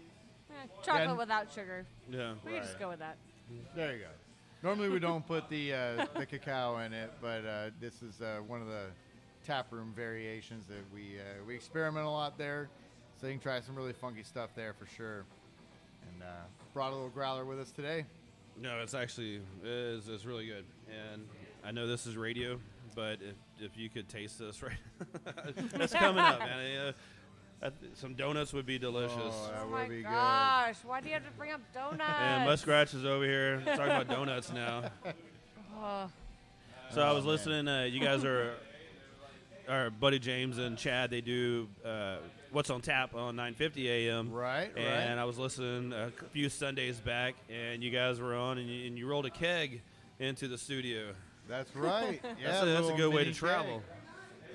Eh, 0.51 0.67
chocolate 0.83 1.07
Yeah. 1.07 1.13
without 1.13 1.49
sugar. 1.53 1.85
Yeah. 2.11 2.33
We 2.45 2.51
can 2.51 2.61
just 2.61 2.73
Right. 2.73 2.79
go 2.81 2.89
with 2.89 2.99
that. 2.99 3.15
There 3.73 3.93
you 3.93 3.99
go. 3.99 4.09
Normally 4.63 4.89
we 4.89 4.99
don't 4.99 5.25
put 5.25 5.47
the 5.47 5.73
uh, 5.73 6.05
the 6.17 6.25
cacao 6.25 6.77
in 6.79 6.91
it, 6.91 7.09
but 7.21 7.45
uh, 7.45 7.69
this 7.79 8.01
is 8.01 8.19
uh, 8.21 8.39
one 8.45 8.59
of 8.61 8.67
the 8.67 8.87
taproom 9.47 9.93
variations 9.95 10.65
that 10.67 10.83
we 10.93 11.19
uh, 11.19 11.41
we 11.47 11.55
experiment 11.55 12.05
a 12.05 12.09
lot 12.09 12.37
there. 12.37 12.67
So 13.21 13.27
you 13.27 13.33
can 13.33 13.39
try 13.41 13.61
some 13.61 13.77
really 13.77 13.93
funky 13.93 14.23
stuff 14.23 14.49
there 14.53 14.73
for 14.73 14.85
sure. 14.87 15.23
And 16.11 16.21
uh, 16.23 16.25
brought 16.73 16.91
a 16.91 16.95
little 16.95 17.09
growler 17.09 17.45
with 17.45 17.57
us 17.61 17.71
today. 17.71 18.03
No, 18.59 18.79
it's 18.81 18.93
actually 18.93 19.39
it's, 19.63 20.09
it's 20.09 20.25
really 20.25 20.47
good, 20.47 20.65
and 20.89 21.25
I 21.65 21.71
know 21.71 21.87
this 21.87 22.07
is 22.07 22.17
radio, 22.17 22.59
but 22.95 23.19
if 23.21 23.35
if 23.59 23.77
you 23.77 23.89
could 23.89 24.09
taste 24.09 24.39
this 24.39 24.61
right, 24.63 24.73
that's 25.73 25.93
coming 25.93 26.19
up, 26.23 26.39
man. 26.39 26.87
Uh, 26.87 26.91
that- 27.61 27.73
some 27.93 28.15
donuts 28.15 28.53
would 28.53 28.65
be 28.65 28.79
delicious. 28.79 29.15
Oh, 29.19 29.49
that 29.51 29.61
Oh 29.61 29.65
would 29.65 29.71
my 29.71 29.87
be 29.87 29.95
good. 29.97 30.05
gosh! 30.05 30.75
Why 30.83 30.99
do 31.01 31.07
you 31.07 31.13
have 31.13 31.23
to 31.25 31.31
bring 31.37 31.51
up 31.51 31.61
donuts? 31.73 32.01
and 32.19 32.49
Muskratch 32.49 32.95
is 32.95 33.05
over 33.05 33.23
here 33.23 33.61
talking 33.65 33.83
about 33.85 34.07
donuts 34.07 34.51
now. 34.51 34.83
Oh, 35.79 36.09
So 36.93 37.01
I 37.01 37.11
was 37.13 37.23
man. 37.23 37.31
listening. 37.33 37.67
Uh, 37.67 37.83
you 37.83 37.99
guys 38.01 38.25
are 38.25 38.53
our 39.69 39.89
buddy 39.91 40.17
James 40.19 40.57
and 40.57 40.75
Chad. 40.77 41.09
They 41.11 41.21
do 41.21 41.67
uh, 41.85 42.17
what's 42.51 42.69
on 42.71 42.81
tap 42.81 43.13
on 43.15 43.35
9:50 43.37 43.85
a.m. 43.85 44.31
Right, 44.31 44.71
And 44.75 45.09
right. 45.11 45.21
I 45.21 45.23
was 45.25 45.37
listening 45.37 45.93
a 45.93 46.11
few 46.31 46.49
Sundays 46.49 46.99
back, 46.99 47.35
and 47.49 47.83
you 47.83 47.91
guys 47.91 48.19
were 48.19 48.35
on, 48.35 48.57
and 48.57 48.67
you, 48.67 48.87
and 48.87 48.97
you 48.97 49.07
rolled 49.07 49.27
a 49.27 49.29
keg 49.29 49.81
into 50.19 50.47
the 50.47 50.57
studio. 50.57 51.13
That's 51.47 51.75
right. 51.75 52.21
Yeah, 52.41 52.51
that's 52.51 52.63
a, 52.63 52.65
that's 52.65 52.89
a 52.89 52.93
good 52.93 53.13
way 53.13 53.23
to 53.25 53.33
travel. 53.33 53.83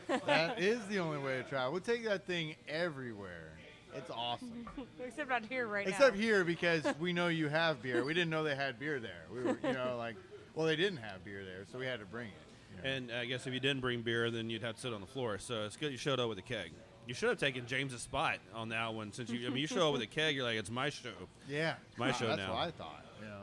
that 0.26 0.58
is 0.60 0.84
the 0.86 0.98
only 0.98 1.18
way 1.18 1.36
to 1.38 1.42
travel. 1.42 1.72
We'll 1.72 1.80
take 1.80 2.04
that 2.04 2.26
thing 2.26 2.54
everywhere. 2.68 3.52
It's 3.94 4.10
awesome. 4.10 4.66
except 5.04 5.28
not 5.30 5.44
here 5.46 5.66
right 5.66 5.86
Except 5.86 6.00
now. 6.00 6.06
Except 6.08 6.22
here 6.22 6.44
because 6.44 6.84
we 7.00 7.12
know 7.12 7.28
you 7.28 7.48
have 7.48 7.82
beer. 7.82 8.04
We 8.04 8.14
didn't 8.14 8.30
know 8.30 8.44
they 8.44 8.54
had 8.54 8.78
beer 8.78 9.00
there. 9.00 9.24
We 9.32 9.42
were, 9.42 9.58
you 9.64 9.72
know, 9.72 9.96
like, 9.96 10.16
well, 10.54 10.66
they 10.66 10.76
didn't 10.76 10.98
have 10.98 11.24
beer 11.24 11.44
there, 11.44 11.64
so 11.72 11.78
we 11.78 11.86
had 11.86 12.00
to 12.00 12.06
bring 12.06 12.28
it. 12.28 12.34
you 12.76 12.82
know. 12.82 12.94
And 12.96 13.12
I 13.12 13.24
guess 13.24 13.46
if 13.46 13.54
you 13.54 13.60
didn't 13.60 13.80
bring 13.80 14.02
beer, 14.02 14.30
then 14.30 14.50
you'd 14.50 14.62
have 14.62 14.74
to 14.76 14.80
sit 14.80 14.92
on 14.92 15.00
the 15.00 15.06
floor. 15.06 15.38
So 15.38 15.64
it's 15.64 15.76
good 15.76 15.92
you 15.92 15.98
showed 15.98 16.20
up 16.20 16.28
with 16.28 16.38
a 16.38 16.42
keg. 16.42 16.72
You 17.06 17.14
should 17.14 17.28
have 17.28 17.38
taken 17.38 17.66
James's 17.66 18.02
spot 18.02 18.38
on 18.54 18.68
that 18.70 18.92
one, 18.92 19.12
since 19.12 19.30
you. 19.30 19.46
I 19.46 19.50
mean, 19.50 19.58
you 19.58 19.66
show 19.66 19.86
up 19.88 19.92
with 19.92 20.02
a 20.02 20.06
keg. 20.06 20.34
You're 20.34 20.44
like, 20.44 20.56
it's 20.56 20.70
my 20.70 20.90
show. 20.90 21.10
yeah, 21.48 21.74
It's 21.88 21.98
my 21.98 22.08
No, 22.08 22.12
show 22.12 22.26
that's 22.26 22.38
now. 22.38 22.52
what 22.52 22.58
I 22.66 22.70
thought. 22.72 23.04
You 23.20 23.26
know, 23.28 23.42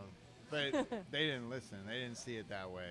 but 0.52 0.88
they 1.12 1.20
didn't 1.28 1.50
listen. 1.50 1.78
They 1.88 2.00
didn't 2.00 2.18
see 2.18 2.36
it 2.36 2.50
that 2.50 2.70
way. 2.70 2.90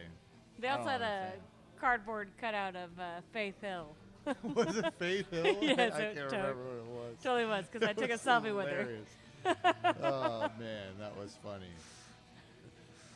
They 0.62 0.68
also 0.68 0.84
don't 0.84 1.00
had 1.00 1.02
a 1.02 1.32
cardboard 1.80 2.28
cutout 2.40 2.76
of 2.76 2.98
uh, 2.98 3.20
Faith 3.32 3.60
Hill. 3.60 3.88
was 4.54 4.76
it 4.76 4.94
Faith 4.98 5.28
Hill? 5.30 5.56
Yes, 5.62 5.94
I 5.94 6.00
it 6.02 6.16
can't 6.16 6.30
to- 6.30 6.36
remember 6.36 6.62
what 6.64 6.76
it 6.76 6.86
was. 6.86 7.16
Totally 7.22 7.46
was 7.46 7.66
because 7.70 7.88
I 7.88 7.92
took 8.00 8.08
a 8.08 8.12
was 8.12 8.20
selfie 8.22 8.56
with 8.56 8.68
her. 8.68 8.88
oh 10.02 10.50
man, 10.58 10.86
that 11.00 11.16
was 11.18 11.36
funny. 11.42 11.66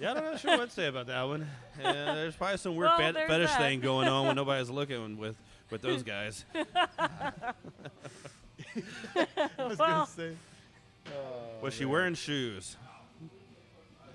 Yeah, 0.00 0.12
I'm 0.12 0.24
not 0.24 0.40
sure 0.40 0.58
what 0.58 0.68
to 0.68 0.74
say 0.74 0.88
about 0.88 1.06
that 1.06 1.22
one. 1.22 1.48
Uh, 1.82 1.92
there's 2.14 2.34
probably 2.36 2.58
some 2.58 2.74
weird 2.76 2.90
Well, 2.90 2.98
fet- 3.12 3.28
fetish 3.28 3.50
that. 3.50 3.58
thing 3.60 3.80
going 3.80 4.08
on 4.08 4.26
when 4.26 4.36
nobody's 4.36 4.68
looking 4.68 5.16
with 5.16 5.36
with 5.70 5.80
those 5.82 6.02
guys. 6.02 6.44
I 6.54 7.52
was 9.58 9.78
Well- 9.78 9.88
gonna 9.88 10.06
say. 10.08 10.32
Oh, 11.08 11.62
Was 11.62 11.72
she 11.74 11.84
wearing 11.84 12.14
shoes? 12.14 12.76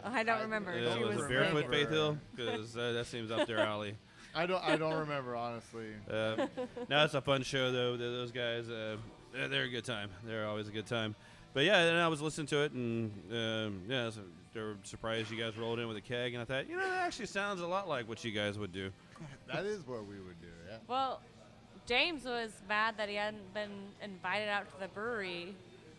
I 0.03 0.23
don't 0.23 0.41
remember. 0.41 0.71
Uh, 0.71 0.95
she 0.95 1.03
was 1.03 1.15
was 1.15 1.25
it 1.25 1.29
barefoot 1.29 1.69
naked. 1.69 1.71
Faith 1.71 1.89
Hill? 1.89 2.17
Because 2.35 2.77
uh, 2.77 2.93
that 2.93 3.05
seems 3.05 3.31
up 3.31 3.47
their 3.47 3.59
alley. 3.59 3.95
I 4.35 4.45
don't. 4.45 4.63
I 4.63 4.77
don't 4.77 4.93
remember 4.93 5.35
honestly. 5.35 5.87
Uh, 6.09 6.47
no, 6.89 7.03
it's 7.03 7.13
a 7.13 7.21
fun 7.21 7.43
show 7.43 7.71
though. 7.71 7.97
Those 7.97 8.31
guys, 8.31 8.69
uh, 8.69 8.97
they're, 9.33 9.47
they're 9.47 9.63
a 9.63 9.69
good 9.69 9.85
time. 9.85 10.09
They're 10.25 10.47
always 10.47 10.67
a 10.67 10.71
good 10.71 10.87
time. 10.87 11.15
But 11.53 11.65
yeah, 11.65 11.79
and 11.79 11.99
I 11.99 12.07
was 12.07 12.21
listening 12.21 12.47
to 12.47 12.63
it, 12.63 12.71
and 12.71 13.11
um, 13.31 13.81
yeah, 13.89 14.09
so 14.09 14.21
they 14.53 14.61
were 14.61 14.77
surprised 14.83 15.31
you 15.31 15.37
guys 15.37 15.57
rolled 15.57 15.79
in 15.79 15.87
with 15.87 15.97
a 15.97 16.01
keg, 16.01 16.33
and 16.33 16.41
I 16.41 16.45
thought, 16.45 16.69
you 16.69 16.77
know, 16.77 16.81
that 16.81 17.05
actually 17.05 17.25
sounds 17.25 17.59
a 17.61 17.67
lot 17.67 17.89
like 17.89 18.07
what 18.07 18.23
you 18.23 18.31
guys 18.31 18.57
would 18.57 18.71
do. 18.73 18.89
That 19.53 19.65
is 19.65 19.85
what 19.85 20.07
we 20.07 20.15
would 20.15 20.41
do. 20.41 20.47
Yeah. 20.67 20.77
Well, 20.87 21.21
James 21.85 22.23
was 22.23 22.49
mad 22.67 22.95
that 22.97 23.07
he 23.07 23.15
hadn't 23.15 23.53
been 23.53 23.69
invited 24.01 24.49
out 24.49 24.63
to 24.73 24.79
the 24.79 24.87
brewery, 24.87 25.53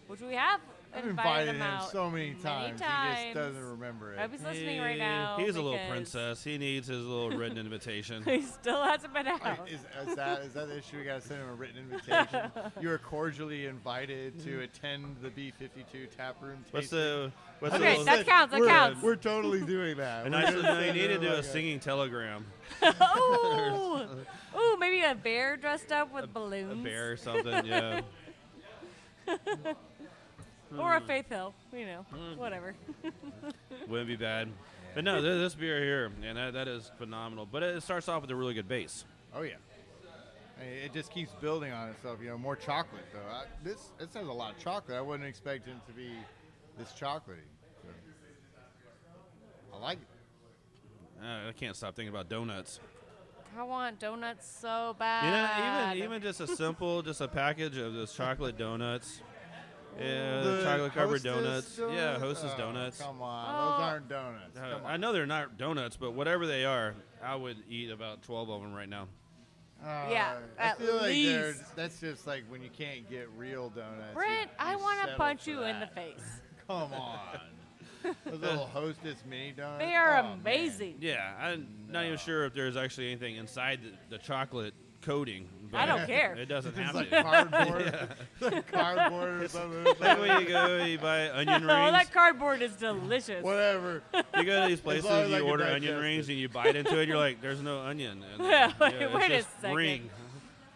which 0.08 0.20
we 0.20 0.34
have 0.34 0.60
I've 0.94 1.06
invited, 1.06 1.48
invited 1.48 1.54
him 1.56 1.62
out 1.62 1.90
so 1.90 2.10
many 2.10 2.34
times. 2.34 2.80
He 2.80 2.86
just 2.86 3.34
doesn't 3.34 3.54
times. 3.54 3.56
remember 3.56 4.10
I 4.10 4.14
it. 4.14 4.20
hope 4.20 4.32
he's 4.32 4.42
listening 4.42 4.80
right 4.80 4.98
now. 4.98 5.36
He's 5.38 5.56
a 5.56 5.62
little 5.62 5.80
princess. 5.88 6.44
He 6.44 6.58
needs 6.58 6.88
his 6.88 7.04
little 7.04 7.30
written 7.30 7.58
invitation. 7.64 8.22
He 8.24 8.42
still 8.42 8.82
hasn't 8.82 9.14
been 9.14 9.26
out. 9.26 9.42
Like, 9.42 9.72
is, 9.72 9.80
is 10.06 10.16
that 10.16 10.42
is 10.42 10.52
that 10.54 10.68
the 10.68 10.78
issue? 10.78 10.98
We 10.98 11.04
gotta 11.04 11.20
send 11.20 11.40
him 11.40 11.48
a 11.48 11.54
written 11.54 11.78
invitation. 11.78 12.50
you 12.80 12.90
are 12.90 12.98
cordially 12.98 13.66
invited 13.66 14.38
to 14.40 14.50
mm-hmm. 14.50 14.62
attend 14.62 15.16
the 15.22 15.30
B52 15.30 16.14
tap 16.14 16.36
room. 16.42 16.64
What's 16.70 16.90
the 16.90 17.32
what's 17.60 17.74
Okay, 17.74 17.98
the 17.98 18.04
that 18.04 18.18
little, 18.18 18.26
counts. 18.26 18.52
That 18.52 18.60
we're, 18.60 18.68
counts. 18.68 19.02
We're 19.02 19.16
totally 19.16 19.62
doing 19.62 19.96
that. 19.96 20.26
And 20.26 20.34
We're 20.34 20.40
I 20.40 20.50
said, 20.50 20.62
no, 20.62 20.80
you 20.80 20.92
need 20.92 21.08
to 21.08 21.14
him 21.14 21.20
do 21.20 21.28
a 21.28 21.30
like 21.30 21.38
oh 21.38 21.42
singing 21.42 21.80
telegram, 21.80 22.44
Ooh, 22.84 24.02
ooh, 24.58 24.76
maybe 24.78 25.02
a 25.02 25.14
bear 25.14 25.56
dressed 25.56 25.92
up 25.92 26.12
with 26.12 26.24
a 26.24 26.28
balloons, 26.28 26.72
A 26.72 26.76
bear 26.76 27.12
or 27.12 27.16
something. 27.16 27.64
Yeah. 27.64 28.02
Or 30.78 30.96
a 30.96 31.00
Faith 31.00 31.28
Hill. 31.28 31.54
You 31.72 31.86
know, 31.86 32.06
Mm. 32.14 32.36
whatever. 32.36 32.74
Wouldn't 33.88 34.08
be 34.08 34.16
bad. 34.16 34.48
But 34.94 35.04
no, 35.04 35.20
th- 35.20 35.24
this 35.40 35.54
beer 35.54 35.80
here, 35.82 36.12
and 36.24 36.36
that, 36.36 36.52
that 36.52 36.68
is 36.68 36.90
phenomenal. 36.98 37.46
But 37.50 37.62
it 37.62 37.82
starts 37.82 38.08
off 38.08 38.22
with 38.22 38.30
a 38.30 38.36
really 38.36 38.54
good 38.54 38.68
base. 38.68 39.04
Oh 39.34 39.42
yeah. 39.42 39.54
It 40.84 40.92
just 40.92 41.10
keeps 41.10 41.32
building 41.40 41.72
on 41.72 41.88
itself. 41.88 42.18
You 42.22 42.28
know, 42.28 42.38
more 42.38 42.54
chocolate 42.56 43.04
though. 43.12 43.18
I, 43.34 43.44
this 43.64 43.90
it 44.00 44.12
says 44.12 44.26
a 44.28 44.32
lot 44.32 44.52
of 44.54 44.58
chocolate. 44.58 44.96
I 44.96 45.00
wouldn't 45.00 45.28
expect 45.28 45.66
it 45.66 45.74
to 45.88 45.92
be 45.92 46.10
this 46.78 46.92
chocolatey. 46.92 47.48
So. 47.82 47.88
I 49.74 49.78
like 49.78 49.98
it. 49.98 51.24
Uh, 51.24 51.48
I 51.48 51.52
can't 51.52 51.74
stop 51.74 51.94
thinking 51.96 52.12
about 52.14 52.28
donuts. 52.28 52.80
I 53.58 53.62
want 53.64 53.98
donuts 53.98 54.46
so 54.60 54.94
bad. 54.98 55.24
You 55.24 55.30
know, 55.32 55.94
even 56.04 56.04
even 56.04 56.22
just 56.22 56.40
a 56.40 56.46
simple, 56.46 57.02
just 57.02 57.20
a 57.20 57.28
package 57.28 57.76
of 57.76 57.92
those 57.94 58.12
chocolate 58.12 58.56
donuts. 58.56 59.20
Yeah, 59.98 60.40
the 60.42 60.50
The 60.50 60.62
chocolate 60.64 60.92
covered 60.94 61.24
Hostess 61.26 61.76
donuts. 61.76 61.94
Yeah, 61.94 62.18
Hostess 62.18 62.52
Oh, 62.54 62.58
donuts. 62.58 63.00
Come 63.00 63.22
on, 63.22 63.54
Oh. 63.54 63.70
those 63.78 63.80
aren't 63.88 64.08
donuts. 64.08 64.58
Uh, 64.58 64.80
on. 64.84 64.86
I 64.86 64.96
know 64.96 65.12
they're 65.12 65.26
not 65.26 65.58
donuts, 65.58 65.96
but 65.96 66.12
whatever 66.12 66.46
they 66.46 66.64
are, 66.64 66.94
I 67.22 67.34
would 67.36 67.58
eat 67.68 67.90
about 67.90 68.22
12 68.22 68.48
of 68.50 68.62
them 68.62 68.72
right 68.72 68.88
now. 68.88 69.08
Yeah, 69.84 70.34
Uh, 70.36 70.62
I 70.62 70.62
at 70.64 70.78
feel 70.78 70.94
like 70.96 71.06
least. 71.06 71.74
that's 71.76 71.98
just 72.00 72.26
like 72.26 72.44
when 72.48 72.62
you 72.62 72.70
can't 72.70 73.08
get 73.10 73.28
real 73.36 73.68
donuts. 73.70 74.14
Brent, 74.14 74.48
you- 74.50 74.56
I 74.58 74.76
want 74.76 75.08
to 75.08 75.16
punch 75.16 75.42
for 75.42 75.50
you 75.50 75.62
in 75.64 75.80
the 75.80 75.88
face. 75.88 76.40
Come 76.68 76.92
on. 76.92 77.40
Those 78.24 78.40
little 78.40 78.66
Hostess 78.66 79.24
mini 79.28 79.50
donuts. 79.52 79.84
They 79.84 79.94
are 79.94 80.18
Oh, 80.18 80.22
man. 80.22 80.40
amazing. 80.40 80.98
Yeah, 81.00 81.34
I'm 81.38 81.66
not 81.88 82.04
even 82.04 82.16
sure 82.18 82.44
if 82.44 82.54
there's 82.54 82.76
actually 82.76 83.08
anything 83.10 83.36
inside 83.36 83.80
the, 83.82 84.16
the 84.16 84.22
chocolate 84.22 84.74
coating. 85.02 85.48
But 85.70 85.80
I 85.80 85.86
don't 85.86 86.06
care. 86.06 86.34
It 86.34 86.46
doesn't 86.50 86.76
It's 86.76 86.80
have 86.80 86.94
like 86.94 87.08
to. 87.10 87.22
cardboard. 87.22 88.08
like 88.40 88.70
cardboard 88.70 89.42
or 89.42 89.48
something. 89.48 89.84
like 90.00 90.18
when 90.20 90.40
you 90.42 90.48
go, 90.48 90.84
you 90.84 90.98
buy 90.98 91.30
onion 91.30 91.64
oh, 91.70 91.74
rings. 91.76 91.92
that 91.92 92.12
cardboard 92.12 92.60
is 92.62 92.72
delicious. 92.72 93.42
Whatever. 93.42 94.02
You 94.36 94.44
go 94.44 94.62
to 94.62 94.68
these 94.68 94.80
places, 94.80 95.04
long 95.04 95.20
as 95.20 95.26
I 95.30 95.36
you 95.36 95.42
can 95.42 95.50
order 95.50 95.64
onion 95.64 95.98
rings, 95.98 96.28
and 96.28 96.36
you 96.38 96.48
bite 96.48 96.74
into 96.74 96.98
it. 97.00 97.06
You're 97.06 97.18
like, 97.18 97.40
"There's 97.42 97.60
no 97.62 97.80
onion." 97.80 98.24
And, 98.34 98.42
Yeah, 98.44 98.72
wait- 98.80 98.94
it's 98.94 99.14
wait 99.14 99.30
a 99.30 99.36
just 99.36 99.60
second. 99.60 99.76
Ring. 99.76 100.10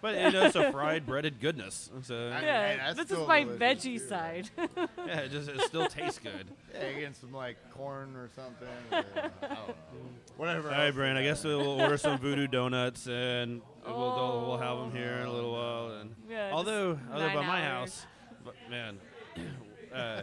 But 0.06 0.20
you 0.20 0.30
know, 0.30 0.46
it's 0.46 0.54
a 0.54 0.70
fried 0.70 1.04
breaded 1.04 1.40
goodness. 1.40 1.90
So 2.02 2.14
I- 2.32 2.38
Hey, 2.38 2.46
Yeah, 2.46 2.76
that's 2.76 2.96
this 2.96 3.04
is 3.06 3.10
still 3.16 3.26
my 3.26 3.42
delicious, 3.42 3.60
veggie 3.84 3.98
too. 3.98 4.08
side. 4.08 4.50
yeah, 5.04 5.18
it 5.18 5.32
just 5.32 5.48
it 5.48 5.60
still 5.62 5.88
tastes 5.88 6.20
good. 6.20 6.46
Yeah, 6.74 6.90
you 6.90 7.00
get 7.00 7.16
some 7.16 7.32
like 7.32 7.56
corn 7.72 8.14
or 8.14 8.28
something. 8.36 8.68
or, 8.92 8.98
I 8.98 9.02
don't 9.02 9.42
know. 9.42 9.74
Whatever. 10.36 10.68
All 10.70 10.74
right, 10.78 10.86
else 10.86 10.94
Brand. 10.94 11.18
I 11.18 11.24
guess 11.24 11.42
we'll 11.42 11.80
order 11.80 11.96
some 11.98 12.18
voodoo 12.18 12.46
donuts, 12.46 13.08
and 13.08 13.62
we'll 13.84 14.46
we'll 14.46 14.58
have 14.58 14.78
them 14.78 14.92
here 14.92 15.14
in 15.22 15.26
a 15.26 15.32
little 15.32 15.52
while. 15.52 15.90
And 16.00 16.14
Yeah, 16.30 16.50
although 16.52 16.98
although 17.12 17.28
by 17.28 17.34
nine 17.34 17.46
my 17.46 17.62
house, 17.62 18.06
but 18.44 18.54
man, 18.70 18.98
uh, 19.94 20.22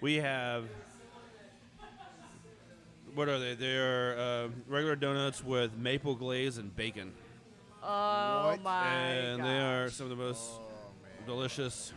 we 0.00 0.16
have 0.16 0.66
what 3.14 3.28
are 3.28 3.38
they? 3.40 3.54
They 3.54 3.76
are 3.76 4.18
uh, 4.18 4.48
regular 4.68 4.94
donuts 4.94 5.42
with 5.42 5.76
maple 5.76 6.14
glaze 6.14 6.58
and 6.58 6.74
bacon, 6.76 7.12
Oh 7.88 8.48
What? 8.50 8.62
my 8.62 8.86
and 8.88 9.44
they 9.44 9.58
are 9.60 9.88
some 9.90 10.10
of 10.10 10.10
the 10.10 10.22
most 10.22 10.40
oh, 10.42 10.64
delicious. 11.24 11.92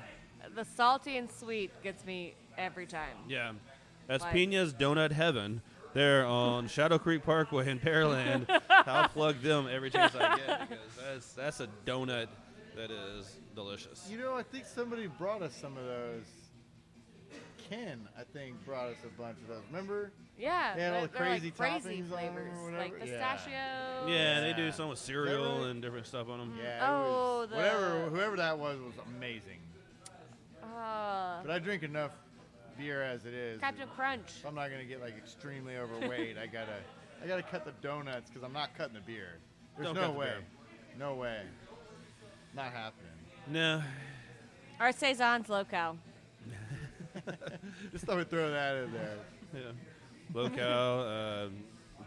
The 0.56 0.64
salty 0.64 1.18
and 1.18 1.30
sweet 1.32 1.72
gets 1.84 2.06
me 2.06 2.36
every 2.58 2.86
time. 2.86 3.18
Yeah, 3.28 3.54
that's 4.08 4.24
Like- 4.24 4.36
Pena's 4.36 4.74
Donut 4.74 5.12
Heaven. 5.12 5.62
They're 5.94 6.24
on 6.26 6.68
Shadow 6.68 7.00
Creek 7.00 7.24
Parkway 7.24 7.68
in 7.68 7.80
Pearland. 7.80 8.48
I'll 8.70 9.10
plug 9.10 9.42
them 9.42 9.68
every 9.72 9.90
chance 9.90 10.14
I 10.16 10.38
get 10.38 10.70
because 10.70 10.86
that's 11.04 11.34
that's 11.34 11.60
a 11.62 11.68
donut 11.86 12.28
that 12.76 12.92
is 12.92 13.38
delicious. 13.56 14.08
You 14.10 14.20
know, 14.20 14.36
I 14.36 14.44
think 14.44 14.66
somebody 14.66 15.08
brought 15.08 15.42
us 15.42 15.56
some 15.60 15.76
of 15.78 15.86
those. 15.86 16.26
Ken, 17.70 18.08
I 18.18 18.24
think, 18.34 18.64
brought 18.66 18.88
us 18.88 18.98
a 19.06 19.22
bunch 19.22 19.38
of 19.42 19.48
those. 19.48 19.62
Remember? 19.70 20.12
Yeah, 20.38 20.76
They 20.76 20.82
had 20.84 20.94
all 20.96 21.02
the 21.04 21.08
crazy 21.10 21.48
like 21.48 21.58
crazy 21.58 22.02
toppings 22.02 22.12
on 22.12 22.20
'em 22.20 22.38
or 22.38 22.42
flavors, 22.42 22.58
whatever. 22.60 22.78
like 22.80 22.94
Yeah. 22.94 23.06
pistachio. 23.36 24.08
Yeah, 24.08 24.40
they 24.42 24.54
do 24.54 24.64
Yeah. 24.66 24.72
some 24.72 24.90
with 24.90 25.00
cereal 25.00 25.60
right? 25.60 25.68
and 25.70 25.82
different 25.82 26.08
stuff 26.08 26.30
on 26.30 26.40
them. 26.40 26.58
Yeah. 26.62 26.88
Oh, 26.90 27.40
was- 27.42 27.50
the- 27.50 27.56
whatever, 27.58 28.10
whoever 28.10 28.36
that 28.38 28.58
was 28.58 28.80
was 28.80 28.94
amazing. 29.06 29.60
Uh, 30.64 31.42
But 31.44 31.52
I 31.52 31.60
drink 31.60 31.84
enough 31.84 32.12
beer 32.78 33.02
as 33.04 33.26
it 33.26 33.34
is. 33.34 33.60
Captain 33.60 33.88
Crunch. 33.90 34.38
If 34.40 34.46
I'm 34.46 34.56
not 34.56 34.70
gonna 34.72 34.86
get 34.86 35.02
like 35.02 35.18
extremely 35.18 35.78
overweight, 35.78 36.38
I 36.38 36.48
gotta, 36.48 36.80
I 37.22 37.28
gotta 37.28 37.44
cut 37.44 37.66
the 37.66 37.74
donuts 37.82 38.30
because 38.30 38.44
I'm 38.44 38.54
not 38.54 38.74
cutting 38.76 38.94
the 38.96 39.02
beer. 39.02 39.40
There's 39.76 39.88
Don't 39.88 39.96
no 39.96 40.02
cut 40.08 40.14
the 40.14 40.20
way, 40.20 40.26
beer. 40.28 40.44
no 40.98 41.16
way, 41.16 41.46
not 42.54 42.72
happening. 42.72 43.06
No, 43.48 43.84
Our 44.80 44.94
saison's 44.94 45.50
low-cal. 45.50 45.98
Just 47.92 48.06
thought 48.06 48.18
we'd 48.18 48.30
throw 48.30 48.50
that 48.52 48.76
in 48.78 48.94
there. 48.94 49.18
yeah, 49.54 49.60
low-cal, 50.34 51.02
uh, 51.02 51.48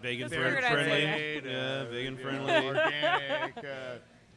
vegan 0.01 0.29
Just 0.29 0.35
fri- 0.35 0.45
figured 0.45 0.65
I'd 0.65 0.71
say 0.71 0.85
friendly. 1.05 1.41
that. 1.41 1.51
Yeah, 1.51 1.59
Uh, 1.59 1.85
vegan 1.91 2.05
you 2.05 2.11
know, 2.11 2.23
friendly. 2.23 2.67
organic, 2.67 3.57
uh, 3.59 3.63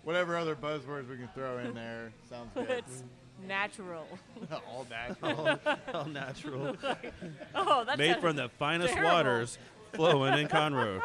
whatever 0.04 0.38
other 0.38 0.56
buzzwords 0.56 1.10
we 1.10 1.18
can 1.18 1.30
throw 1.34 1.58
in 1.60 1.74
there. 1.74 2.12
Sounds 2.30 2.50
good. 2.54 2.70
it's 2.70 3.04
natural. 3.48 4.08
All 4.70 4.86
natural. 4.90 5.60
all, 5.66 5.78
all 5.94 6.06
natural, 6.06 6.76
oh, 7.56 7.84
that's 7.86 7.98
made 7.98 8.18
from 8.22 8.36
the 8.36 8.50
finest 8.58 8.94
terrible. 8.94 9.12
waters 9.14 9.58
flowing 9.94 10.38
in 10.40 10.48
Conroe. 10.48 11.02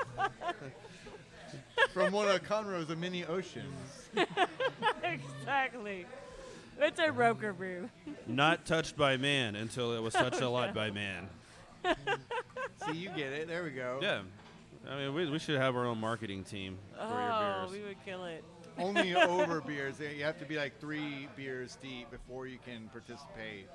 From 1.92 2.12
one 2.12 2.28
of 2.28 2.42
Conroe's 2.44 2.88
many 2.96 3.24
oceans. 3.24 4.08
exactly. 5.02 6.06
It's 6.80 6.98
a 6.98 7.12
Roker 7.12 7.52
brew. 7.52 7.90
Not 8.26 8.64
touched 8.64 8.96
by 8.96 9.16
man 9.16 9.54
until 9.54 9.92
it 9.92 10.00
was 10.02 10.14
touched 10.14 10.40
a 10.40 10.44
oh, 10.46 10.52
lot 10.52 10.74
by 10.74 10.90
man. 10.90 11.28
See, 12.86 12.96
you 12.96 13.10
get 13.10 13.32
it. 13.32 13.48
There 13.48 13.62
we 13.62 13.70
go. 13.70 13.98
Yeah, 14.00 14.22
I 14.88 14.96
mean, 14.96 15.14
we, 15.14 15.28
we 15.30 15.38
should 15.38 15.58
have 15.58 15.76
our 15.76 15.86
own 15.86 15.98
marketing 15.98 16.44
team 16.44 16.78
for 16.94 17.02
oh, 17.02 17.08
your 17.08 17.66
beers. 17.66 17.72
we 17.72 17.88
would 17.88 18.04
kill 18.04 18.24
it. 18.24 18.42
Only 18.78 19.14
over 19.16 19.60
beers. 19.60 19.96
You 20.00 20.24
have 20.24 20.38
to 20.38 20.46
be 20.46 20.56
like 20.56 20.80
three 20.80 21.28
beers 21.36 21.76
deep 21.82 22.10
before 22.10 22.46
you 22.46 22.58
can 22.64 22.88
participate 22.92 23.66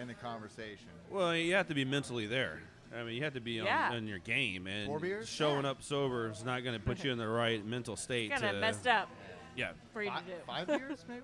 in 0.00 0.06
the 0.06 0.14
conversation. 0.14 0.86
Well, 1.10 1.34
you 1.34 1.54
have 1.54 1.68
to 1.68 1.74
be 1.74 1.84
mentally 1.84 2.26
there. 2.26 2.60
I 2.96 3.02
mean, 3.02 3.14
you 3.14 3.24
have 3.24 3.34
to 3.34 3.40
be 3.40 3.58
on, 3.58 3.66
Yeah. 3.66 3.90
on 3.92 4.06
your 4.06 4.20
game, 4.20 4.68
and 4.68 4.86
Four 4.86 5.00
beers? 5.00 5.28
showing 5.28 5.64
up 5.64 5.82
sober 5.82 6.30
is 6.30 6.44
not 6.44 6.62
going 6.62 6.78
to 6.78 6.84
put 6.84 7.02
you 7.02 7.10
in 7.10 7.18
the 7.18 7.26
right 7.26 7.64
mental 7.66 7.96
state. 7.96 8.30
Kind 8.30 8.44
of 8.44 8.60
messed 8.60 8.86
up 8.86 9.08
Yeah, 9.56 9.72
for 9.92 10.02
you 10.02 10.10
Fi- 10.10 10.20
to 10.20 10.24
do. 10.24 10.32
Five 10.46 10.66
beers, 10.68 11.04
maybe? 11.08 11.22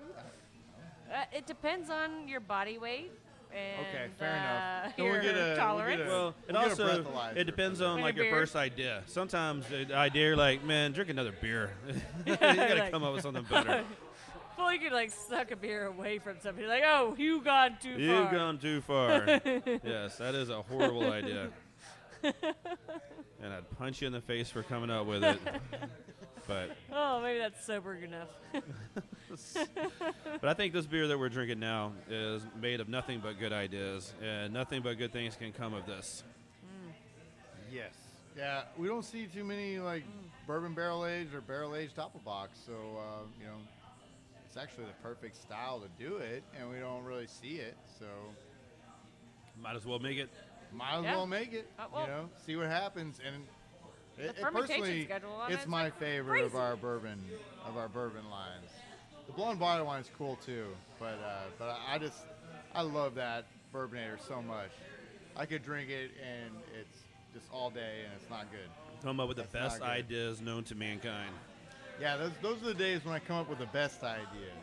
Uh, 1.13 1.25
it 1.31 1.45
depends 1.45 1.89
on 1.89 2.27
your 2.27 2.39
body 2.39 2.77
weight 2.77 3.11
and 3.55 3.85
Okay, 3.87 4.07
fair 4.17 4.35
enough. 4.35 4.85
uh, 4.85 4.91
Then 4.97 5.05
we'll 5.05 5.13
your 5.13 5.21
get 5.21 5.35
a- 5.35 5.37
we'll 5.37 5.47
get 5.49 5.55
tolerance. 5.57 6.01
a- 6.01 6.05
Well, 6.07 6.27
it 6.47 6.53
We'll 6.53 6.57
also 6.63 7.31
it 7.35 7.43
depends 7.43 7.81
on 7.81 7.95
Like 7.97 8.03
like 8.03 8.15
your 8.15 8.25
beer? 8.25 8.33
first 8.39 8.55
idea. 8.55 9.03
Sometimes 9.05 9.67
the 9.67 9.93
idea 9.95 10.27
you're 10.27 10.35
like, 10.35 10.63
man, 10.63 10.91
drink 10.91 11.09
another 11.11 11.33
beer. 11.39 11.71
you 12.25 12.35
gotta 12.35 12.75
Like- 12.79 12.91
come 12.91 13.03
up 13.03 13.13
with 13.13 13.21
something 13.23 13.43
better. 13.43 13.83
Well, 14.55 14.71
you 14.71 14.79
could 14.79 14.93
like 14.93 15.09
suck 15.09 15.49
a 15.49 15.55
beer 15.55 15.87
away 15.87 16.19
from 16.19 16.37
somebody. 16.39 16.67
Like, 16.67 16.83
oh, 16.85 17.15
you 17.17 17.41
gone 17.41 17.75
too 17.81 17.89
You've 17.97 18.29
far. 18.29 18.31
gone 18.31 18.59
too 18.59 18.81
far. 18.81 19.25
yes, 19.83 20.17
that 20.19 20.35
is 20.35 20.49
a 20.49 20.61
horrible 20.61 21.11
idea. 21.11 21.49
and 22.23 23.51
I'd 23.53 23.69
punch 23.77 23.99
you 24.01 24.07
in 24.07 24.13
the 24.13 24.21
face 24.21 24.49
for 24.51 24.61
coming 24.63 24.91
up 24.91 25.07
with 25.07 25.23
it. 25.23 25.39
But 26.47 26.75
Oh, 26.91 27.21
maybe 27.21 27.39
that's 27.39 27.65
sober 27.65 27.95
enough. 27.95 28.27
but 30.41 30.49
I 30.49 30.53
think 30.53 30.73
this 30.73 30.85
beer 30.85 31.07
that 31.07 31.17
we're 31.17 31.29
drinking 31.29 31.59
now 31.59 31.93
is 32.09 32.43
made 32.59 32.79
of 32.79 32.89
nothing 32.89 33.19
but 33.23 33.39
good 33.39 33.53
ideas, 33.53 34.13
and 34.21 34.53
nothing 34.53 34.81
but 34.81 34.97
good 34.97 35.13
things 35.13 35.35
can 35.35 35.51
come 35.53 35.73
of 35.73 35.85
this. 35.85 36.23
Yes. 37.71 37.93
Yeah, 38.37 38.63
we 38.77 38.87
don't 38.87 39.05
see 39.05 39.25
too 39.27 39.43
many 39.43 39.79
like 39.79 40.03
bourbon 40.47 40.73
barrel 40.73 41.05
aged 41.05 41.33
or 41.33 41.41
barrel 41.41 41.75
aged 41.75 41.95
doppelbocks, 41.95 42.65
so 42.65 42.73
uh, 42.73 43.23
you 43.39 43.45
know, 43.45 43.57
it's 44.47 44.57
actually 44.57 44.85
the 44.85 45.01
perfect 45.03 45.35
style 45.41 45.79
to 45.81 46.03
do 46.03 46.17
it, 46.17 46.43
and 46.59 46.69
we 46.69 46.79
don't 46.79 47.03
really 47.03 47.27
see 47.27 47.55
it, 47.57 47.77
so 47.99 48.05
Might 49.61 49.75
as 49.75 49.85
well 49.85 49.99
make 49.99 50.17
it. 50.17 50.29
might 50.71 50.97
as 50.97 51.03
Yeah. 51.03 51.15
well 51.15 51.27
make 51.27 51.53
it. 51.53 51.67
Uh, 51.79 51.85
well- 51.93 52.01
you 52.03 52.07
know, 52.07 52.29
see 52.45 52.55
what 52.55 52.67
happens, 52.67 53.19
and 53.25 53.43
it, 54.17 54.25
it 54.25 54.37
fermentation 54.37 54.81
personally, 54.81 55.05
schedule 55.05 55.31
on 55.33 55.51
it's 55.51 55.61
it's, 55.61 55.69
my 55.69 55.85
like, 55.85 55.99
favorite 55.99 56.43
of 56.43 56.55
our 56.55 56.75
bourbon 56.75 57.19
of 57.65 57.77
our 57.77 57.87
bourbon 57.87 58.29
lines. 58.29 58.69
The 59.27 59.33
blonde 59.33 59.59
bottle 59.59 59.91
is 59.93 60.09
cool 60.17 60.37
too, 60.45 60.67
but 60.99 61.19
uh, 61.25 61.43
but 61.57 61.69
I- 61.69 61.95
I 61.95 61.97
just 61.97 62.19
I 62.75 62.81
love 62.81 63.15
that 63.15 63.45
bourbonator 63.71 64.17
so 64.27 64.41
much. 64.41 64.71
I 65.35 65.45
could 65.45 65.63
drink 65.63 65.89
it 65.89 66.11
and 66.21 66.51
it's 66.79 66.99
just 67.33 67.45
all 67.51 67.69
day 67.69 68.01
and 68.03 68.13
it's 68.19 68.29
not 68.29 68.51
good. 68.51 68.69
Come 69.03 69.19
up 69.19 69.27
with 69.27 69.37
the 69.37 69.43
That's 69.43 69.53
not 69.53 69.79
best 69.79 69.81
ideas 69.81 70.41
known 70.41 70.63
to 70.65 70.75
mankind. 70.75 71.31
Yeah, 71.99 72.17
those, 72.17 72.31
those 72.41 72.61
are 72.61 72.67
the 72.67 72.73
days 72.73 73.03
when 73.05 73.13
I 73.13 73.19
come 73.19 73.37
up 73.37 73.49
with 73.49 73.59
the 73.59 73.65
best 73.67 74.03
ideas. 74.03 74.53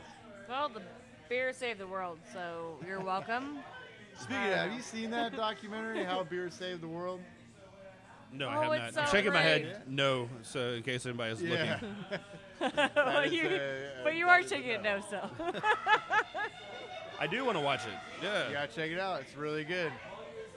Well, 0.48 0.68
the 0.68 0.82
beer 1.28 1.52
saved 1.52 1.78
the 1.80 1.86
world, 1.86 2.18
so 2.32 2.76
you're 2.86 3.00
welcome. 3.00 3.58
Speaking 4.18 4.36
of, 4.36 4.54
have 4.54 4.72
you 4.72 4.82
seen 4.82 5.10
that 5.10 5.36
documentary, 5.36 6.04
How 6.04 6.24
Beer 6.24 6.50
Saved 6.50 6.82
the 6.82 6.88
World? 6.88 7.20
No, 8.32 8.46
Oh, 8.46 8.50
I 8.50 8.78
have 8.78 8.88
it's 8.88 8.96
not. 8.96 9.02
I'm 9.04 9.08
so 9.10 9.16
shaking 9.16 9.32
my 9.32 9.42
great. 9.42 9.64
head. 9.66 9.82
No, 9.88 10.28
so 10.42 10.70
in 10.72 10.82
case 10.82 11.04
anybody's 11.06 11.42
Yeah. 11.42 11.78
looking. 11.80 11.96
Well, 12.94 13.18
is 13.24 13.32
you- 13.32 13.48
a- 13.48 14.02
but 14.04 14.14
you 14.14 14.26
that 14.26 14.30
are 14.32 14.40
is 14.40 14.46
a 14.46 14.54
taking 14.54 14.70
it 14.72 14.82
no. 14.82 14.96
no, 14.98 15.02
so. 15.10 15.30
I 17.18 17.26
do 17.26 17.44
want 17.44 17.56
to 17.58 17.62
watch 17.64 17.80
it. 17.86 17.92
Yeah. 18.22 18.48
You 18.48 18.54
gotta 18.54 18.72
check 18.74 18.90
it 18.90 18.98
out. 19.00 19.20
It's 19.22 19.36
really 19.36 19.64
good. 19.64 19.92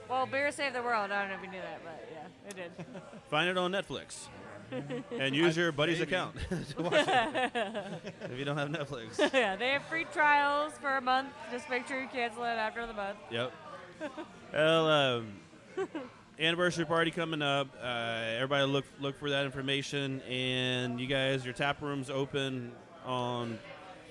well, 0.08 0.26
beer 0.26 0.50
saved 0.52 0.74
the 0.74 0.82
world. 0.82 1.10
I 1.10 1.20
don't 1.22 1.30
know 1.30 1.36
if 1.36 1.42
you 1.42 1.50
knew 1.50 1.60
that, 1.62 1.80
but 1.84 2.08
yeah, 2.12 2.48
it 2.48 2.56
did. 2.76 2.86
Find 3.30 3.48
it 3.48 3.56
on 3.58 3.72
Netflix. 3.72 4.28
and 5.18 5.34
use 5.34 5.56
your 5.56 5.72
buddy's 5.72 5.98
maybe. 5.98 6.12
account 6.14 6.36
to 6.76 6.82
watch 6.82 7.06
it. 7.08 8.02
if 8.30 8.38
you 8.38 8.44
don't 8.44 8.56
have 8.58 8.68
Netflix. 8.70 9.18
yeah, 9.32 9.56
they 9.56 9.70
have 9.70 9.82
free 9.84 10.04
trials 10.12 10.72
for 10.80 10.96
a 10.96 11.00
month. 11.00 11.28
Just 11.50 11.68
make 11.70 11.86
sure 11.86 12.00
you 12.00 12.08
cancel 12.08 12.44
it 12.44 12.48
after 12.48 12.86
the 12.86 12.92
month. 12.94 13.18
Yep. 13.30 13.52
well, 14.52 14.88
um, 14.88 15.26
anniversary 16.38 16.84
party 16.84 17.10
coming 17.10 17.42
up. 17.42 17.68
Uh, 17.82 18.22
everybody 18.36 18.64
look 18.64 18.84
look 19.00 19.18
for 19.18 19.30
that 19.30 19.44
information. 19.44 20.20
And 20.22 21.00
you 21.00 21.06
guys, 21.06 21.44
your 21.44 21.54
tap 21.54 21.82
room's 21.82 22.10
open 22.10 22.72
on 23.04 23.58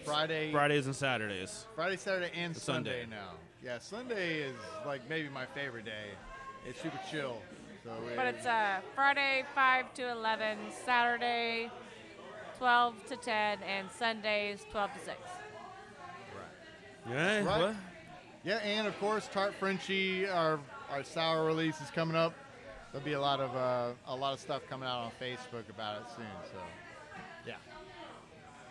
Friday, 0.05 0.51
Fridays 0.51 0.85
and 0.85 0.95
Saturdays. 0.95 1.65
Friday, 1.75 1.97
Saturday, 1.97 2.31
and 2.35 2.55
Sunday. 2.55 3.01
Sunday 3.01 3.15
now. 3.15 3.31
Yeah, 3.63 3.79
Sunday 3.79 4.41
is 4.41 4.55
like 4.85 5.07
maybe 5.09 5.29
my 5.29 5.45
favorite 5.45 5.85
day. 5.85 6.11
It's 6.67 6.81
super 6.81 6.99
chill. 7.09 7.41
So 7.83 7.91
But 8.15 8.27
it's 8.27 8.45
uh, 8.45 8.79
Friday 8.95 9.43
5 9.53 9.93
to 9.95 10.11
11, 10.11 10.57
Saturday 10.85 11.69
12 12.57 13.05
to 13.07 13.17
10, 13.17 13.59
and 13.63 13.91
Sundays 13.91 14.65
12 14.71 14.93
to 14.93 14.99
6. 14.99 15.17
Right. 16.35 16.45
Yeah. 17.09 17.43
Right. 17.43 17.59
What? 17.59 17.75
Yeah, 18.45 18.57
and 18.57 18.87
of 18.87 18.97
course, 18.99 19.27
Tart 19.31 19.53
Frenchie, 19.59 20.27
our 20.27 20.59
our 20.93 21.03
sour 21.03 21.43
release 21.45 21.81
is 21.81 21.89
coming 21.89 22.15
up. 22.15 22.33
There'll 22.91 23.03
be 23.03 23.13
a 23.13 23.21
lot 23.21 23.39
of 23.39 23.55
uh, 23.55 23.93
a 24.07 24.15
lot 24.15 24.33
of 24.33 24.39
stuff 24.39 24.61
coming 24.69 24.87
out 24.87 25.05
on 25.05 25.11
Facebook 25.19 25.67
about 25.69 26.01
it 26.01 26.07
soon. 26.15 26.25
So, 26.51 26.59
yeah. 27.47 27.55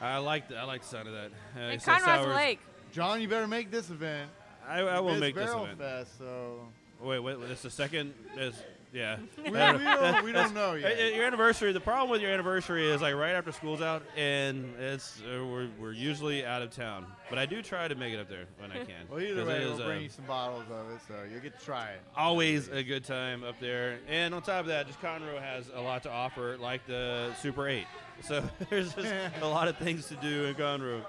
I 0.00 0.18
like 0.18 0.48
the, 0.48 0.56
I 0.56 0.62
like 0.64 0.82
the 0.82 0.88
sound 0.88 1.08
of 1.08 1.14
that. 1.14 1.30
Uh, 1.56 1.58
And 1.58 1.80
he 1.80 1.84
Conrad's 1.84 2.24
sours. 2.24 2.36
Lake. 2.36 2.60
John, 2.92 3.20
you 3.20 3.26
better 3.28 3.48
make 3.48 3.70
this 3.72 3.90
event. 3.90 4.30
I, 4.68 4.80
I 4.80 5.00
will 5.00 5.12
Biz 5.12 5.20
make 5.20 5.34
this 5.34 5.46
Barrel 5.46 5.64
event. 5.64 5.78
Fest. 5.78 6.18
So 6.18 6.60
Wait, 7.00 7.18
wait, 7.18 7.36
it's 7.50 7.62
the 7.62 7.70
second. 7.70 8.14
Is 8.38 8.54
yeah. 8.92 9.16
we, 9.38 9.50
we 9.50 9.50
don't 9.58 10.24
we 10.24 10.32
don't 10.32 10.54
know 10.54 10.72
Uh, 10.72 10.74
yet. 10.74 10.98
uh, 10.98 11.16
Your 11.16 11.24
anniversary. 11.26 11.72
The 11.72 11.80
problem 11.80 12.10
with 12.10 12.20
your 12.20 12.30
anniversary 12.30 12.90
is 12.90 13.00
like 13.02 13.14
right 13.14 13.32
after 13.34 13.52
school's 13.52 13.80
out, 13.80 14.02
and 14.16 14.74
it's 14.78 15.20
uh, 15.22 15.44
we're, 15.44 15.68
we're 15.78 15.92
usually 15.92 16.44
out 16.44 16.62
of 16.62 16.70
town. 16.70 17.06
But 17.30 17.38
I 17.38 17.46
do 17.46 17.62
try 17.62 17.88
to 17.88 17.94
make 17.94 18.12
it 18.12 18.20
up 18.20 18.28
there 18.28 18.44
when 18.58 18.70
I 18.72 18.76
can. 18.84 19.06
Well, 19.10 19.20
either 19.20 19.40
'cause 19.42 19.48
way, 19.48 19.60
we'll 19.64 19.74
is, 19.74 19.80
uh, 19.80 19.84
bring 19.86 20.02
you 20.02 20.08
some 20.08 20.24
bottles 20.26 20.64
of 20.70 20.90
it, 20.90 21.00
so 21.08 21.14
you'll 21.30 21.40
get 21.40 21.58
to 21.58 21.64
try 21.64 21.90
it. 21.90 22.00
always 22.16 22.68
a 22.68 22.82
good 22.82 23.04
time 23.04 23.42
up 23.44 23.58
there. 23.60 23.98
And 24.08 24.34
on 24.34 24.42
top 24.42 24.60
of 24.60 24.66
that, 24.66 24.86
just 24.86 25.00
Conroe 25.00 25.40
has 25.40 25.70
a 25.74 25.80
lot 25.80 26.02
to 26.04 26.10
offer, 26.10 26.56
like 26.58 26.86
the 26.86 27.32
Super 27.40 27.68
8. 27.68 27.86
So 28.22 28.42
there's 28.70 28.94
just 28.94 29.12
a 29.42 29.46
lot 29.48 29.68
of 29.68 29.76
things 29.78 30.06
to 30.08 30.14
do 30.16 30.44
in 30.44 30.54
Conroe. 30.54 31.02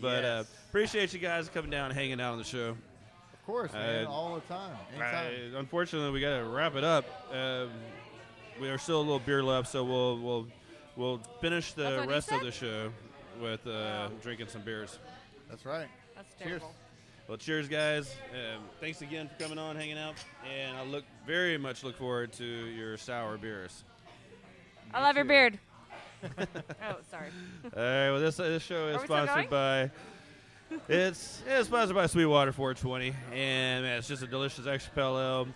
But 0.00 0.24
uh, 0.24 0.44
appreciate 0.68 1.12
you 1.12 1.18
guys 1.18 1.48
coming 1.48 1.70
down 1.70 1.90
and 1.90 1.94
hanging 1.98 2.20
out 2.20 2.32
on 2.32 2.38
the 2.38 2.44
show. 2.44 2.76
Of 3.48 3.54
course, 3.54 3.72
man, 3.72 4.04
Uh, 4.04 4.10
all 4.10 4.34
the 4.34 4.42
time, 4.42 4.76
anytime. 4.90 5.54
I- 5.54 5.58
unfortunately, 5.58 6.10
we 6.10 6.20
got 6.20 6.36
to 6.36 6.44
wrap 6.44 6.74
it 6.74 6.84
up. 6.84 7.06
Um, 7.32 7.70
we 8.60 8.68
are 8.68 8.76
still 8.76 8.98
a 8.98 9.00
little 9.00 9.20
beer 9.20 9.42
left, 9.42 9.68
so 9.68 9.82
we'll 9.84 10.18
we'll 10.18 10.46
we'll 10.96 11.18
finish 11.40 11.72
the 11.72 12.04
rest 12.06 12.30
of 12.30 12.42
the 12.42 12.52
show 12.52 12.92
with 13.40 13.66
uh, 13.66 14.08
drinking 14.20 14.48
some 14.48 14.60
beers. 14.60 14.98
That's 15.48 15.64
right. 15.64 15.88
That's 16.14 16.34
Cheers. 16.34 16.46
terrible. 16.60 16.74
Well, 17.26 17.38
cheers, 17.38 17.68
guys. 17.68 18.14
Um, 18.34 18.64
thanks 18.80 19.00
again 19.00 19.30
for 19.30 19.42
coming 19.42 19.58
on, 19.58 19.76
hanging 19.76 19.96
out, 19.98 20.16
and 20.46 20.76
I 20.76 20.84
look 20.84 21.04
very 21.26 21.56
much 21.56 21.84
look 21.84 21.96
forward 21.96 22.34
to 22.34 22.44
your 22.44 22.98
sour 22.98 23.38
beers. 23.38 23.82
I 24.92 25.00
love 25.02 25.16
your 25.16 25.24
beard. 25.24 25.58
oh, 26.22 26.96
sorry. 27.10 27.30
All 27.64 27.70
right. 27.82 28.10
Well, 28.10 28.20
this 28.20 28.38
uh, 28.38 28.42
this 28.42 28.62
show 28.62 28.88
is 28.88 28.96
Are 28.96 28.98
we 29.00 29.04
still 29.06 29.24
sponsored 29.24 29.48
by. 29.48 29.90
It's 30.88 31.42
it's 31.46 31.68
sponsored 31.68 31.96
by 31.96 32.06
Sweetwater 32.06 32.52
420, 32.52 33.14
and 33.32 33.84
man, 33.84 33.98
it's 33.98 34.08
just 34.08 34.22
a 34.22 34.26
delicious 34.26 34.66
extra. 34.66 35.46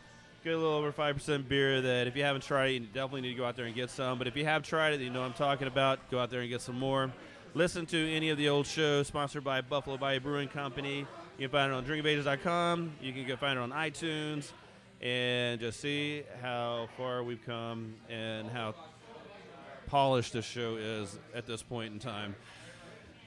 Good 0.45 0.57
little 0.57 0.73
over 0.73 0.91
five 0.91 1.15
percent 1.15 1.49
beer 1.49 1.81
that 1.83 2.07
if 2.07 2.17
you 2.17 2.25
haven't 2.25 2.43
tried 2.43 2.71
it, 2.71 2.73
you 2.73 2.81
definitely 2.81 3.21
need 3.21 3.29
to 3.31 3.35
go 3.35 3.45
out 3.45 3.55
there 3.55 3.67
and 3.67 3.75
get 3.75 3.91
some. 3.91 4.19
But 4.19 4.27
if 4.27 4.37
you 4.37 4.45
have 4.45 4.63
tried 4.63 4.95
it, 4.95 5.01
you 5.01 5.11
know 5.11 5.21
what 5.21 5.27
I'm 5.27 5.33
talking 5.35 5.69
about. 5.69 6.11
Go 6.11 6.19
out 6.19 6.31
there 6.31 6.41
and 6.41 6.49
get 6.51 6.63
some 6.63 6.79
more. 6.79 7.13
Listen 7.55 7.85
to 7.87 8.13
any 8.13 8.31
of 8.31 8.39
the 8.39 8.49
old 8.49 8.67
shows 8.67 9.07
sponsored 9.07 9.45
by 9.45 9.61
Buffalo 9.61 9.99
Bayou 9.99 10.21
Brewing 10.21 10.49
Company. 10.49 11.07
You 11.39 11.49
can 11.49 11.51
find 11.51 11.73
it 11.73 11.75
on 11.75 11.85
drinkofages.com. 11.85 12.93
You 13.01 13.13
can 13.13 13.27
go 13.27 13.37
find 13.37 13.59
it 13.59 13.63
on 13.63 13.71
iTunes, 13.71 14.51
and 15.01 15.61
just 15.61 15.81
see 15.81 16.23
how 16.41 16.89
far 16.97 17.23
we've 17.23 17.45
come 17.45 17.95
and 18.09 18.51
how 18.51 18.75
polished 19.87 20.33
this 20.33 20.47
show 20.47 20.77
is 20.77 21.19
at 21.35 21.47
this 21.47 21.63
point 21.63 21.93
in 21.93 21.99
time. 21.99 22.35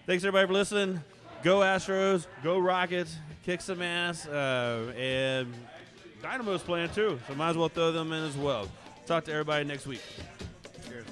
Thanks 0.08 0.24
everybody 0.24 0.48
for 0.48 0.54
listening. 0.54 1.02
Go 1.46 1.60
Astros, 1.60 2.26
go 2.42 2.58
Rockets, 2.58 3.18
kick 3.44 3.62
some 3.62 3.80
ass, 3.80 4.26
uh, 4.26 4.92
and 4.98 5.54
Dynamo's 6.20 6.64
playing 6.64 6.90
too, 6.90 7.20
so 7.28 7.36
might 7.36 7.52
as 7.52 7.56
well 7.56 7.70
throw 7.70 7.92
them 7.92 8.12
in 8.14 8.24
as 8.24 8.36
well. 8.36 8.68
Talk 9.06 9.26
to 9.26 9.32
everybody 9.32 9.64
next 9.64 9.86
week. 9.86 10.02
Cheers. 10.90 11.06